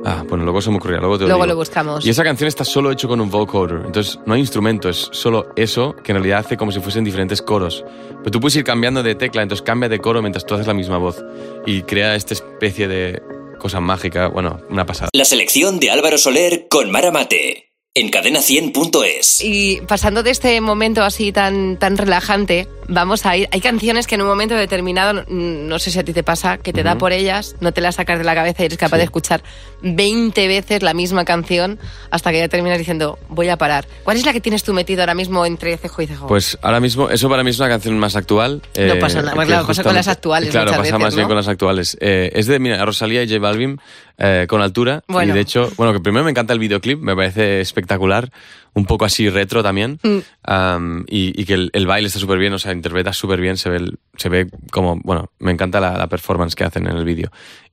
Ah, 0.06 0.23
bueno, 0.28 0.44
luego 0.44 0.61
se 0.61 0.71
me 0.71 0.76
ocurrirá, 0.76 1.00
luego 1.00 1.16
te 1.16 1.23
lo 1.23 1.28
Luego 1.28 1.44
digo. 1.44 1.54
lo 1.54 1.59
buscamos. 1.61 2.04
Y 2.04 2.11
esa 2.11 2.23
canción 2.25 2.47
está 2.47 2.62
solo 2.62 2.90
hecho 2.90 3.09
con 3.09 3.23
un 3.23 3.30
vocoder, 3.30 3.83
entonces 3.87 4.18
no 4.26 4.35
hay 4.35 4.40
instrumento, 4.40 4.90
es 4.90 5.09
solo 5.12 5.47
eso 5.56 5.97
que 5.97 6.12
en 6.12 6.16
realidad 6.16 6.40
hace 6.40 6.59
como 6.59 6.73
si 6.73 6.80
fuesen 6.80 7.04
diferentes 7.04 7.40
coros. 7.40 7.83
Pero 8.18 8.30
tú 8.30 8.38
puedes 8.40 8.54
ir 8.56 8.64
cambiando 8.64 9.02
de 9.02 9.14
tecla, 9.14 9.40
entonces 9.42 9.62
cambia 9.64 9.88
de 9.88 10.00
coro 10.00 10.21
mientras 10.21 10.44
tú 10.44 10.54
haces 10.56 10.66
la 10.66 10.75
misma 10.75 10.99
voz 10.99 11.25
y 11.64 11.83
crea 11.85 12.16
esta 12.16 12.35
especie 12.35 12.87
de 12.87 13.23
cosa 13.59 13.80
mágica, 13.80 14.26
bueno, 14.28 14.61
una 14.68 14.85
pasada. 14.85 15.09
La 15.14 15.25
selección 15.25 15.80
de 15.80 15.90
Álvaro 15.90 16.18
Soler 16.18 16.66
con 16.68 16.90
Mara 16.90 17.11
Mate. 17.11 17.71
En 17.96 18.10
cadena100.es. 18.10 19.40
Y 19.44 19.80
pasando 19.82 20.24
de 20.24 20.32
este 20.32 20.60
momento 20.60 21.04
así 21.04 21.30
tan, 21.30 21.78
tan 21.78 21.96
relajante, 21.96 22.66
vamos 22.88 23.26
a 23.26 23.36
ir. 23.36 23.48
Hay 23.52 23.60
canciones 23.60 24.06
que 24.06 24.14
en 24.14 24.22
un 24.22 24.28
momento 24.28 24.54
determinado, 24.54 25.24
no 25.28 25.78
sé 25.78 25.90
si 25.90 25.98
a 25.98 26.04
ti 26.04 26.12
te 26.12 26.22
pasa, 26.22 26.58
que 26.58 26.72
te 26.72 26.82
da 26.82 26.96
por 26.96 27.12
ellas, 27.12 27.56
no 27.60 27.72
te 27.72 27.80
las 27.80 27.96
sacas 27.96 28.18
de 28.18 28.24
la 28.24 28.34
cabeza 28.34 28.62
y 28.62 28.66
eres 28.66 28.78
capaz 28.78 28.98
de 28.98 29.04
escuchar 29.04 29.42
20 29.82 30.48
veces 30.48 30.82
la 30.82 30.94
misma 30.94 31.24
canción 31.24 31.78
hasta 32.10 32.32
que 32.32 32.38
ya 32.38 32.48
terminas 32.48 32.78
diciendo, 32.78 33.18
voy 33.28 33.48
a 33.48 33.56
parar. 33.56 33.86
¿Cuál 34.04 34.16
es 34.16 34.26
la 34.26 34.32
que 34.32 34.40
tienes 34.40 34.62
tú 34.62 34.72
metido 34.72 35.02
ahora 35.02 35.14
mismo 35.14 35.44
entre 35.46 35.76
cejo 35.76 36.02
y 36.02 36.06
cejo? 36.06 36.26
Pues 36.26 36.58
ahora 36.62 36.80
mismo, 36.80 37.10
eso 37.10 37.28
para 37.28 37.42
mí 37.42 37.50
es 37.50 37.58
una 37.58 37.68
canción 37.68 37.98
más 37.98 38.16
actual. 38.16 38.62
No 38.76 38.98
pasa 38.98 39.22
nada, 39.22 39.44
claro, 39.44 39.66
pasa 39.66 39.82
con 39.82 39.94
las 39.94 40.08
actuales 40.08 40.50
Claro, 40.50 40.70
pasa 40.70 40.82
veces, 40.82 40.98
más 40.98 41.14
bien 41.14 41.24
¿no? 41.24 41.28
con 41.28 41.36
las 41.36 41.48
actuales. 41.48 41.96
Eh, 42.00 42.30
es 42.34 42.46
de, 42.46 42.58
mira, 42.58 42.84
Rosalía 42.84 43.22
y 43.22 43.28
J 43.28 43.40
Balvin 43.40 43.80
eh, 44.18 44.46
con 44.48 44.62
altura. 44.62 45.02
Bueno. 45.08 45.32
Y 45.32 45.34
de 45.34 45.40
hecho, 45.40 45.70
bueno, 45.76 45.92
que 45.92 46.00
primero 46.00 46.24
me 46.24 46.30
encanta 46.30 46.52
el 46.52 46.58
videoclip, 46.58 47.00
me 47.00 47.16
parece 47.16 47.60
espectacular, 47.60 48.30
un 48.75 48.85
poco 48.87 49.04
así 49.04 49.28
retro 49.31 49.62
también. 49.62 49.99
Mm. 50.02 50.19
Um, 50.52 51.04
y, 51.09 51.40
y 51.40 51.45
que 51.45 51.54
el, 51.54 51.71
el 51.73 51.87
baile 51.87 52.09
está 52.09 52.19
súper 52.19 52.38
bien, 52.38 52.52
o 52.52 52.59
sea, 52.59 52.73
interpreta 52.73 53.12
súper 53.12 53.40
bien, 53.40 53.57
se 53.57 53.71
ve, 53.71 53.76
el- 53.76 53.99
se 54.16 54.28
ve 54.28 54.49
como, 54.71 55.00
bueno, 55.04 55.31
me 55.38 55.52
encanta 55.52 55.81
la, 55.81 55.97
la 55.97 56.09
performance 56.09 56.54
que 56.54 56.64
hacen 56.64 56.87
en 56.87 56.97
el 56.97 57.04
vídeo. 57.04 57.31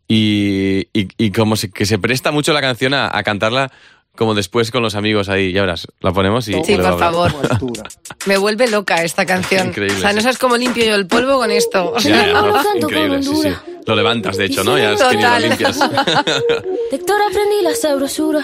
Y, 0.08 0.88
y, 0.94 1.08
y 1.18 1.32
como 1.32 1.56
se, 1.56 1.72
que 1.72 1.86
se 1.86 1.98
presta 1.98 2.32
mucho 2.32 2.54
la 2.54 2.62
canción 2.62 2.94
a, 2.94 3.10
a 3.16 3.24
cantarla 3.24 3.72
como 4.16 4.36
después 4.36 4.72
con 4.72 4.84
los 4.84 4.96
amigos 4.96 5.30
ahí, 5.30 5.54
ya 5.54 5.62
verás, 5.62 5.88
la 6.02 6.12
ponemos 6.12 6.46
y... 6.50 6.54
Sí, 6.66 6.76
por 6.76 7.00
favor. 7.00 7.32
Me 8.28 8.38
vuelve 8.38 8.68
loca 8.70 9.04
esta 9.04 9.26
canción. 9.26 9.68
Increíble, 9.68 9.96
o 9.98 10.02
sea, 10.02 10.12
no 10.12 10.20
sabes 10.20 10.38
cómo 10.38 10.58
limpio 10.58 10.84
yo 10.84 10.96
el 10.96 11.08
polvo 11.08 11.38
con 11.38 11.50
esto. 11.50 11.98
Ya, 12.00 12.28
ya, 12.34 12.40
con 12.42 12.78
increíble, 12.78 13.24
sí, 13.24 13.34
sí. 13.42 13.50
Lo 13.88 13.96
levantas, 13.96 14.36
de 14.36 14.46
hecho, 14.46 14.66
¿no? 14.66 14.78
Ya 14.78 14.92
lo 14.92 14.98
Total. 14.98 15.42
limpias. 15.42 15.80
De 16.92 16.98
Héctor 16.98 17.22
aprendí 17.22 17.62
la 17.64 17.74
sabrosura. 17.74 18.44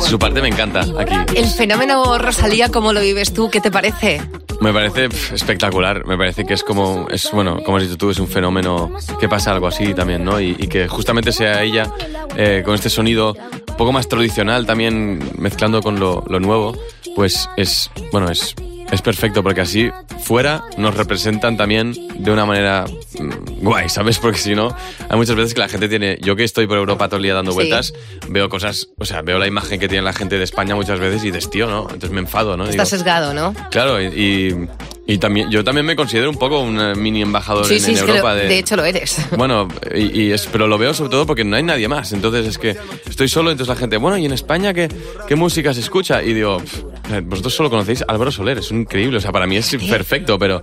Su 0.00 0.18
parte 0.18 0.40
me 0.42 0.48
encanta 0.48 0.80
aquí. 0.98 1.14
El 1.36 1.46
fenómeno 1.46 2.18
Rosalía, 2.18 2.70
¿cómo 2.70 2.92
lo 2.92 3.00
vives 3.00 3.32
tú? 3.32 3.50
¿Qué 3.50 3.60
te 3.60 3.70
parece? 3.70 4.20
Me 4.60 4.72
parece 4.72 5.08
espectacular. 5.34 6.06
Me 6.06 6.16
parece 6.16 6.44
que 6.44 6.54
es 6.54 6.62
como, 6.62 7.06
es 7.10 7.30
bueno, 7.32 7.58
como 7.64 7.78
has 7.78 7.82
dicho 7.84 7.96
tú, 7.96 8.10
es 8.10 8.18
un 8.18 8.28
fenómeno 8.28 8.92
que 9.18 9.28
pasa 9.28 9.52
algo 9.52 9.66
así 9.66 9.94
también, 9.94 10.24
¿no? 10.24 10.40
Y, 10.40 10.56
y 10.58 10.68
que 10.68 10.88
justamente 10.88 11.32
sea 11.32 11.62
ella 11.62 11.92
eh, 12.36 12.62
con 12.64 12.74
este 12.74 12.88
sonido 12.90 13.34
un 13.68 13.76
poco 13.76 13.92
más 13.92 14.08
tradicional 14.08 14.66
también 14.66 15.18
mezclando 15.38 15.82
con 15.82 15.98
lo, 15.98 16.24
lo 16.28 16.40
nuevo, 16.40 16.76
pues 17.16 17.48
es, 17.56 17.90
bueno, 18.12 18.30
es, 18.30 18.54
es 18.92 19.02
perfecto 19.02 19.42
porque 19.42 19.62
así 19.62 19.90
fuera 20.22 20.62
nos 20.76 20.94
representan 20.96 21.56
también 21.56 21.94
de 22.18 22.30
una 22.30 22.46
manera 22.46 22.84
mm, 23.18 23.62
guay, 23.64 23.88
¿sabes? 23.88 24.18
Porque 24.18 24.38
si 24.38 24.54
no, 24.54 24.74
hay 25.08 25.16
muchas 25.16 25.34
veces 25.34 25.54
que 25.54 25.60
la 25.60 25.68
gente 25.68 25.88
tiene, 25.88 26.18
yo 26.22 26.36
que 26.36 26.44
estoy 26.44 26.66
por 26.68 26.76
Europa 26.78 27.08
todo 27.08 27.16
el 27.16 27.22
día 27.24 27.34
dando 27.34 27.50
Sí. 27.52 27.56
vueltas, 27.56 27.92
veo 28.28 28.48
cosas, 28.48 28.88
o 28.98 29.04
sea, 29.04 29.22
veo 29.22 29.38
la 29.38 29.46
imagen 29.48 29.80
que 29.80 29.88
tiene 29.88 30.02
la 30.04 30.12
gente 30.12 30.38
de 30.38 30.44
España 30.44 30.74
muchas 30.76 31.00
veces 31.00 31.24
y 31.24 31.30
dices, 31.30 31.50
tío, 31.50 31.66
¿no? 31.66 31.82
Entonces 31.82 32.10
me 32.10 32.20
enfado, 32.20 32.56
¿no? 32.56 32.66
Digo, 32.68 32.84
sesgado, 32.84 33.34
¿no? 33.34 33.54
Claro, 33.70 34.00
y, 34.00 34.06
y- 34.06 34.68
y 35.06 35.18
también 35.18 35.50
yo 35.50 35.64
también 35.64 35.84
me 35.84 35.96
considero 35.96 36.30
un 36.30 36.36
poco 36.36 36.60
un 36.60 36.80
eh, 36.80 36.94
mini 36.94 37.22
embajador 37.22 37.66
Sí, 37.66 37.74
en, 37.74 37.80
sí, 37.80 37.90
en 37.92 37.98
Europa. 37.98 38.30
lo- 38.34 38.40
de, 38.40 38.48
de 38.48 38.58
hecho 38.58 38.76
lo 38.76 38.84
eres. 38.84 39.16
Bueno, 39.36 39.66
y, 39.94 40.22
y 40.22 40.32
es, 40.32 40.46
pero 40.46 40.66
lo 40.68 40.78
veo 40.78 40.94
sobre 40.94 41.10
todo 41.10 41.26
porque 41.26 41.44
no 41.44 41.56
hay 41.56 41.62
nadie 41.62 41.88
más. 41.88 42.12
Entonces 42.12 42.46
es 42.46 42.58
que 42.58 42.76
estoy 43.08 43.28
solo, 43.28 43.50
entonces 43.50 43.74
la 43.74 43.78
gente, 43.80 43.96
bueno, 43.96 44.16
¿y 44.18 44.26
en 44.26 44.32
España 44.32 44.72
qué, 44.72 44.88
qué 45.26 45.34
música 45.36 45.74
se 45.74 45.80
escucha? 45.80 46.22
Y 46.22 46.32
digo, 46.34 46.58
"Pff, 46.58 46.78
eh, 47.12 47.20
vosotros 47.24 47.54
solo 47.54 47.68
conocéis 47.70 48.02
a 48.02 48.06
Álvaro 48.08 48.30
Soler, 48.30 48.58
es 48.58 48.70
increíble, 48.70 49.16
o 49.18 49.20
sea, 49.20 49.32
para 49.32 49.46
mí 49.46 49.56
es 49.56 49.74
perfecto, 49.88 50.38
pero, 50.38 50.62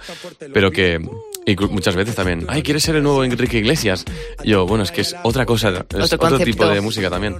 pero 0.53 0.71
que... 0.71 0.99
Y 1.45 1.55
muchas 1.55 1.95
veces 1.95 2.15
también, 2.15 2.45
ay, 2.47 2.61
¿quieres 2.61 2.83
ser 2.83 2.95
el 2.95 3.03
nuevo 3.03 3.23
Enrique 3.23 3.57
Iglesias? 3.57 4.05
Y 4.43 4.51
yo, 4.51 4.67
bueno, 4.67 4.83
es 4.83 4.91
que 4.91 5.01
es 5.01 5.15
otra 5.23 5.45
cosa, 5.45 5.85
es 5.97 6.13
Otro 6.13 6.39
tipo 6.39 6.67
de 6.67 6.81
música 6.81 7.09
también. 7.09 7.37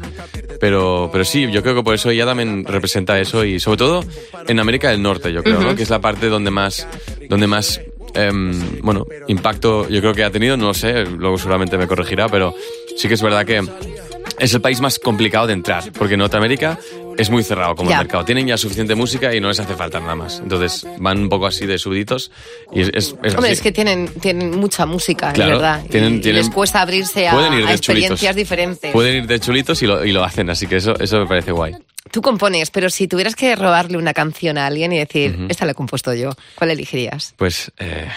Pero, 0.59 1.09
pero 1.11 1.23
sí, 1.23 1.49
yo 1.51 1.61
creo 1.61 1.75
que 1.75 1.83
por 1.83 1.93
eso 1.93 2.09
ella 2.09 2.25
también 2.25 2.65
representa 2.65 3.19
eso 3.19 3.45
y 3.45 3.59
sobre 3.59 3.77
todo 3.77 4.03
en 4.47 4.59
América 4.59 4.89
del 4.89 5.01
Norte, 5.01 5.31
yo 5.31 5.43
creo, 5.43 5.59
¿no? 5.59 5.75
Que 5.75 5.83
es 5.83 5.89
la 5.89 5.99
parte 5.99 6.27
donde 6.27 6.51
más, 6.51 6.87
donde 7.29 7.47
más, 7.47 7.81
em, 8.13 8.81
bueno, 8.81 9.05
impacto 9.27 9.87
yo 9.89 9.99
creo 10.01 10.13
que 10.13 10.23
ha 10.23 10.31
tenido, 10.31 10.57
no 10.57 10.67
lo 10.67 10.73
sé, 10.73 11.05
luego 11.05 11.37
seguramente 11.37 11.77
me 11.77 11.87
corregirá, 11.87 12.27
pero 12.27 12.53
sí 12.97 13.07
que 13.07 13.13
es 13.13 13.21
verdad 13.21 13.45
que 13.45 13.63
es 14.39 14.53
el 14.53 14.61
país 14.61 14.81
más 14.81 14.99
complicado 14.99 15.47
de 15.47 15.53
entrar, 15.53 15.91
porque 15.97 16.17
Norteamérica 16.17 16.79
es 17.19 17.29
muy 17.29 17.43
cerrado 17.43 17.75
como 17.75 17.89
Ya. 17.89 17.97
el 17.97 18.01
mercado. 18.03 18.25
Tienen 18.25 18.47
ya 18.47 18.57
suficiente 18.57 18.95
música 18.95 19.33
y 19.35 19.39
no 19.39 19.47
les 19.49 19.59
hace 19.59 19.75
falta 19.75 19.99
nada 19.99 20.15
más. 20.15 20.39
Entonces 20.39 20.87
van 20.99 21.19
un 21.19 21.29
poco 21.29 21.45
así 21.47 21.65
de 21.65 21.77
súbditos 21.77 22.31
y 22.73 22.81
es, 22.81 22.87
es, 22.93 22.95
es 23.23 23.35
Hombre, 23.35 23.37
así. 23.37 23.51
es 23.53 23.61
que 23.61 23.71
tienen, 23.71 24.07
tienen 24.19 24.57
mucha 24.57 24.85
música, 24.85 25.33
Claro, 25.33 25.55
es 25.55 25.61
verdad. 25.61 25.83
tienen- 25.89 26.15
y 26.15 26.19
tienen- 26.21 26.41
les 26.41 26.49
cuesta 26.49 26.81
abrirse 26.81 27.27
a, 27.27 27.33
experiencias 27.71 28.19
chulitos. 28.19 28.35
diferentes. 28.35 28.91
Pueden 28.91 29.15
ir 29.23 29.27
de 29.27 29.39
chulitos 29.39 29.81
y 29.83 29.87
lo, 29.87 30.03
y 30.05 30.11
lo 30.11 30.23
hacen, 30.23 30.49
así 30.49 30.65
que 30.67 30.77
eso, 30.77 30.97
eso 30.99 31.19
me 31.19 31.27
parece 31.27 31.51
guay. 31.51 31.73
Tú 32.11 32.21
compones, 32.21 32.71
pero 32.71 32.89
si 32.89 33.07
tuvieras 33.07 33.35
que 33.35 33.55
robarle 33.55 33.97
una 33.97 34.13
canción 34.13 34.57
a 34.57 34.65
alguien 34.67 34.91
y 34.93 34.97
decir, 34.97 35.37
esta 35.49 35.65
la 35.65 35.73
he 35.73 35.75
compuesto 35.75 36.13
yo, 36.13 36.31
¿cuál 36.55 36.71
elegirías? 36.71 37.35
Pues, 37.37 37.71
eh, 37.77 38.07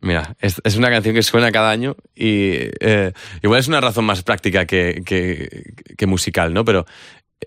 mira, 0.00 0.34
es, 0.40 0.60
es 0.64 0.76
una 0.76 0.90
canción 0.90 1.14
que 1.14 1.22
suena 1.22 1.50
cada 1.50 1.70
año 1.70 1.96
y 2.14 2.52
eh, 2.80 3.12
igual 3.42 3.60
es 3.60 3.68
una 3.68 3.80
razón 3.80 4.04
más 4.04 4.22
práctica 4.22 4.66
que, 4.66 5.02
que, 5.06 5.72
que 5.96 6.06
musical, 6.06 6.52
¿no? 6.52 6.64
Pero 6.64 6.84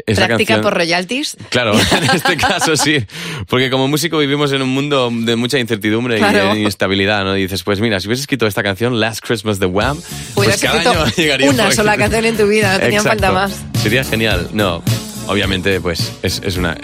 esa 0.05 0.25
¿Práctica 0.27 0.53
canción... 0.55 0.61
por 0.61 0.73
royalties? 0.75 1.37
Claro, 1.49 1.73
en 1.91 2.03
este 2.15 2.37
caso 2.37 2.75
sí, 2.77 3.05
porque 3.47 3.69
como 3.69 3.87
músico 3.87 4.17
vivimos 4.17 4.51
en 4.53 4.61
un 4.61 4.69
mundo 4.69 5.09
de 5.13 5.35
mucha 5.35 5.59
incertidumbre 5.59 6.17
Claro. 6.17 6.51
y 6.51 6.55
de 6.55 6.61
inestabilidad, 6.61 7.23
¿no? 7.25 7.35
Y 7.37 7.41
dices, 7.43 7.63
pues 7.63 7.79
mira, 7.81 7.99
si 7.99 8.07
hubieses 8.07 8.23
escrito 8.23 8.47
esta 8.47 8.63
canción, 8.63 8.99
Last 8.99 9.23
Christmas 9.25 9.59
de 9.59 9.65
Wham, 9.65 9.97
pues 10.33 10.47
Hubieras 10.47 10.61
cada 10.61 10.91
año 10.91 11.05
llegaría 11.17 11.49
un 11.49 11.55
una 11.55 11.71
sola 11.71 11.97
canción 11.97 12.25
en 12.25 12.37
tu 12.37 12.47
vida, 12.47 12.73
no 12.73 12.79
tenía 12.79 12.99
Exacto. 12.99 13.21
falta 13.23 13.31
más. 13.33 13.61
Sería 13.83 14.03
genial. 14.03 14.49
No, 14.53 14.81
obviamente, 15.27 15.79
pues 15.81 16.11
es, 16.23 16.41
es 16.43 16.57
una. 16.57 16.77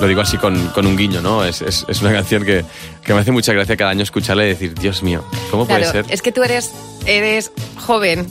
Lo 0.00 0.08
digo 0.08 0.22
así 0.22 0.38
con, 0.38 0.68
con 0.68 0.86
un 0.86 0.96
guiño, 0.96 1.20
¿no? 1.20 1.44
Es, 1.44 1.60
es, 1.60 1.84
es 1.86 2.00
una 2.00 2.10
canción 2.10 2.42
que, 2.44 2.64
que 3.04 3.12
me 3.12 3.20
hace 3.20 3.32
mucha 3.32 3.52
gracia 3.52 3.76
cada 3.76 3.90
año 3.90 4.02
escucharla 4.02 4.44
y 4.46 4.48
decir, 4.48 4.72
Dios 4.74 5.02
mío, 5.02 5.22
¿cómo 5.50 5.66
Claro, 5.66 5.82
puede 5.90 6.04
ser? 6.04 6.12
es 6.12 6.22
que 6.22 6.32
tú 6.32 6.42
eres, 6.42 6.70
eres 7.04 7.52
joven, 7.76 8.26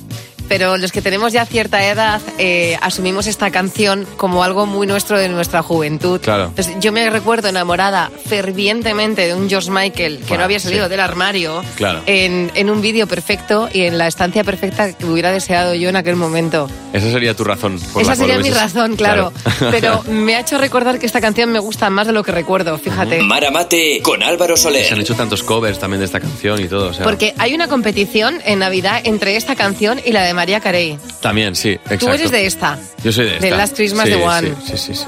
pero 0.49 0.75
los 0.77 0.91
que 0.91 1.01
tenemos 1.01 1.31
ya 1.31 1.45
cierta 1.45 1.85
edad 1.85 2.19
eh, 2.37 2.77
asumimos 2.81 3.27
esta 3.27 3.49
canción 3.51 4.05
como 4.17 4.43
algo 4.43 4.65
muy 4.65 4.85
nuestro 4.87 5.17
de 5.17 5.29
nuestra 5.29 5.61
juventud. 5.63 6.19
Claro. 6.19 6.45
Entonces, 6.47 6.75
yo 6.81 6.91
me 6.91 7.09
recuerdo 7.09 7.47
enamorada 7.47 8.11
fervientemente 8.25 9.27
de 9.27 9.33
un 9.35 9.47
George 9.49 9.69
Michael 9.71 10.17
que 10.17 10.23
Bueno, 10.25 10.39
no 10.39 10.45
había 10.45 10.59
salido 10.59 10.85
sí. 10.85 10.89
del 10.89 10.99
armario 10.99 11.63
Claro. 11.75 12.01
en, 12.07 12.51
en 12.55 12.69
un 12.69 12.81
vídeo 12.81 13.07
perfecto 13.07 13.69
y 13.71 13.81
en 13.83 13.97
la 13.97 14.07
estancia 14.07 14.43
perfecta 14.43 14.91
que 14.93 15.05
hubiera 15.05 15.31
deseado 15.31 15.73
yo 15.75 15.89
en 15.89 15.95
aquel 15.95 16.15
momento. 16.15 16.69
Esa 16.93 17.11
sería 17.11 17.35
tu 17.35 17.43
razón. 17.43 17.79
por 17.93 18.01
Esa 18.01 18.11
la 18.11 18.17
cual 18.17 18.29
sería 18.29 18.39
mi 18.43 18.49
razón, 18.51 18.95
claro. 18.95 19.31
Pero 19.71 20.01
me 20.07 20.35
ha 20.35 20.39
hecho 20.39 20.57
recordar 20.57 20.97
que 20.99 21.05
esta 21.05 21.21
canción 21.21 21.51
me 21.51 21.59
gusta 21.59 21.89
más 21.91 22.07
de 22.07 22.13
lo 22.13 22.23
que 22.23 22.31
recuerdo, 22.31 22.77
fíjate. 22.79 23.21
Mara 23.21 23.51
Mate 23.51 23.99
con 24.01 24.23
Álvaro 24.23 24.57
Se 24.57 24.67
han 24.67 24.73
Soler. 24.73 24.99
hecho 24.99 25.13
tantos 25.15 25.43
covers 25.43 25.77
también 25.79 25.99
de 25.99 26.05
esta 26.05 26.19
canción 26.19 26.59
y 26.59 26.67
todo. 26.67 26.87
o 26.89 26.93
sea, 26.93 27.03
Porque 27.03 27.35
hay 27.37 27.53
una 27.53 27.67
competición 27.67 28.41
en 28.45 28.59
Navidad 28.59 29.01
entre 29.03 29.35
esta 29.35 29.55
canción 29.55 30.01
y 30.03 30.11
la 30.11 30.23
de 30.23 30.33
María 30.39 30.61
Carey. 30.61 30.97
También, 31.19 31.53
sí, 31.53 31.71
exacto. 31.71 32.05
Tú 32.05 32.11
eres 32.13 32.31
de 32.31 32.45
esta. 32.45 32.79
Yo 33.03 33.11
soy 33.11 33.25
de 33.25 33.33
esta. 33.35 33.45
de 33.45 33.51
Last 33.51 33.75
Christmas 33.75 34.05
Sí, 34.05 34.11
de 34.11 34.15
One. 34.23 34.53
Sí, 34.65 34.77
sí, 34.77 34.95
sí. 34.95 35.05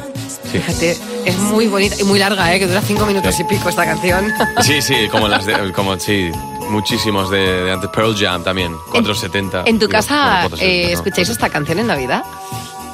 Fíjate, 0.52 0.98
es 1.26 1.38
muy 1.38 1.67
bonita 1.67 1.96
y 1.98 2.04
muy 2.04 2.20
larga, 2.20 2.54
¿eh? 2.54 2.60
que 2.60 2.67
dura 2.67 2.82
cinco 2.82 3.06
minutos 3.06 3.39
y 3.39 3.46
pico 3.46 3.70
esta 3.70 3.86
canción. 3.86 4.26
Sí, 4.62 4.82
sí, 4.82 5.08
como 5.10 5.30
las 5.30 5.46
de, 5.46 5.72
como 5.72 5.98
sí, 5.98 6.30
muchísimos 6.70 7.32
de, 7.32 7.63
de 7.63 7.72
antes 7.72 7.89
Pearl 7.91 8.13
Jam 8.13 8.44
también, 8.44 8.74
470. 8.91 9.62
¿En 9.67 9.80
tu 9.80 9.88
Digo, 9.88 9.91
casa 9.91 10.15
bueno, 10.50 10.50
470, 10.58 10.65
eh, 10.65 10.91
escucháis 10.91 11.30
esta 11.30 11.50
canción 11.50 11.80
en 11.80 11.88
Navidad? 11.88 12.24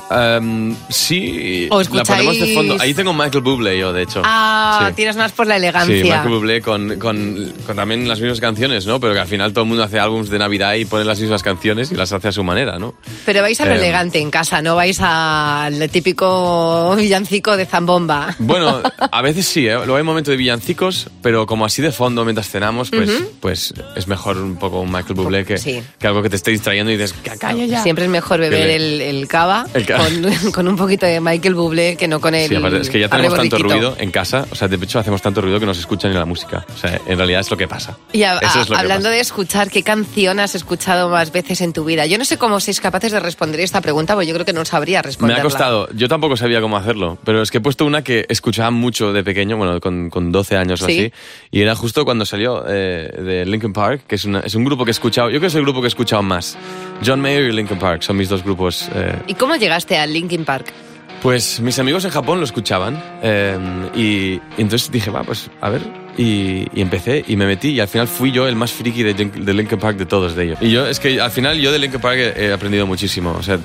Em, 0.10 0.76
sí, 0.90 1.68
¿O 1.70 1.82
la 1.82 2.04
ponemos 2.04 2.40
de 2.40 2.54
fondo. 2.54 2.78
Ahí 2.80 2.94
tengo 2.94 3.14
Michael 3.14 3.44
Bublé 3.44 3.78
yo, 3.78 3.92
de 3.94 4.04
hecho. 4.04 4.22
Ah, 4.24 4.86
Sí. 4.90 4.94
tienes 4.96 5.16
más 5.18 5.32
por 5.34 5.48
la 5.48 5.56
Sí, 5.56 5.58
elegancia. 5.60 5.96
Michael 6.04 6.30
Bublé 6.30 6.62
con, 6.62 6.98
con, 7.00 7.54
con 7.66 7.76
también 7.76 8.08
las 8.08 8.20
mismas 8.22 8.40
canciones, 8.40 8.86
¿no? 8.86 9.00
Pero 9.00 9.14
que 9.14 9.20
al 9.20 9.28
final 9.28 9.52
todo 9.54 9.64
el 9.64 9.68
mundo 9.70 9.84
hace 9.84 10.00
álbumes 10.00 10.30
de 10.30 10.40
Navidad 10.40 10.76
y 10.76 10.86
pone 10.86 11.04
las 11.04 11.20
mismas 11.20 11.44
canciones 11.44 11.92
y 11.92 11.96
las 11.96 12.12
hace 12.14 12.30
a 12.30 12.32
su 12.32 12.44
manera, 12.44 12.80
¿no? 12.80 12.96
Pero 13.26 13.42
vais 13.42 13.60
a 13.60 13.66
lo 13.66 13.74
Eh, 13.74 13.78
elegante 13.78 14.20
en 14.20 14.32
casa, 14.32 14.62
no 14.62 14.76
vais 14.76 14.98
al 15.02 15.90
típico 15.90 16.96
villancico 16.98 17.58
de 17.58 17.66
zambomba. 17.66 18.36
Bueno, 18.40 18.82
a 19.12 19.22
veces 19.22 19.46
sí, 19.46 19.68
¿eh? 19.68 19.74
luego 19.76 19.98
hay 19.98 20.04
momentos 20.04 20.32
de 20.32 20.38
villancicos, 20.38 21.10
pero 21.22 21.46
como 21.46 21.66
así 21.66 21.82
de 21.82 21.92
fondo 21.92 22.24
mientras 22.24 22.50
cenamos, 22.50 22.90
pues, 22.92 23.12
pues 23.42 23.74
es 23.96 24.08
mejor 24.08 24.38
un 24.38 24.56
poco 24.58 24.80
un 24.82 24.92
Michael 24.92 25.16
Bublé 25.16 25.44
que, 25.46 25.58
Sí. 25.58 25.82
que 26.00 26.08
algo 26.08 26.22
que 26.24 26.30
te 26.30 26.36
esté 26.38 26.52
distrayendo 26.52 26.92
y 26.92 26.98
dices, 26.98 27.14
"Ca- 27.24 27.38
calla 27.38 27.66
ya. 27.66 27.84
Siempre 27.84 28.06
es 28.06 28.10
mejor 28.12 28.40
beber 28.40 28.70
el, 28.70 29.02
el 29.02 29.28
cava, 29.28 29.66
El 29.74 29.86
cava. 29.86 29.97
Con, 29.98 30.52
con 30.52 30.68
un 30.68 30.76
poquito 30.76 31.06
de 31.06 31.20
Michael 31.20 31.56
Bublé 31.56 31.96
que 31.96 32.08
no 32.08 32.20
con 32.20 32.34
el 32.36 32.48
Sí, 32.50 32.56
aparte, 32.56 32.80
es 32.82 32.90
que 32.90 33.00
ya 33.00 33.10
tenemos 33.10 33.36
tanto 33.38 33.58
ruido 33.58 33.96
en 34.00 34.12
casa, 34.12 34.46
o 34.52 34.56
sea, 34.56 34.68
de 34.68 34.76
hecho 34.78 35.00
hacemos 35.00 35.22
tanto 35.22 35.42
ruido 35.42 35.60
que 35.60 35.66
no 35.66 35.74
se 35.74 35.82
escucha 35.82 36.08
ni 36.08 36.14
la 36.14 36.26
música. 36.26 36.66
O 36.74 36.78
sea, 36.78 37.00
en 37.06 37.18
realidad 37.18 37.42
es 37.42 37.52
lo 37.52 37.58
que 37.58 37.68
pasa. 37.68 37.98
Y 38.14 38.24
a- 38.24 38.38
Eso 38.38 38.62
es 38.62 38.70
lo 38.70 38.76
a- 38.76 38.80
que 38.80 38.84
hablando 38.84 39.04
pasa. 39.06 39.16
de 39.16 39.20
escuchar, 39.20 39.70
¿qué 39.70 39.84
canción 39.84 40.40
has 40.40 40.56
escuchado 40.56 41.10
más 41.10 41.32
veces 41.32 41.62
en 41.62 41.74
tu 41.74 41.84
vida? 41.86 42.06
Yo 42.06 42.18
no 42.18 42.26
sé 42.26 42.38
cómo 42.38 42.60
sois 42.60 42.80
capaces 42.82 43.12
de 43.12 43.20
responder 43.20 43.60
esta 43.62 43.82
pregunta, 43.82 44.14
porque 44.14 44.28
yo 44.28 44.34
creo 44.34 44.46
que 44.46 44.54
no 44.54 44.64
sabría 44.66 45.00
Me 45.00 45.04
responderla. 45.04 45.42
ha 45.42 45.44
costado, 45.44 45.90
yo 45.94 46.08
tampoco 46.08 46.38
sabía 46.38 46.62
cómo 46.62 46.78
hacerlo, 46.78 47.18
pero 47.24 47.42
es 47.42 47.52
que 47.52 47.58
he 47.58 47.62
puesto 47.62 47.86
una 47.86 48.04
que 48.04 48.26
escuchaba 48.30 48.72
mucho 48.72 49.14
de 49.14 49.24
pequeño, 49.24 49.58
bueno, 49.58 49.80
con, 49.80 50.10
con 50.10 50.32
12 50.32 50.58
años 50.58 50.82
o 50.82 50.86
Sí. 50.86 50.92
así, 51.00 51.14
y 51.52 51.62
era 51.62 51.76
justo 51.76 52.06
cuando 52.06 52.26
salió 52.26 52.64
eh, 52.68 53.12
de 53.18 53.46
Linkin 53.46 53.74
Park, 53.74 54.04
que 54.08 54.16
es, 54.16 54.26
una- 54.26 54.40
es 54.42 54.56
un 54.56 54.64
grupo 54.64 54.86
que 54.86 54.92
he 54.92 54.94
escuchado, 54.94 55.28
yo 55.30 55.34
creo 55.34 55.42
que 55.42 55.48
es 55.48 55.56
el 55.56 55.62
grupo 55.64 55.82
que 55.82 55.88
he 55.88 55.90
escuchado 55.90 56.22
más. 56.24 56.58
John 57.06 57.22
Mayer 57.22 57.44
y 57.44 57.52
Linkin 57.52 57.78
Park 57.78 58.02
son 58.02 58.18
mis 58.18 58.28
dos 58.30 58.44
grupos 58.44 58.90
eh, 58.96 59.16
¿Y 59.28 59.36
cómo 59.36 59.56
llegaste 59.56 59.87
al 59.96 60.12
Linkin 60.12 60.44
Park? 60.44 60.74
Pues 61.22 61.60
mis 61.62 61.80
amigos 61.80 62.04
en 62.06 62.12
Japón 62.12 62.40
lo 62.40 62.46
escuchaban 62.46 63.02
eh, 63.24 63.58
y, 63.96 64.40
entonces 64.62 64.92
dije, 64.92 65.10
va, 65.10 65.24
pues 65.24 65.50
a 65.62 65.70
ver. 65.70 65.82
Y, 66.18 66.68
empecé 66.80 67.24
y 67.28 67.36
me 67.36 67.46
metí 67.46 67.70
y 67.70 67.80
al 67.80 67.88
final 67.88 68.08
fui 68.08 68.32
yo 68.32 68.48
el 68.48 68.56
más 68.56 68.72
friki 68.72 69.04
de, 69.04 69.16
Link- 69.16 69.34
de 69.34 69.54
Linkin 69.54 69.80
Park 69.80 69.98
de 69.98 70.06
todos 70.06 70.36
de 70.36 70.44
ellos. 70.46 70.58
Y 70.62 70.70
yo, 70.72 70.88
es 70.88 71.00
que 71.00 71.20
al 71.22 71.32
final 71.32 71.58
yo 71.60 71.72
de 71.72 71.80
Linkin 71.80 72.00
Park 72.02 72.18
he, 72.36 72.52
aprendido 72.54 72.86
muchísimo. 72.86 73.36
O 73.38 73.44
sea, 73.44 73.60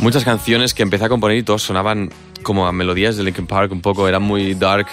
muchas 0.00 0.24
canciones 0.24 0.74
que 0.74 0.82
empecé 0.82 1.04
a 1.04 1.08
componer 1.08 1.36
y 1.38 1.42
todos 1.42 1.62
sonaban 1.62 2.10
como 2.42 2.66
a 2.66 2.72
melodías 2.72 3.16
de 3.16 3.24
Linkin 3.24 3.46
Park 3.46 3.72
un 3.72 3.80
poco, 3.80 4.06
eran 4.08 4.22
muy 4.22 4.54
dark, 4.54 4.86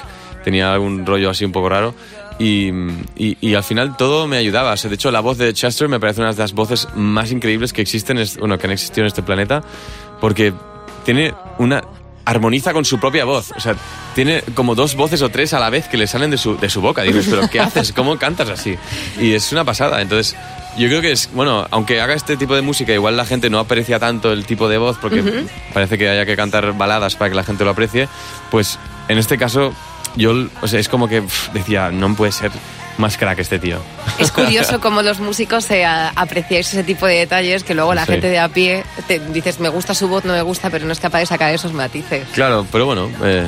tenía 0.43 0.73
algún 0.73 1.05
rollo 1.05 1.29
así 1.29 1.43
un 1.45 1.51
poco 1.51 1.67
raro. 1.69 1.93
Y, 2.37 2.69
y- 3.17 3.53
al 3.55 3.63
final 3.63 3.97
todo 3.97 4.25
me 4.25 4.37
ayudaba. 4.37 4.71
O 4.71 4.77
sea, 4.77 4.87
de 4.89 4.95
hecho, 4.95 5.11
la 5.11 5.19
voz 5.19 5.37
de 5.37 5.53
Chester 5.53 5.89
me 5.89 5.99
parece 5.99 6.21
una 6.21 6.31
de 6.31 6.37
las 6.39 6.53
voces 6.53 6.87
más 6.95 7.31
increíbles 7.33 7.73
que 7.73 7.81
existen, 7.81 8.17
bueno, 8.39 8.57
que 8.57 8.67
han 8.67 8.71
existido 8.71 9.01
en 9.03 9.07
este 9.07 9.21
planeta, 9.23 9.61
porque 10.19 10.53
tiene 11.05 11.33
una 11.57 11.83
armoniza 12.25 12.73
con 12.73 12.85
su 12.85 12.99
propia 12.99 13.25
voz, 13.25 13.51
o 13.55 13.59
sea, 13.59 13.75
tiene 14.13 14.43
como 14.53 14.75
dos 14.75 14.95
voces 14.95 15.21
o 15.23 15.29
tres 15.29 15.53
a 15.53 15.59
la 15.59 15.69
vez 15.69 15.87
que 15.87 15.97
le 15.97 16.05
salen 16.05 16.29
de 16.29 16.37
su, 16.37 16.57
de 16.57 16.69
su 16.69 16.81
boca. 16.81 17.01
Dices, 17.01 17.27
pero 17.29 17.49
¿qué 17.49 17.59
haces? 17.59 17.91
¿Cómo 17.91 18.17
cantas 18.17 18.49
así? 18.49 18.77
Y 19.19 19.33
es 19.33 19.51
una 19.51 19.65
pasada. 19.65 20.01
Entonces, 20.01 20.35
yo 20.77 20.87
creo 20.87 21.01
que 21.01 21.11
es, 21.11 21.29
bueno, 21.33 21.65
aunque 21.71 21.99
haga 21.99 22.13
este 22.13 22.37
tipo 22.37 22.55
de 22.55 22.61
música, 22.61 22.93
igual 22.93 23.17
la 23.17 23.25
gente 23.25 23.49
no 23.49 23.59
aprecia 23.59 23.99
tanto 23.99 24.31
el 24.31 24.45
tipo 24.45 24.69
de 24.69 24.77
voz 24.77 24.97
porque 24.99 25.45
parece 25.73 25.97
que 25.97 26.07
haya 26.07 26.25
que 26.25 26.35
cantar 26.35 26.77
baladas 26.77 27.15
para 27.15 27.29
que 27.29 27.35
la 27.35 27.43
gente 27.43 27.63
lo 27.65 27.71
aprecie, 27.71 28.07
pues 28.51 28.77
en 29.07 29.17
este 29.17 29.37
caso, 29.37 29.73
yo, 30.15 30.33
o 30.61 30.67
sea, 30.67 30.79
es 30.79 30.87
como 30.87 31.07
que 31.07 31.21
pf, 31.23 31.51
decía, 31.53 31.91
no 31.91 32.13
puede 32.15 32.31
ser 32.31 32.51
más 32.99 33.17
crack 33.17 33.39
este 33.39 33.57
tío. 33.59 33.79
Es 34.19 34.31
curioso 34.31 34.79
cómo 34.81 35.01
los 35.01 35.19
músicos 35.19 35.69
eh, 35.71 35.85
apreciáis 35.85 36.67
ese 36.67 36.83
tipo 36.83 37.05
de 37.07 37.15
detalles 37.15 37.63
que 37.63 37.73
luego 37.73 37.93
la 37.93 38.05
Sí. 38.05 38.11
gente 38.13 38.27
de 38.29 38.39
a 38.39 38.49
pie 38.49 38.83
te 39.07 39.19
dices 39.19 39.59
me 39.59 39.69
gusta 39.69 39.93
su 39.95 40.07
voz, 40.07 40.25
no 40.25 40.33
me 40.33 40.41
gusta, 40.41 40.69
pero 40.69 40.85
no 40.85 40.91
es 40.91 40.99
capaz 40.99 41.19
de 41.19 41.25
sacar 41.25 41.53
esos 41.53 41.73
matices. 41.73 42.27
Claro, 42.33 42.65
pero 42.71 42.85
bueno. 42.85 43.09
eh, 43.23 43.47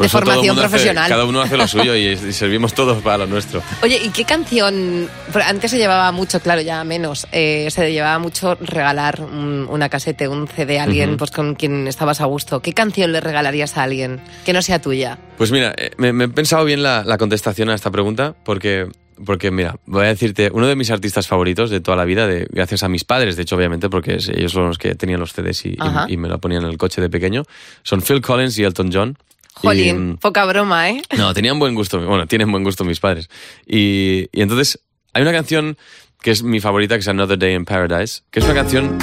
por 0.00 0.04
De 0.04 0.06
eso 0.06 0.18
todo 0.20 0.30
el 0.30 0.36
formación 0.36 0.58
hace- 0.58 0.68
profesional. 0.68 1.08
cada 1.10 1.24
uno 1.26 1.42
hace 1.42 1.56
lo 1.58 1.68
suyo 1.68 1.94
y, 1.94 2.06
y 2.06 2.32
servimos 2.32 2.72
todos 2.72 3.02
para 3.02 3.18
lo 3.18 3.26
nuestro. 3.26 3.62
Oye, 3.82 4.00
¿y 4.02 4.08
qué 4.08 4.24
canción? 4.24 5.10
Antes 5.46 5.70
se 5.72 5.76
llevaba 5.76 6.10
mucho, 6.10 6.40
claro, 6.40 6.62
ya 6.62 6.82
menos. 6.84 7.26
eh, 7.32 7.68
se 7.70 7.92
llevaba 7.92 8.18
mucho 8.18 8.54
regalar 8.54 9.20
un- 9.20 9.66
una 9.68 9.90
casete, 9.90 10.26
un 10.26 10.48
CD 10.48 10.78
a 10.78 10.84
alguien 10.84 11.18
pues 11.18 11.30
con 11.30 11.54
quien 11.54 11.86
estabas 11.86 12.22
a 12.22 12.24
gusto. 12.24 12.60
¿Qué 12.60 12.72
canción 12.72 13.12
le 13.12 13.20
regalarías 13.20 13.76
a 13.76 13.82
alguien 13.82 14.20
que 14.46 14.54
no 14.54 14.62
sea 14.62 14.80
tuya? 14.80 15.18
Pues 15.36 15.50
mira, 15.52 15.74
eh, 15.76 15.90
me, 15.98 16.12
me 16.14 16.24
he 16.24 16.28
pensado 16.28 16.64
bien 16.64 16.82
la, 16.82 17.04
la 17.04 17.18
contestación 17.18 17.68
a 17.68 17.74
esta 17.74 17.90
pregunta 17.90 18.34
porque, 18.44 18.86
porque, 19.24 19.50
mira, 19.50 19.76
voy 19.84 20.04
a 20.06 20.08
decirte, 20.08 20.50
uno 20.52 20.66
de 20.66 20.76
mis 20.76 20.90
artistas 20.90 21.26
favoritos 21.26 21.68
de 21.68 21.80
toda 21.80 21.96
la 21.98 22.06
vida, 22.06 22.26
de, 22.26 22.46
gracias 22.50 22.82
a 22.82 22.88
mis 22.88 23.04
padres, 23.04 23.36
de 23.36 23.42
hecho, 23.42 23.56
obviamente, 23.56 23.90
porque 23.90 24.12
ellos 24.34 24.52
son 24.52 24.68
los 24.68 24.78
que 24.78 24.94
tenían 24.94 25.20
los 25.20 25.34
CDs 25.34 25.66
y, 25.66 25.76
y 26.08 26.16
me 26.16 26.28
lo 26.28 26.38
ponían 26.38 26.62
en 26.64 26.70
el 26.70 26.78
coche 26.78 27.02
de 27.02 27.10
pequeño, 27.10 27.42
son 27.82 28.00
Phil 28.00 28.22
Collins 28.22 28.58
y 28.58 28.64
Elton 28.64 28.90
John. 28.92 29.18
Y, 29.62 29.66
Jolín, 29.66 30.10
mm, 30.12 30.16
poca 30.18 30.44
broma, 30.46 30.90
¿eh? 30.90 31.02
no, 31.18 31.34
tenían 31.34 31.58
buen 31.58 31.74
gusto, 31.74 31.98
bueno, 32.04 32.26
tienen 32.26 32.50
buen 32.50 32.64
gusto 32.64 32.84
mis 32.84 33.00
padres. 33.00 33.28
Y, 33.66 34.28
y 34.32 34.40
entonces, 34.42 34.80
hay 35.12 35.22
una 35.22 35.32
canción 35.32 35.76
que 36.22 36.30
es 36.30 36.42
mi 36.42 36.60
favorita, 36.60 36.94
que 36.94 37.00
es 37.00 37.08
Another 37.08 37.38
Day 37.38 37.54
in 37.54 37.64
Paradise, 37.64 38.22
que 38.30 38.40
es 38.40 38.44
una 38.44 38.54
canción... 38.54 38.96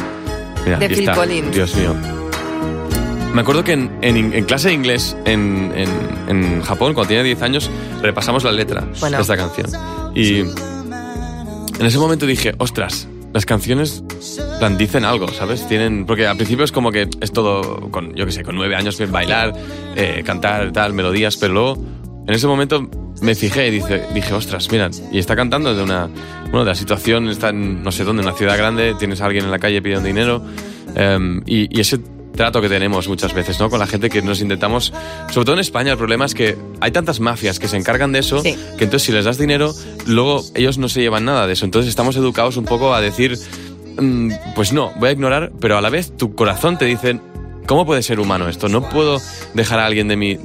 Mira, 0.66 0.78
De 0.80 0.90
Phil 0.90 1.00
está. 1.00 1.14
Collins. 1.16 1.52
Dios 1.52 1.76
mío. 1.76 1.96
Me 3.34 3.42
acuerdo 3.42 3.64
que 3.64 3.74
en, 3.74 3.92
en- 4.02 4.34
en 4.34 4.46
clase 4.46 4.70
de 4.70 4.74
inglés 4.74 5.16
en, 5.26 5.72
en- 5.76 6.30
en 6.30 6.62
Japón, 6.64 6.94
cuando 6.94 7.10
tenía 7.10 7.24
10 7.24 7.42
años, 7.44 7.70
repasamos 8.02 8.44
la 8.44 8.52
letra 8.52 8.88
Bueno. 9.00 9.18
de 9.18 9.22
esta 9.22 9.38
canción. 9.38 9.68
Y 10.16 10.40
en 10.40 11.86
ese 11.86 12.00
momento 12.00 12.26
dije, 12.26 12.56
ostras, 12.58 13.08
las 13.38 13.46
canciones 13.46 14.04
plan, 14.58 14.80
dicen 14.80 15.06
algo, 15.06 15.28
¿sabes? 15.28 15.68
Tienen, 15.68 16.08
porque 16.08 16.26
al 16.26 16.38
principio 16.38 16.66
es 16.66 16.72
como 16.72 16.92
que 16.92 17.08
es 17.22 17.32
todo, 17.32 17.92
con, 17.92 18.16
yo 18.16 18.26
qué 18.26 18.32
sé, 18.32 18.42
con 18.44 18.56
nueve 18.56 18.76
años 18.76 19.00
bailar, 19.12 19.54
eh, 19.96 20.24
cantar, 20.26 20.72
tal, 20.72 20.94
melodías, 20.94 21.38
pero 21.38 21.54
luego 21.54 21.78
en 22.26 22.34
ese 22.34 22.48
momento 22.48 22.90
me 23.22 23.36
fijé 23.36 23.68
y 23.68 23.72
dije, 23.72 24.08
dije, 24.12 24.34
ostras, 24.34 24.68
mira, 24.72 24.90
y 25.12 25.20
está 25.20 25.36
cantando 25.36 25.76
de 25.76 25.84
una, 25.84 26.10
bueno, 26.46 26.62
de 26.62 26.72
la 26.72 26.76
situación, 26.76 27.30
está 27.30 27.50
en 27.50 27.84
no 27.84 27.92
sé 27.92 28.06
dónde, 28.06 28.24
en 28.24 28.30
una 28.30 28.36
ciudad 28.36 28.58
grande, 28.58 28.96
tienes 28.98 29.22
a 29.22 29.28
alguien 29.28 29.46
en 29.46 29.52
la 29.52 29.60
calle 29.60 29.84
pidiendo 29.84 30.08
dinero, 30.08 30.42
em, 30.96 31.44
y, 31.46 31.78
y 31.78 31.80
ese 31.80 32.00
trato 32.38 32.62
que 32.62 32.70
tenemos 32.70 33.10
muchas 33.10 33.34
veces, 33.34 33.60
¿no? 33.60 33.70
Con 33.70 33.80
la 33.80 33.88
gente 33.88 34.10
que 34.10 34.22
nos 34.22 34.40
intentamos, 34.40 34.94
sobre 35.30 35.44
todo 35.46 35.56
en 35.56 35.60
España, 35.60 35.92
el 35.92 35.98
problema 35.98 36.24
es 36.26 36.34
que 36.34 36.58
hay 36.80 36.92
tantas 36.92 37.20
mafias 37.20 37.60
que 37.60 37.68
se 37.68 37.76
encargan 37.76 38.14
de 38.14 38.20
eso, 38.20 38.42
Sí. 38.42 38.56
que 38.78 38.86
entonces 38.86 39.04
si 39.04 39.12
les 39.12 39.26
das 39.26 39.38
dinero, 39.38 39.74
luego 40.06 40.42
ellos 40.56 40.78
no 40.78 40.88
se 40.88 41.02
llevan 41.02 41.26
nada 41.26 41.46
de 41.48 41.54
eso. 41.54 41.66
Entonces 41.66 41.90
estamos 41.90 42.16
educados 42.16 42.56
un 42.56 42.64
poco 42.64 42.94
a 42.94 43.02
decir, 43.02 43.38
mm, 44.00 44.32
pues 44.56 44.72
no, 44.72 44.94
voy 44.98 45.10
a 45.10 45.12
ignorar, 45.12 45.52
pero 45.60 45.78
a 45.78 45.82
la 45.82 45.90
vez 45.90 46.16
tu 46.16 46.34
corazón 46.36 46.78
te 46.78 46.86
dice, 46.86 47.20
¿cómo 47.66 47.86
puede 47.86 48.02
ser 48.04 48.20
humano 48.20 48.48
esto? 48.48 48.70
No 48.70 48.88
puedo 48.88 49.20
dejar 49.54 49.80
a 49.80 49.86
alguien 49.86 50.08
de 50.08 50.16
mi, 50.16 50.38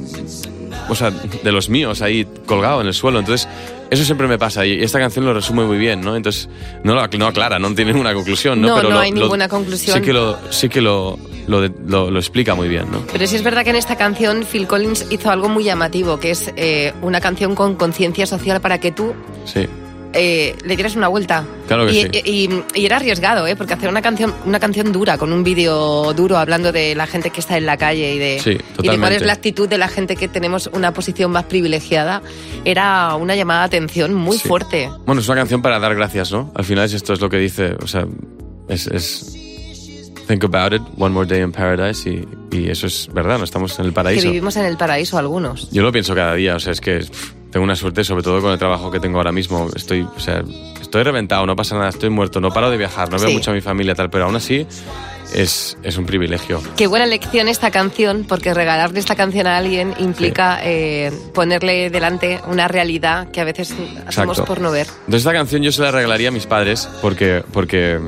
o 0.89 0.95
sea, 0.95 1.11
de 1.11 1.53
los 1.53 1.69
míos 1.69 2.03
ahí 2.03 2.27
colgado 2.47 2.81
en 2.81 2.87
el 2.87 2.95
suelo. 2.95 3.19
Entonces, 3.19 3.49
eso 3.91 4.05
siempre 4.05 4.27
me 4.27 4.39
pasa 4.39 4.65
y 4.67 4.83
esta 4.83 4.99
canción 4.99 5.25
lo 5.25 5.35
resume 5.35 5.65
muy 5.65 5.77
bien, 5.79 6.01
¿no? 6.01 6.17
Entonces, 6.17 6.49
no, 6.85 6.95
lo 6.95 7.07
no 7.19 7.27
aclara, 7.27 7.59
no 7.59 7.75
tiene 7.75 7.93
ninguna 7.93 8.15
conclusión, 8.15 8.61
¿no? 8.61 8.69
No, 8.69 8.77
pero 8.77 8.89
no 8.89 8.95
lo- 8.97 9.01
hay 9.01 9.11
lo- 9.13 9.21
ninguna 9.23 9.49
conclusión. 9.49 9.97
Sí 9.99 10.03
que 10.03 10.13
lo, 10.13 10.39
sí 10.51 10.69
que 10.69 10.81
lo, 10.81 11.19
lo, 11.47 11.61
de- 11.61 11.73
lo- 11.87 12.11
lo 12.11 12.19
explica 12.19 12.55
muy 12.55 12.69
bien, 12.69 12.91
¿no? 12.91 13.03
Pero 13.13 13.27
sí 13.27 13.37
es 13.37 13.43
verdad 13.43 13.65
que 13.65 13.71
en 13.71 13.77
esta 13.77 13.97
canción 13.97 14.45
Phil 14.51 14.67
Collins 14.67 15.07
hizo 15.11 15.31
algo 15.31 15.49
muy 15.49 15.65
llamativo, 15.65 16.19
que 16.19 16.31
es 16.31 16.53
eh, 16.57 16.93
una 17.03 17.21
canción 17.21 17.55
con 17.55 17.75
conciencia 17.75 18.27
social 18.27 18.61
para 18.61 18.79
que 18.79 18.93
tú 18.93 19.13
Sí. 19.45 19.67
Eh, 20.13 20.55
le 20.65 20.77
dieras 20.77 20.95
una 20.97 21.09
vuelta. 21.09 21.45
Claro 21.69 21.87
que 21.87 21.93
y, 21.93 22.03
sí. 22.03 22.09
y- 22.25 22.81
y 22.81 22.87
era 22.87 22.97
arriesgado, 22.97 23.47
¿eh? 23.47 23.57
porque 23.57 23.75
hacer 23.75 23.89
una 23.89 24.03
canción, 24.03 24.35
una 24.45 24.61
canción 24.61 24.93
dura, 24.93 25.17
con 25.19 25.33
un 25.33 25.43
vídeo 25.45 26.13
duro, 26.15 26.37
hablando 26.39 26.73
de 26.73 26.95
la 26.95 27.07
gente 27.07 27.31
que 27.31 27.41
está 27.41 27.57
en 27.57 27.67
la 27.67 27.77
calle 27.77 28.15
y 28.15 28.19
de, 28.19 28.41
Sí, 28.41 28.59
y 28.83 28.89
de 28.89 28.99
cuál 28.99 29.13
es 29.13 29.23
la 29.23 29.33
actitud 29.33 29.69
de 29.69 29.79
la 29.79 29.89
gente 29.89 30.17
que 30.17 30.29
tenemos 30.29 30.69
una 30.73 30.93
posición 30.93 31.31
más 31.31 31.45
privilegiada, 31.45 32.23
era 32.65 33.15
una 33.17 33.35
llamada 33.37 33.61
de 33.61 33.67
atención 33.79 34.15
muy 34.15 34.39
fuerte. 34.39 34.91
Bueno, 35.07 35.21
es 35.21 35.29
una 35.29 35.37
canción 35.39 35.63
para 35.63 35.79
dar 35.79 35.95
gracias, 35.95 36.31
¿no? 36.33 36.53
Al 36.55 36.65
final 36.65 36.85
es 36.85 36.93
esto 36.95 37.13
es 37.13 37.21
lo 37.21 37.29
que 37.31 37.39
dice, 37.39 37.77
o 37.83 37.87
sea, 37.87 38.07
es, 38.69 38.87
es, 38.89 39.39
Think 40.29 40.45
About 40.45 40.73
It, 40.75 40.83
One 40.99 41.15
More 41.15 41.27
Day 41.27 41.43
in 41.43 41.53
Paradise 41.53 42.09
y, 42.09 42.27
y 42.57 42.71
eso 42.71 42.87
es 42.87 43.09
verdad, 43.13 43.39
no 43.39 43.45
estamos 43.45 43.77
en 43.79 43.87
el 43.87 43.91
Que 43.91 43.95
paraíso. 43.95 44.29
vivimos 44.29 44.57
en 44.57 44.65
el 44.67 44.77
paraíso 44.77 45.19
algunos. 45.19 45.71
Yo 45.73 45.83
lo 45.83 45.91
pienso 45.91 46.15
cada 46.15 46.35
día, 46.35 46.55
o 46.57 46.61
sea, 46.61 46.73
es 46.73 46.81
que 46.81 46.99
pff, 47.01 47.33
tengo 47.53 47.63
una 47.65 47.77
suerte, 47.77 48.03
sobre 48.03 48.23
todo 48.25 48.41
con 48.41 48.51
el 48.51 48.59
trabajo 48.59 48.91
que 48.91 48.99
tengo 48.99 49.19
ahora 49.19 49.31
mismo. 49.31 49.69
Estoy, 49.77 50.03
o 50.03 50.19
sea, 50.21 50.43
estoy 50.81 51.03
reventado, 51.05 51.47
no 51.47 51.55
pasa 51.55 51.77
nada, 51.77 51.91
estoy 51.91 52.09
muerto, 52.11 52.41
no 52.41 52.49
paro 52.51 52.71
de 52.71 52.79
viajar, 52.79 53.11
no 53.11 53.19
veo 53.19 53.29
Sí. 53.29 53.35
mucho 53.35 53.51
a 53.51 53.55
mi 53.55 53.61
familia 53.61 53.95
tal, 53.95 54.09
pero 54.11 54.25
aún 54.25 54.35
así 54.37 54.67
es, 55.35 55.77
es 55.83 55.97
un 55.99 56.07
privilegio. 56.07 56.63
Qué 56.77 56.87
buena 56.87 57.05
elección 57.05 57.49
esta 57.49 57.71
canción, 57.71 58.25
porque 58.29 58.53
regalarle 58.55 58.99
esta 59.01 59.15
canción 59.17 59.47
a 59.47 59.59
alguien 59.59 59.95
implica 59.99 60.61
eh, 60.63 61.13
ponerle 61.35 61.91
delante 61.91 62.41
una 62.49 62.69
realidad 62.69 63.31
que 63.31 63.41
a 63.41 63.45
veces 63.45 63.71
hacemos 64.07 64.39
Exacto. 64.39 64.45
por 64.47 64.61
no 64.61 64.71
ver. 64.71 64.87
Entonces 65.01 65.21
esta 65.21 65.33
canción 65.33 65.63
yo 65.63 65.73
se 65.73 65.83
la 65.83 65.91
regalaría 65.91 66.29
a 66.29 66.33
mis 66.33 66.47
padres 66.47 66.89
porque, 67.03 67.43
porque 67.53 68.01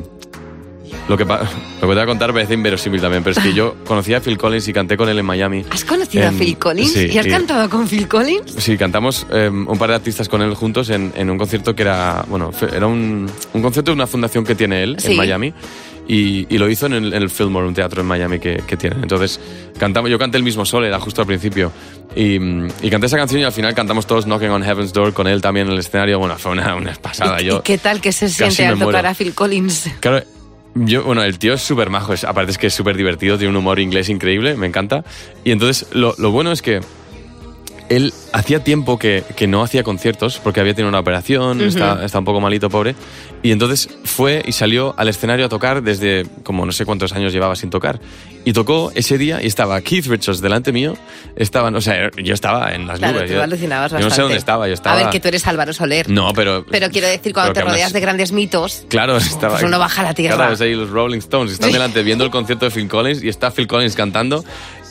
lo, 1.09 1.17
que, 1.17 1.25
lo 1.25 1.39
que 1.39 1.47
te 1.81 1.87
voy 1.87 1.99
a 1.99 2.07
contar 2.07 2.33
parece 2.33 2.55
inverosímil 2.55 3.01
también, 3.01 3.23
pero 3.23 3.37
es 3.39 3.43
que 3.45 3.53
yo 3.55 3.77
conocí 3.87 4.15
a 4.15 4.21
Phil 4.21 4.39
Collins 4.39 4.67
y 4.69 4.73
canté 4.73 4.97
con 4.97 5.09
él 5.09 5.19
en 5.19 5.27
Miami. 5.27 5.65
¿Has 5.71 5.85
conocido 5.85 6.29
a 6.29 6.33
Phil 6.33 6.57
Collins? 6.57 6.93
sí, 6.93 7.09
¿Y 7.13 7.19
has 7.19 7.27
y- 7.27 7.31
cantado 7.31 7.69
con 7.69 7.87
Phil 7.89 8.09
Collins? 8.09 8.53
Sí, 8.59 8.77
cantamos 8.77 9.27
eh, 9.31 9.49
un 9.51 9.79
par 9.79 9.91
de 9.91 9.97
artistas 9.97 10.29
con 10.29 10.43
él 10.43 10.55
juntos 10.55 10.91
en, 10.91 11.13
en 11.17 11.31
un 11.31 11.39
concierto 11.39 11.75
que 11.75 11.83
era, 11.83 12.25
bueno, 12.29 12.51
era 12.73 12.87
un, 12.87 13.31
un 13.53 13.63
concierto 13.63 13.91
de 13.91 13.95
una 13.97 14.07
fundación 14.07 14.45
que 14.45 14.55
tiene 14.55 14.83
él 14.83 14.97
Sí. 14.99 15.11
en 15.13 15.17
Miami 15.19 15.53
y, 16.07 16.47
y 16.55 16.59
lo 16.59 16.69
hizo 16.69 16.87
en 16.87 16.93
el, 16.93 17.15
en 17.15 17.23
el 17.23 17.31
Fillmore, 17.31 17.67
un 17.67 17.73
teatro 17.75 18.03
en 18.03 18.07
Miami 18.07 18.39
que, 18.39 18.63
que 18.67 18.77
tiene. 18.77 18.97
Entonces, 19.03 19.41
cantamos, 19.79 20.11
yo 20.11 20.19
canté 20.19 20.37
el 20.37 20.43
mismo 20.43 20.65
sol, 20.67 20.85
era 20.85 21.01
justo 21.01 21.23
al 21.23 21.27
principio, 21.27 21.73
y, 22.15 22.35
y 22.37 22.91
canté 22.91 23.07
esa 23.07 23.17
canción 23.17 23.41
y 23.41 23.45
al 23.45 23.53
final 23.53 23.75
cantamos 23.75 24.07
todos 24.07 24.27
Knocking 24.27 24.51
on 24.51 24.63
Heaven's 24.63 24.93
Door 24.93 25.15
con 25.15 25.27
él 25.27 25.41
también 25.41 25.67
en 25.67 25.73
el 25.73 25.79
escenario. 25.79 26.19
Bueno, 26.19 26.37
fue 26.39 26.53
una, 26.53 26.75
una 26.77 26.93
pasada. 26.95 27.41
¿Y, 27.41 27.47
yo, 27.47 27.59
y 27.59 27.63
qué 27.63 27.79
tal 27.79 28.01
que 28.03 28.13
se 28.13 28.29
siente 28.29 28.67
al 28.67 28.79
tocar 28.79 29.07
a 29.07 29.15
Phil 29.15 29.35
Collins? 29.35 29.89
Claro, 30.01 30.23
yo, 30.75 31.05
bueno, 31.05 31.23
el 31.23 31.39
tío 31.39 31.55
es 31.55 31.63
súper 31.63 31.91
majo, 31.91 32.15
aparte 32.27 32.53
es 32.53 32.59
que 32.59 32.67
es 32.67 32.75
súper 32.75 32.97
divertido, 32.97 33.39
tiene 33.39 33.51
un 33.51 33.57
humor 33.57 33.79
inglés 33.79 34.09
increíble, 34.09 34.57
me 34.57 34.67
encanta. 34.67 35.05
Y 35.45 35.51
entonces 35.51 35.89
lo, 35.93 36.15
lo 36.19 36.31
bueno 36.31 36.53
es 36.53 36.63
que 36.63 36.81
él 37.89 38.13
hacía 38.33 38.65
tiempo 38.65 38.99
que, 38.99 39.23
que 39.37 39.47
no 39.47 39.63
hacía 39.63 39.83
conciertos 39.83 40.41
porque 40.43 40.61
había 40.61 40.75
tenido 40.75 40.89
una 40.89 41.01
operación, 41.01 41.61
está, 41.61 42.05
está 42.05 42.19
un 42.19 42.25
poco 42.25 42.41
malito, 42.41 42.71
pobre. 42.71 42.95
Y 43.43 43.53
entonces 43.53 43.89
fue 44.05 44.43
y 44.47 44.53
salió 44.53 44.95
al 44.97 45.09
escenario 45.09 45.45
a 45.47 45.49
tocar 45.51 45.83
desde 45.83 46.25
como 46.43 46.65
no 46.65 46.73
sé 46.73 46.87
cuántos 46.87 47.13
años 47.13 47.33
llevaba 47.33 47.57
sin 47.57 47.69
tocar. 47.71 48.01
Y 48.47 48.53
tocó 48.53 48.91
ese 48.95 49.17
día 49.19 49.43
y 49.43 49.47
estaba 49.47 49.81
Keith 49.83 50.07
Richards 50.07 50.41
delante 50.41 50.73
mío. 50.73 50.97
Estaban, 51.37 51.75
o 51.77 51.81
sea, 51.81 52.11
yo 52.23 52.35
estaba 52.35 52.75
en 52.75 52.87
las 52.87 52.99
Claro, 52.99 53.15
nubes. 53.19 53.31
tú 53.31 53.37
yo, 53.37 53.43
alucinabas 53.43 53.93
yo 53.93 54.01
no 54.01 54.11
sé 54.11 54.23
dónde 54.23 54.37
estaba, 54.37 54.67
yo 54.69 54.75
estaba. 54.75 54.99
A 54.99 55.03
ver, 55.05 55.11
que 55.11 55.21
tú 55.21 55.29
eres 55.29 55.47
Álvaro 55.47 55.73
Soler. 55.73 56.09
No, 56.09 56.33
pero. 56.35 56.65
Pero 56.71 56.89
quiero 56.91 57.07
decir, 57.07 57.33
cuando 57.33 57.53
te 57.53 57.63
rodeas 57.63 57.93
de 57.93 58.01
grandes 58.01 58.33
mitos, 58.33 58.85
Claro, 58.89 59.17
estaba. 59.19 59.55
Pues 59.55 59.65
uno 59.65 59.79
baja 59.79 60.03
la 60.03 60.15
tierra. 60.15 60.37
Claro, 60.37 60.51
ves 60.53 60.61
ahí 60.61 60.75
los 60.75 60.91
Rolling 60.91 61.19
Stones. 61.19 61.53
Están 61.53 61.73
delante 61.73 62.03
viendo 62.03 62.25
el 62.25 62.31
concierto 62.31 62.65
de 62.67 62.71
Phil 62.71 62.89
Collins 62.89 63.23
y 63.23 63.29
está 63.29 63.51
Phil 63.51 63.67
Collins 63.67 63.95
cantando. 63.95 64.45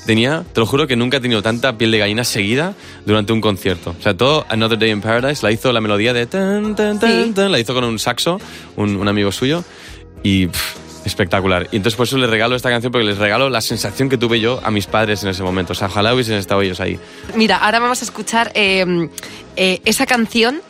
Tenía, 0.06 0.44
te 0.54 0.60
lo 0.60 0.66
juro 0.66 0.86
que 0.86 0.96
nunca 0.98 1.18
he 1.18 1.20
tenido 1.22 1.42
tanta 1.42 1.78
piel 1.78 1.92
de 1.92 1.98
gallina 2.00 2.24
seguida 2.26 2.74
durante 3.06 3.32
un 3.32 3.40
concierto. 3.40 3.96
O 3.98 4.02
sea, 4.04 4.16
todo 4.16 4.46
Another 4.50 4.78
Day 4.78 4.92
in 4.92 5.00
Paradise 5.02 5.42
la 5.46 5.52
hizo 5.52 5.72
la 5.72 5.80
melodía 5.80 6.12
de 6.14 6.26
tan, 6.26 6.76
tan, 6.76 7.00
tan, 7.00 7.10
Sí. 7.26 7.32
tan, 7.34 7.52
la 7.52 7.60
hizo 7.60 7.74
con 7.74 7.86
un 7.86 7.98
saxo, 8.00 8.40
un, 8.76 8.98
un 8.98 9.08
amigo 9.08 9.32
suyo, 9.32 9.64
y 10.22 10.48
pff, 10.48 11.06
espectacular. 11.06 11.70
Y 11.72 11.78
entonces 11.78 11.96
por 11.96 12.06
eso 12.06 12.18
les 12.18 12.30
regalo 12.30 12.56
esta 12.56 12.70
canción, 12.70 12.92
porque 12.92 13.06
les 13.06 13.18
regalo 13.18 13.50
la 13.50 13.62
sensación 13.62 14.10
que 14.10 14.18
tuve 14.18 14.42
yo 14.42 14.60
a 14.64 14.72
mis 14.72 14.88
padres 14.88 15.24
en 15.24 15.30
ese 15.30 15.42
momento. 15.42 15.72
O 15.72 15.76
sea, 15.76 15.88
ojalá 15.88 16.14
hubiesen 16.14 16.36
estado 16.36 16.62
ellos 16.62 16.82
ahí. 16.82 17.00
Mira, 17.36 17.58
ahora 17.58 17.80
vamos 17.80 18.02
a 18.02 18.06
escuchar 18.06 18.52
eh, 18.56 19.08
eh, 19.56 19.80
esa 19.86 20.06
canción 20.06 20.62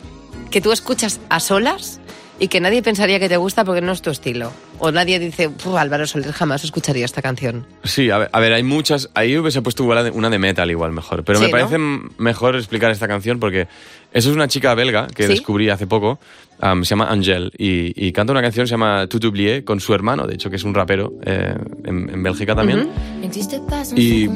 que 0.52 0.60
tú 0.60 0.70
escuchas 0.70 1.18
a 1.28 1.40
solas 1.40 2.00
y 2.38 2.48
que 2.48 2.60
nadie 2.60 2.82
pensaría 2.82 3.20
que 3.20 3.28
te 3.28 3.36
gusta 3.36 3.64
porque 3.64 3.80
no 3.80 3.92
es 3.92 4.02
tu 4.02 4.10
estilo. 4.10 4.52
O 4.78 4.90
nadie 4.90 5.18
dice, 5.18 5.48
"Uf, 5.48 5.76
Álvaro 5.76 6.06
Soler 6.06 6.32
jamás 6.32 6.64
escucharía 6.64 7.04
esta 7.04 7.22
canción. 7.22 7.66
Sí, 7.84 8.10
a 8.10 8.18
ver, 8.18 8.30
a 8.32 8.40
ver, 8.40 8.52
hay 8.52 8.62
muchas. 8.62 9.08
Ahí 9.14 9.38
hubiese 9.38 9.62
puesto 9.62 9.84
una 9.84 10.30
de 10.30 10.38
metal, 10.38 10.70
igual 10.70 10.92
mejor. 10.92 11.24
Pero 11.24 11.38
Sí, 11.38 11.44
me 11.46 11.50
parece 11.50 11.78
mejor 11.78 12.56
explicar 12.56 12.90
esta 12.90 13.06
canción 13.06 13.38
porque 13.38 13.68
eso 14.12 14.30
es 14.30 14.34
una 14.36 14.48
chica 14.48 14.74
belga 14.74 15.06
que 15.06 15.24
¿Sí? 15.24 15.28
descubrí 15.30 15.70
hace 15.70 15.86
poco. 15.86 16.18
Se 16.82 16.84
llama 16.90 17.06
Angel 17.10 17.50
y, 17.58 17.92
y 18.06 18.12
canta 18.12 18.32
una 18.32 18.42
canción 18.42 18.64
que 18.64 18.68
se 18.68 18.72
llama 18.74 19.06
Tout 19.06 19.24
oublié 19.24 19.64
con 19.64 19.80
su 19.80 19.92
hermano, 19.94 20.26
de 20.26 20.34
hecho, 20.34 20.50
que 20.50 20.56
es 20.56 20.64
un 20.64 20.74
rapero 20.74 21.12
eh, 21.24 21.54
en, 21.84 22.10
en 22.10 22.22
Bélgica 22.22 22.54
también. 22.54 22.88
Y 23.96 24.28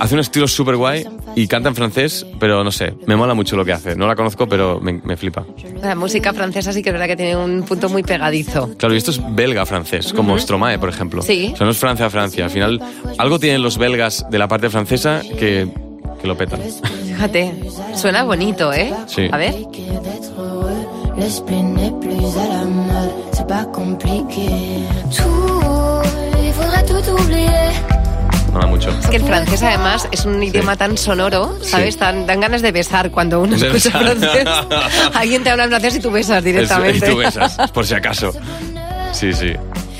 hace 0.00 0.14
un 0.14 0.20
estilo 0.20 0.48
súper 0.48 0.76
guay 0.76 1.04
y 1.34 1.46
canta 1.46 1.68
en 1.68 1.74
francés, 1.74 2.26
pero 2.40 2.64
no 2.64 2.72
sé, 2.72 2.94
me 3.06 3.14
mola 3.16 3.34
mucho 3.34 3.56
lo 3.56 3.64
que 3.64 3.72
hace. 3.72 3.94
No 3.94 4.06
la 4.06 4.16
conozco, 4.16 4.48
pero 4.48 4.80
me, 4.80 5.00
me 5.04 5.16
flipa. 5.16 5.44
La 5.82 5.94
música 5.94 6.32
francesa 6.32 6.72
sí 6.72 6.82
que 6.82 6.88
es 6.88 6.92
verdad 6.92 7.06
que 7.06 7.16
tiene 7.16 7.36
un 7.36 7.62
punto 7.62 7.88
muy 7.88 8.02
pegadizo. 8.02 8.74
Claro, 8.78 8.94
y 8.94 8.98
esto 8.98 9.10
es 9.10 9.20
belga-francés, 9.34 10.12
como 10.12 10.38
Stromae, 10.38 10.78
por 10.78 10.88
ejemplo. 10.88 11.22
Sí. 11.22 11.50
O 11.52 11.56
sea, 11.56 11.66
no 11.66 11.72
es 11.72 11.78
Francia-Francia. 11.78 12.44
Al 12.44 12.50
final, 12.50 12.80
algo 13.18 13.38
tienen 13.38 13.62
los 13.62 13.78
belgas 13.78 14.24
de 14.30 14.38
la 14.38 14.48
parte 14.48 14.70
francesa 14.70 15.20
que, 15.38 15.68
que 16.20 16.26
lo 16.26 16.36
petan. 16.36 16.60
Fíjate, 17.06 17.54
suena 17.94 18.24
bonito, 18.24 18.72
¿eh? 18.72 18.92
Sí. 19.06 19.28
A 19.30 19.36
ver. 19.36 19.54
L'esprit 21.18 21.62
n'est 21.62 21.92
plus 22.00 22.36
à 22.38 22.46
la 22.52 22.64
mode, 22.64 23.10
c'est 23.32 23.46
pas 23.46 23.64
compliqué. 23.72 24.48
Tout, 25.16 26.02
il 26.44 26.52
faudrait 26.52 26.84
tout 26.84 27.10
oublier. 27.12 27.48
Mola 28.52 28.66
mucho. 28.66 28.90
Es 28.90 29.06
que 29.08 29.16
el 29.16 29.22
francés 29.24 29.62
además 29.62 30.08
es 30.12 30.24
un 30.26 30.42
idioma 30.42 30.76
tan 30.76 30.96
sonoro, 30.98 31.56
¿sabes? 31.62 31.96
Tan, 31.96 32.26
dan 32.26 32.40
ganas 32.40 32.62
de 32.62 32.70
besar 32.72 33.10
cuando 33.10 33.40
uno 33.40 33.56
De 33.56 33.66
escucha 33.66 33.98
besar. 33.98 34.16
francés. 34.16 34.48
Alguien 35.14 35.42
te 35.42 35.50
habla 35.50 35.64
en 35.64 35.70
francés 35.70 35.96
y 35.96 36.00
tú 36.00 36.10
besas 36.10 36.38
Es- 36.38 36.44
directamente. 36.44 36.98
y 37.06 37.10
tú 37.10 37.16
besas, 37.16 37.56
por 37.72 37.86
si 37.86 37.94
acaso. 37.94 38.32
Sí, 39.12 39.32
sí. 39.32 39.52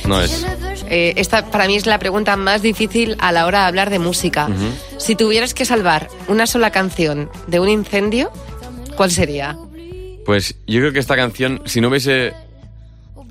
No 0.07 0.20
es. 0.20 0.46
Eh, 0.88 1.14
esta 1.16 1.46
para 1.46 1.66
mí 1.66 1.76
es 1.76 1.87
la 1.87 1.98
pregunta 1.98 2.37
más 2.37 2.62
difícil 2.62 3.16
a 3.18 3.33
la 3.33 3.46
hora 3.46 3.61
de 3.61 3.64
hablar 3.66 3.90
de 3.90 3.98
música. 3.98 4.48
Si 4.98 5.16
tuvieras 5.16 5.52
que 5.55 5.64
salvar 5.64 6.09
una 6.29 6.46
sola 6.46 6.70
canción 6.70 7.29
de 7.46 7.59
un 7.61 7.68
incendio, 7.68 8.31
¿cuál 8.96 9.11
sería? 9.11 9.57
Pues 10.26 10.56
yo 10.66 10.80
creo 10.80 10.92
que 10.92 10.98
esta 10.98 11.16
canción, 11.16 11.62
si 11.64 11.80
no 11.80 11.88
hubiese 11.88 12.34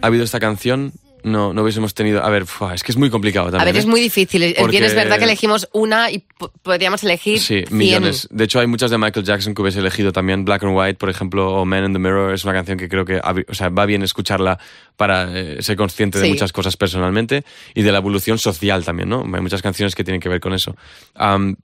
habido 0.01 0.23
esta 0.23 0.39
canción, 0.39 0.93
no, 1.23 1.53
no 1.53 1.63
hubiésemos 1.63 1.95
tenido. 1.95 2.23
A 2.23 2.29
ver, 2.29 2.45
es 2.73 2.83
que 2.83 2.91
es 2.91 2.97
muy 2.97 3.09
complicado 3.09 3.47
también. 3.47 3.61
A 3.61 3.65
ver, 3.65 3.75
¿eh? 3.75 3.79
es 3.79 3.87
muy 3.87 3.99
difícil. 3.99 4.53
Porque- 4.59 4.71
bien 4.71 4.83
es 4.83 4.93
verdad 4.95 5.17
que 5.17 5.23
elegimos 5.23 5.67
una 5.73 6.11
y 6.11 6.19
po- 6.19 6.51
podríamos 6.61 7.03
elegir 7.03 7.39
Sí, 7.39 7.63
100. 7.67 7.75
millones. 7.77 8.27
De 8.29 8.43
hecho, 8.43 8.59
hay 8.59 8.67
muchas 8.67 8.91
de 8.91 8.99
Michael 8.99 9.25
Jackson 9.25 9.55
que 9.55 9.61
hubiese 9.63 9.79
elegido 9.79 10.11
también. 10.13 10.45
Black 10.45 10.63
and 10.63 10.77
White, 10.77 10.99
por 10.99 11.09
ejemplo, 11.09 11.51
o 11.51 11.65
Man 11.65 11.83
in 11.83 11.93
the 11.93 11.99
Mirror. 11.99 12.33
Es 12.35 12.43
una 12.43 12.53
canción 12.53 12.77
que 12.77 12.87
creo 12.87 13.05
que 13.05 13.19
o 13.49 13.53
sea, 13.55 13.69
va 13.69 13.87
bien 13.87 14.03
escucharla 14.03 14.59
para 14.95 15.27
eh, 15.37 15.63
ser 15.63 15.75
consciente 15.75 16.19
de 16.19 16.29
muchas 16.29 16.53
cosas 16.53 16.77
personalmente 16.77 17.43
y 17.73 17.81
de 17.81 17.91
la 17.91 17.97
evolución 17.97 18.37
social 18.37 18.85
también, 18.85 19.09
¿no? 19.09 19.21
Hay 19.33 19.41
muchas 19.41 19.63
canciones 19.63 19.95
que 19.95 20.03
tienen 20.03 20.21
que 20.21 20.29
ver 20.29 20.39
con 20.39 20.53
eso. 20.53 20.75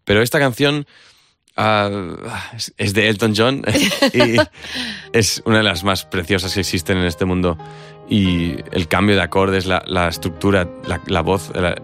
Pero 0.04 0.22
esta 0.24 0.40
canción 0.40 0.88
ah, 1.62 2.52
es, 2.56 2.74
es 2.78 2.94
de 2.94 3.10
Elton 3.10 3.34
John 3.36 3.62
y 4.14 4.38
es 5.14 5.42
una 5.46 5.58
de 5.58 5.64
las 5.64 5.84
más 5.84 6.06
preciosas 6.06 6.54
que 6.54 6.62
existen 6.62 6.98
en 6.98 7.06
este 7.06 7.26
mundo. 7.26 7.58
Y 8.10 8.56
el 8.72 8.88
cambio 8.88 9.16
de 9.16 9.22
acordes, 9.22 9.66
la, 9.66 9.84
la 9.88 10.08
estructura, 10.10 10.68
la, 10.86 11.00
la 11.08 11.22
voz, 11.22 11.52
la- 11.56 11.76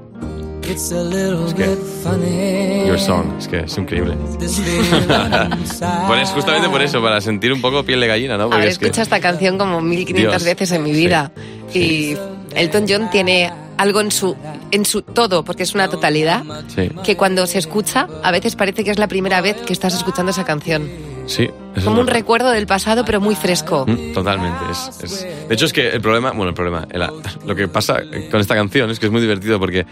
It's 0.70 0.92
a 0.92 1.02
little 1.02 1.46
Es 1.48 1.54
que-. 1.54 2.84
Your 2.88 3.00
Song, 3.00 3.26
es 3.40 3.48
que 3.48 3.60
es 3.60 3.78
increíble. 3.78 4.16
Inside. 4.42 6.08
Por 6.08 6.18
eso, 6.18 6.34
justamente 6.34 6.68
por 6.70 6.82
eso, 6.82 7.02
para 7.02 7.22
sentir 7.22 7.54
un 7.54 7.62
poco 7.62 7.84
piel 7.84 8.02
de 8.02 8.08
gallina, 8.08 8.38
¿no? 8.38 8.46
Porque 8.46 8.58
Haber 8.58 8.70
es 8.70 8.78
que- 8.78 8.86
escuchado 8.86 9.04
esta 9.04 9.20
canción 9.22 9.58
como 9.58 9.80
1500 9.82 10.32
Dios. 10.32 10.44
veces 10.44 10.72
en 10.72 10.84
mi 10.84 10.92
vida. 10.92 11.32
Y 11.74 12.16
Elton 12.56 12.86
John 12.88 13.10
tiene 13.10 13.52
algo 13.78 14.02
en 14.02 14.12
su, 14.12 14.36
en 14.72 14.86
su 14.86 15.02
todo, 15.02 15.44
porque 15.44 15.64
es 15.64 15.74
una 15.76 15.88
totalidad, 15.90 16.44
Sí, 16.68 16.90
que 17.04 17.16
cuando 17.16 17.46
se 17.48 17.60
escucha, 17.60 18.08
a 18.24 18.32
veces 18.32 18.56
parece 18.56 18.84
que 18.84 18.92
es 18.92 19.00
la 19.00 19.08
primera 19.08 19.42
vez 19.42 19.56
que 19.58 19.74
estás 19.74 19.94
escuchando 19.96 20.32
esa 20.32 20.44
canción. 20.46 20.90
sí. 21.28 21.50
Como 21.84 22.02
un 22.02 22.08
recuerdo 22.08 22.50
del 22.50 22.66
pasado, 22.66 23.06
pero 23.06 23.22
muy 23.22 23.36
fresco. 23.36 23.86
Mm, 23.88 24.12
Totalmente. 24.14 24.58
Es, 24.72 25.04
es- 25.04 25.28
De 25.48 25.54
hecho, 25.54 25.68
es 25.68 25.74
que 25.74 25.90
el 25.90 26.02
problema, 26.02 26.32
bueno, 26.32 26.50
el 26.50 26.56
problema, 26.56 26.88
el- 26.90 27.04
lo 27.46 27.56
que 27.56 27.68
pasa 27.68 28.02
con 28.32 28.42
esta 28.42 28.56
canción 28.56 28.90
es 28.90 29.00
que 29.00 29.06
es 29.06 29.12
muy 29.12 29.22
divertido 29.22 29.60
porque 29.60 29.86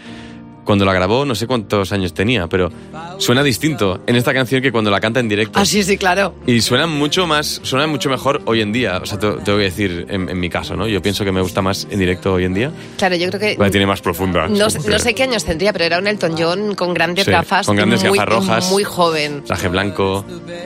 cuando 0.66 0.84
la 0.84 0.92
grabó, 0.92 1.24
no 1.24 1.34
sé 1.34 1.46
cuántos 1.46 1.92
años 1.92 2.12
tenía, 2.12 2.46
pero 2.48 2.70
suena 3.18 3.42
distinto 3.42 4.00
en 4.06 4.16
esta 4.16 4.34
canción 4.34 4.60
que 4.60 4.70
cuando 4.70 4.90
la 4.90 5.00
canta 5.00 5.20
en 5.20 5.28
directo. 5.28 5.58
Ah, 5.58 5.64
sí, 5.64 5.82
sí, 5.82 5.96
claro. 5.96 6.34
Y 6.46 6.60
suena 6.60 6.86
mucho 6.86 7.26
más, 7.26 7.60
suena 7.62 7.86
mucho 7.86 8.10
mejor 8.10 8.42
hoy 8.44 8.60
en 8.60 8.72
día. 8.72 8.98
O 9.02 9.06
sea, 9.06 9.18
te, 9.18 9.30
te 9.30 9.52
voy 9.52 9.62
a 9.62 9.64
decir 9.64 10.06
en, 10.10 10.28
en 10.28 10.38
mi 10.38 10.50
caso, 10.50 10.76
¿no? 10.76 10.86
Yo 10.86 11.00
pienso 11.00 11.24
que 11.24 11.32
me 11.32 11.40
gusta 11.40 11.62
más 11.62 11.86
en 11.90 11.98
directo 11.98 12.34
hoy 12.34 12.44
en 12.44 12.52
día. 12.52 12.70
Claro, 12.98 13.16
yo 13.16 13.28
creo 13.28 13.40
que... 13.40 13.54
Porque 13.56 13.70
tiene 13.70 13.86
más 13.86 14.00
profunda. 14.02 14.48
No, 14.48 14.66
no 14.66 14.98
sé 14.98 15.14
qué 15.14 15.22
años 15.22 15.44
tendría, 15.44 15.72
pero 15.72 15.84
era 15.86 15.98
un 15.98 16.06
Elton 16.06 16.34
John 16.36 16.74
con 16.74 16.92
grandes 16.92 17.24
Sí, 17.24 17.30
gafas. 17.30 17.66
con 17.66 17.76
grandes 17.76 18.04
muy, 18.04 18.18
gafas 18.18 18.34
rojas. 18.34 18.70
Muy 18.70 18.84
joven. 18.84 19.44
Traje 19.44 19.68
blanco. 19.68 20.24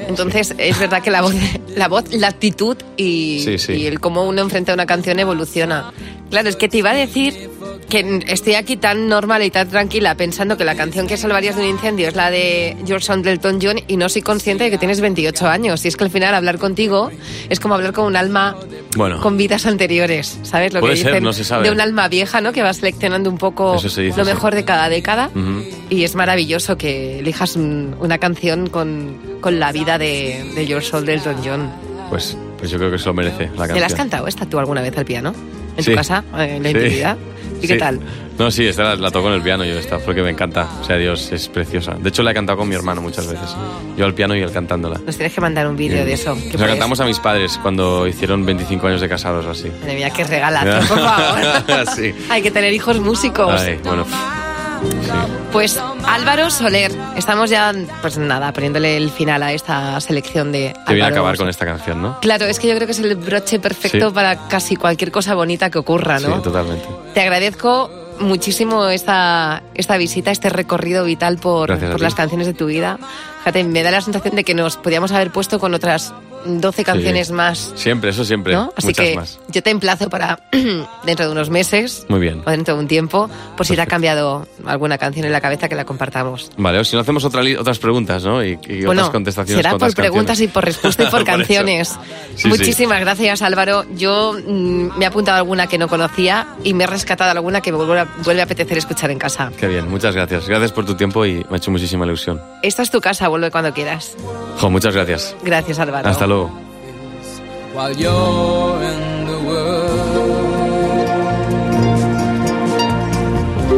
Entonces, 0.09 0.55
es 0.59 0.79
verdad 0.79 1.03
que 1.03 1.11
la 1.11 1.23
voz, 1.23 1.35
la 1.77 1.89
voz, 1.89 2.05
la 2.13 2.29
actitud 2.29 2.77
y, 2.97 3.43
Sí, 3.45 3.59
sí. 3.59 3.73
y 3.75 3.87
el 3.87 4.01
cómo 4.01 4.25
uno 4.25 4.41
enfrenta 4.43 4.73
una 4.75 4.87
canción 4.87 5.19
evoluciona. 5.19 5.93
Claro, 6.31 6.49
es 6.49 6.57
que 6.57 6.69
te 6.69 6.79
iba 6.79 6.91
a 6.91 6.95
decir 6.95 7.51
que 7.91 8.21
estoy 8.29 8.55
aquí 8.55 8.79
tan 8.79 9.09
normal 9.09 9.43
y 9.43 9.51
tan 9.51 9.69
tranquila 9.69 10.15
pensando 10.15 10.57
que 10.57 10.65
la 10.65 10.75
canción 10.75 11.07
que 11.07 11.19
salvarías 11.19 11.57
de 11.57 11.63
un 11.65 11.69
incendio 11.69 12.09
es 12.09 12.17
la 12.17 12.31
de 12.31 12.77
George 12.87 13.13
Elton 13.13 13.59
John 13.61 13.77
y 13.87 13.97
no 13.99 14.09
soy 14.09 14.23
consciente 14.23 14.65
de 14.65 14.71
que 14.71 14.79
tienes 14.79 15.01
28 15.03 15.47
años. 15.49 15.85
Y 15.85 15.89
es 15.89 15.97
que 15.99 16.05
al 16.05 16.11
final 16.11 16.35
hablar 16.35 16.59
contigo 16.59 17.11
es 17.51 17.61
como 17.61 17.75
hablar 17.75 17.93
con 17.93 18.07
un 18.07 18.17
alma 18.17 18.57
Bueno. 18.97 19.21
con 19.21 19.37
vidas 19.37 19.67
anteriores, 19.67 20.39
¿sabes? 20.43 20.73
Lo 20.73 20.81
Puede 20.81 20.95
que 20.95 21.01
ser, 21.01 21.11
dicen 21.13 21.25
no 21.25 21.33
se 21.35 21.45
sabe. 21.45 21.65
de 21.65 21.71
un 21.71 21.81
alma 21.83 22.09
vieja, 22.09 22.41
¿no? 22.41 22.53
Que 22.53 22.63
va 22.63 22.73
seleccionando 22.73 23.29
un 23.29 23.37
poco 23.37 23.75
Eso 23.75 23.89
se 23.91 24.03
dice, 24.03 24.17
lo 24.19 24.25
sí. 24.25 24.31
mejor 24.31 24.55
de 24.55 24.65
cada 24.65 24.89
década. 24.89 25.29
Y 25.91 26.05
es 26.05 26.15
maravilloso 26.15 26.79
que 26.79 27.19
elijas 27.19 27.57
un- 27.57 27.97
una 28.01 28.17
canción 28.19 28.69
con, 28.69 29.17
con 29.41 29.59
la 29.61 29.73
vida 29.73 29.99
de, 29.99 30.45
de 30.55 30.67
George 30.67 30.97
Elton 31.13 31.37
John. 31.45 31.71
Pues, 32.09 32.37
pues 32.59 32.71
yo 32.71 32.79
creo 32.79 32.91
que 32.91 32.99
se 32.99 33.07
lo 33.07 33.15
merece 33.15 33.45
la 33.45 33.49
canción. 33.67 33.75
¿Te 33.75 33.81
la 33.81 33.87
has 33.87 33.95
cantado 33.95 34.27
esta 34.27 34.47
tú 34.47 34.59
alguna 34.59 34.81
vez 34.83 34.97
al 34.97 35.05
piano? 35.05 35.35
¿En 35.77 35.85
Sí. 35.85 35.91
tu 35.91 35.97
casa? 35.97 36.25
¿En 36.39 36.63
la 36.63 36.71
Sí. 36.71 36.77
intimidad? 36.77 37.17
¿Y 37.63 37.67
qué 37.67 37.77
tal? 37.77 38.01
No, 38.39 38.51
sí, 38.51 38.67
esta 38.67 38.83
la, 38.83 38.97
la 38.97 39.11
toco 39.11 39.29
en 39.29 39.35
el 39.35 39.43
piano 39.43 39.65
yo, 39.65 39.79
esta, 39.79 39.99
porque 39.99 40.23
me 40.23 40.31
encanta. 40.31 40.67
O 40.81 40.85
sea, 40.85 40.97
Dios, 40.97 41.31
es 41.31 41.49
preciosa. 41.49 41.95
De 42.01 42.09
hecho, 42.09 42.23
la 42.23 42.31
he 42.31 42.35
cantado 42.35 42.59
con 42.59 42.69
mi 42.69 42.75
hermano 42.75 43.03
muchas 43.03 43.27
veces. 43.27 43.55
Yo 43.99 44.07
al 44.07 44.15
piano 44.15 44.35
y 44.35 44.41
él 44.41 44.51
cantándola. 44.51 44.99
Nos 45.05 45.17
tienes 45.17 45.35
que 45.35 45.41
mandar 45.41 45.69
un 45.69 45.77
vídeo 45.77 46.05
de 46.05 46.13
eso. 46.15 46.37
Que 46.51 46.57
la 46.57 46.69
cantamos 46.69 47.01
a 47.01 47.05
mis 47.05 47.19
padres 47.19 47.59
cuando 47.63 48.07
hicieron 48.07 48.45
25 48.47 48.87
años 48.87 49.01
de 49.01 49.09
casados 49.09 49.45
o 49.45 49.51
así. 49.51 49.71
Madre 49.81 49.95
mía, 49.97 50.11
qué 50.11 50.25
regalazo, 50.25 50.95
por 50.95 51.05
favor. 51.05 51.87
Sí. 51.97 52.15
Hay 52.31 52.43
que 52.43 52.51
tener 52.51 52.73
hijos 52.73 53.01
músicos. 53.01 53.61
Ay, 53.61 53.79
bueno. 53.85 54.07
Pues 55.53 55.81
Álvaro 56.07 56.51
Soler, 56.51 56.93
estamos 57.17 57.51
ya, 57.51 57.73
pues 58.01 58.17
nada, 58.19 58.53
poniéndole 58.53 58.97
el 58.97 59.11
final 59.11 59.43
a 59.43 59.53
esta 59.53 60.01
selección 60.01 60.53
de 60.53 60.75
Te 60.87 60.95
viene 60.95 61.09
a 61.09 61.11
acabar 61.11 61.37
con 61.37 61.49
esta 61.49 61.67
canción, 61.67 62.01
¿no? 62.01 62.21
Claro, 62.21 62.47
es 62.47 62.59
que 62.61 62.69
yo 62.69 62.75
creo 62.77 62.87
que 62.87 62.93
es 62.93 63.01
el 63.01 63.17
broche 63.17 63.59
perfecto 63.59 64.09
Sí. 64.09 64.15
para 64.15 64.49
casi 64.49 64.77
cualquier 64.77 65.11
cosa 65.11 65.35
bonita 65.35 65.69
que 65.71 65.79
ocurra, 65.79 66.21
¿no? 66.21 66.37
Sí, 66.37 66.43
totalmente. 66.43 66.87
Te 67.15 67.21
agradezco 67.21 67.91
muchísimo 68.21 68.87
esta, 68.89 69.63
esta 69.75 69.97
visita, 69.97 70.31
este 70.31 70.51
recorrido 70.51 71.05
vital 71.05 71.39
por, 71.39 71.77
por 71.79 72.01
las 72.01 72.15
canciones 72.15 72.47
de 72.47 72.55
tu 72.55 72.67
vida. 72.67 72.99
Fíjate, 73.41 73.65
me 73.65 73.83
da 73.83 73.91
la 73.91 74.03
sensación 74.03 74.37
de 74.37 74.45
que 74.45 74.55
nos 74.55 74.77
podíamos 74.77 75.11
haber 75.13 75.31
puesto 75.31 75.59
con 75.59 75.75
otras 75.75 76.13
12 76.45 76.85
canciones 76.85 77.29
Sí. 77.29 77.33
más, 77.33 77.73
Siempre, 77.77 78.11
eso 78.11 78.25
siempre. 78.25 78.53
¿no? 78.55 78.73
Así 78.77 78.89
Muchas 78.89 79.05
que 79.07 79.17
más. 79.17 79.39
yo 79.49 79.63
te 79.63 79.71
emplazo 79.71 80.09
para 80.11 80.41
dentro 81.05 81.27
de 81.27 81.33
unos 81.33 81.51
meses 81.51 82.05
Muy 82.09 82.21
bien. 82.21 82.43
o 82.47 82.51
dentro 82.51 82.75
de 82.75 82.81
un 82.81 82.89
tiempo, 82.89 83.29
por 83.57 83.67
si 83.67 83.75
te 83.75 83.81
ha 83.83 83.87
cambiado 83.87 84.47
alguna 84.67 84.99
canción 84.99 85.27
en 85.27 85.33
la 85.33 85.41
cabeza 85.41 85.69
que 85.69 85.75
la 85.75 85.85
compartamos. 85.85 86.51
Vale, 86.57 86.79
o 86.79 86.85
si 86.85 86.97
no 86.97 87.03
hacemos 87.03 87.25
otra 87.25 87.43
otras 87.59 87.79
preguntas, 87.79 88.25
¿no? 88.25 88.45
Y, 88.45 88.59
y 88.69 88.85
bueno, 88.85 89.03
otras 89.03 89.11
contestaciones 89.11 89.59
será 89.59 89.71
con 89.71 89.79
por 89.81 89.95
preguntas 89.95 90.39
canciones. 90.39 90.51
y 90.51 90.55
por 90.55 90.65
respuesta 90.65 91.03
y 91.05 91.07
por, 91.11 91.25
canciones. 91.25 91.89
Sí, 92.37 92.43
sí. 92.43 92.49
Muchísimas 92.49 93.01
gracias, 93.01 93.43
Álvaro. 93.43 93.85
Yo 93.95 94.33
mm, 94.35 94.99
me 94.99 95.05
he 95.05 95.07
apuntado 95.07 95.39
alguna 95.39 95.67
que 95.67 95.79
no 95.79 95.89
conocía 95.89 96.47
y 96.65 96.75
me 96.75 96.85
he 96.85 96.87
rescatado 96.87 97.31
alguna 97.31 97.61
que 97.61 97.73
me 97.73 97.79
vuelve 97.79 98.01
a, 98.01 98.09
vuelve 98.25 98.41
a 98.43 98.45
apetecer 98.45 98.79
escuchar 98.79 99.11
en 99.11 99.19
casa. 99.19 99.51
Qué 99.59 99.67
bien, 99.69 99.89
muchas 99.91 100.15
gracias. 100.15 100.49
Gracias 100.49 100.73
por 100.73 100.85
tu 100.85 100.95
tiempo 100.95 101.25
y 101.27 101.45
me 101.49 101.55
ha 101.55 101.57
hecho 101.57 101.71
muchísima 101.71 102.05
ilusión. 102.07 102.41
Esta 102.63 102.83
es 102.83 102.91
tu 102.91 103.01
casa, 103.01 103.29
vuelve 103.29 103.51
cuando 103.51 103.73
quieras. 103.73 104.13
Jo, 104.59 104.71
muchas 104.71 104.95
gracias. 104.95 105.35
Gracias, 105.43 105.79
Álvaro. 105.79 106.09
Hasta 106.09 106.27
luego. 106.31 106.61
while 107.75 107.97
you're 107.97 108.83
in 108.83 109.27
the 109.27 109.39
world. 109.49 110.61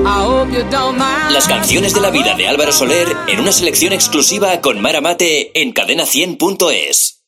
I 0.06 0.24
hope 0.24 0.50
you 0.52 0.64
don't 0.70 0.98
mind. 0.98 1.32
Las 1.32 1.46
canciones 1.46 1.94
de 1.94 2.00
la 2.00 2.10
vida 2.10 2.34
de 2.34 2.48
Álvaro 2.48 2.72
Soler 2.72 3.08
en 3.28 3.40
una 3.40 3.52
selección 3.52 3.92
exclusiva 3.92 4.60
con 4.60 4.80
Mara 4.80 5.00
Mate 5.00 5.52
en 5.60 5.74
cadena100.es. 5.74 7.18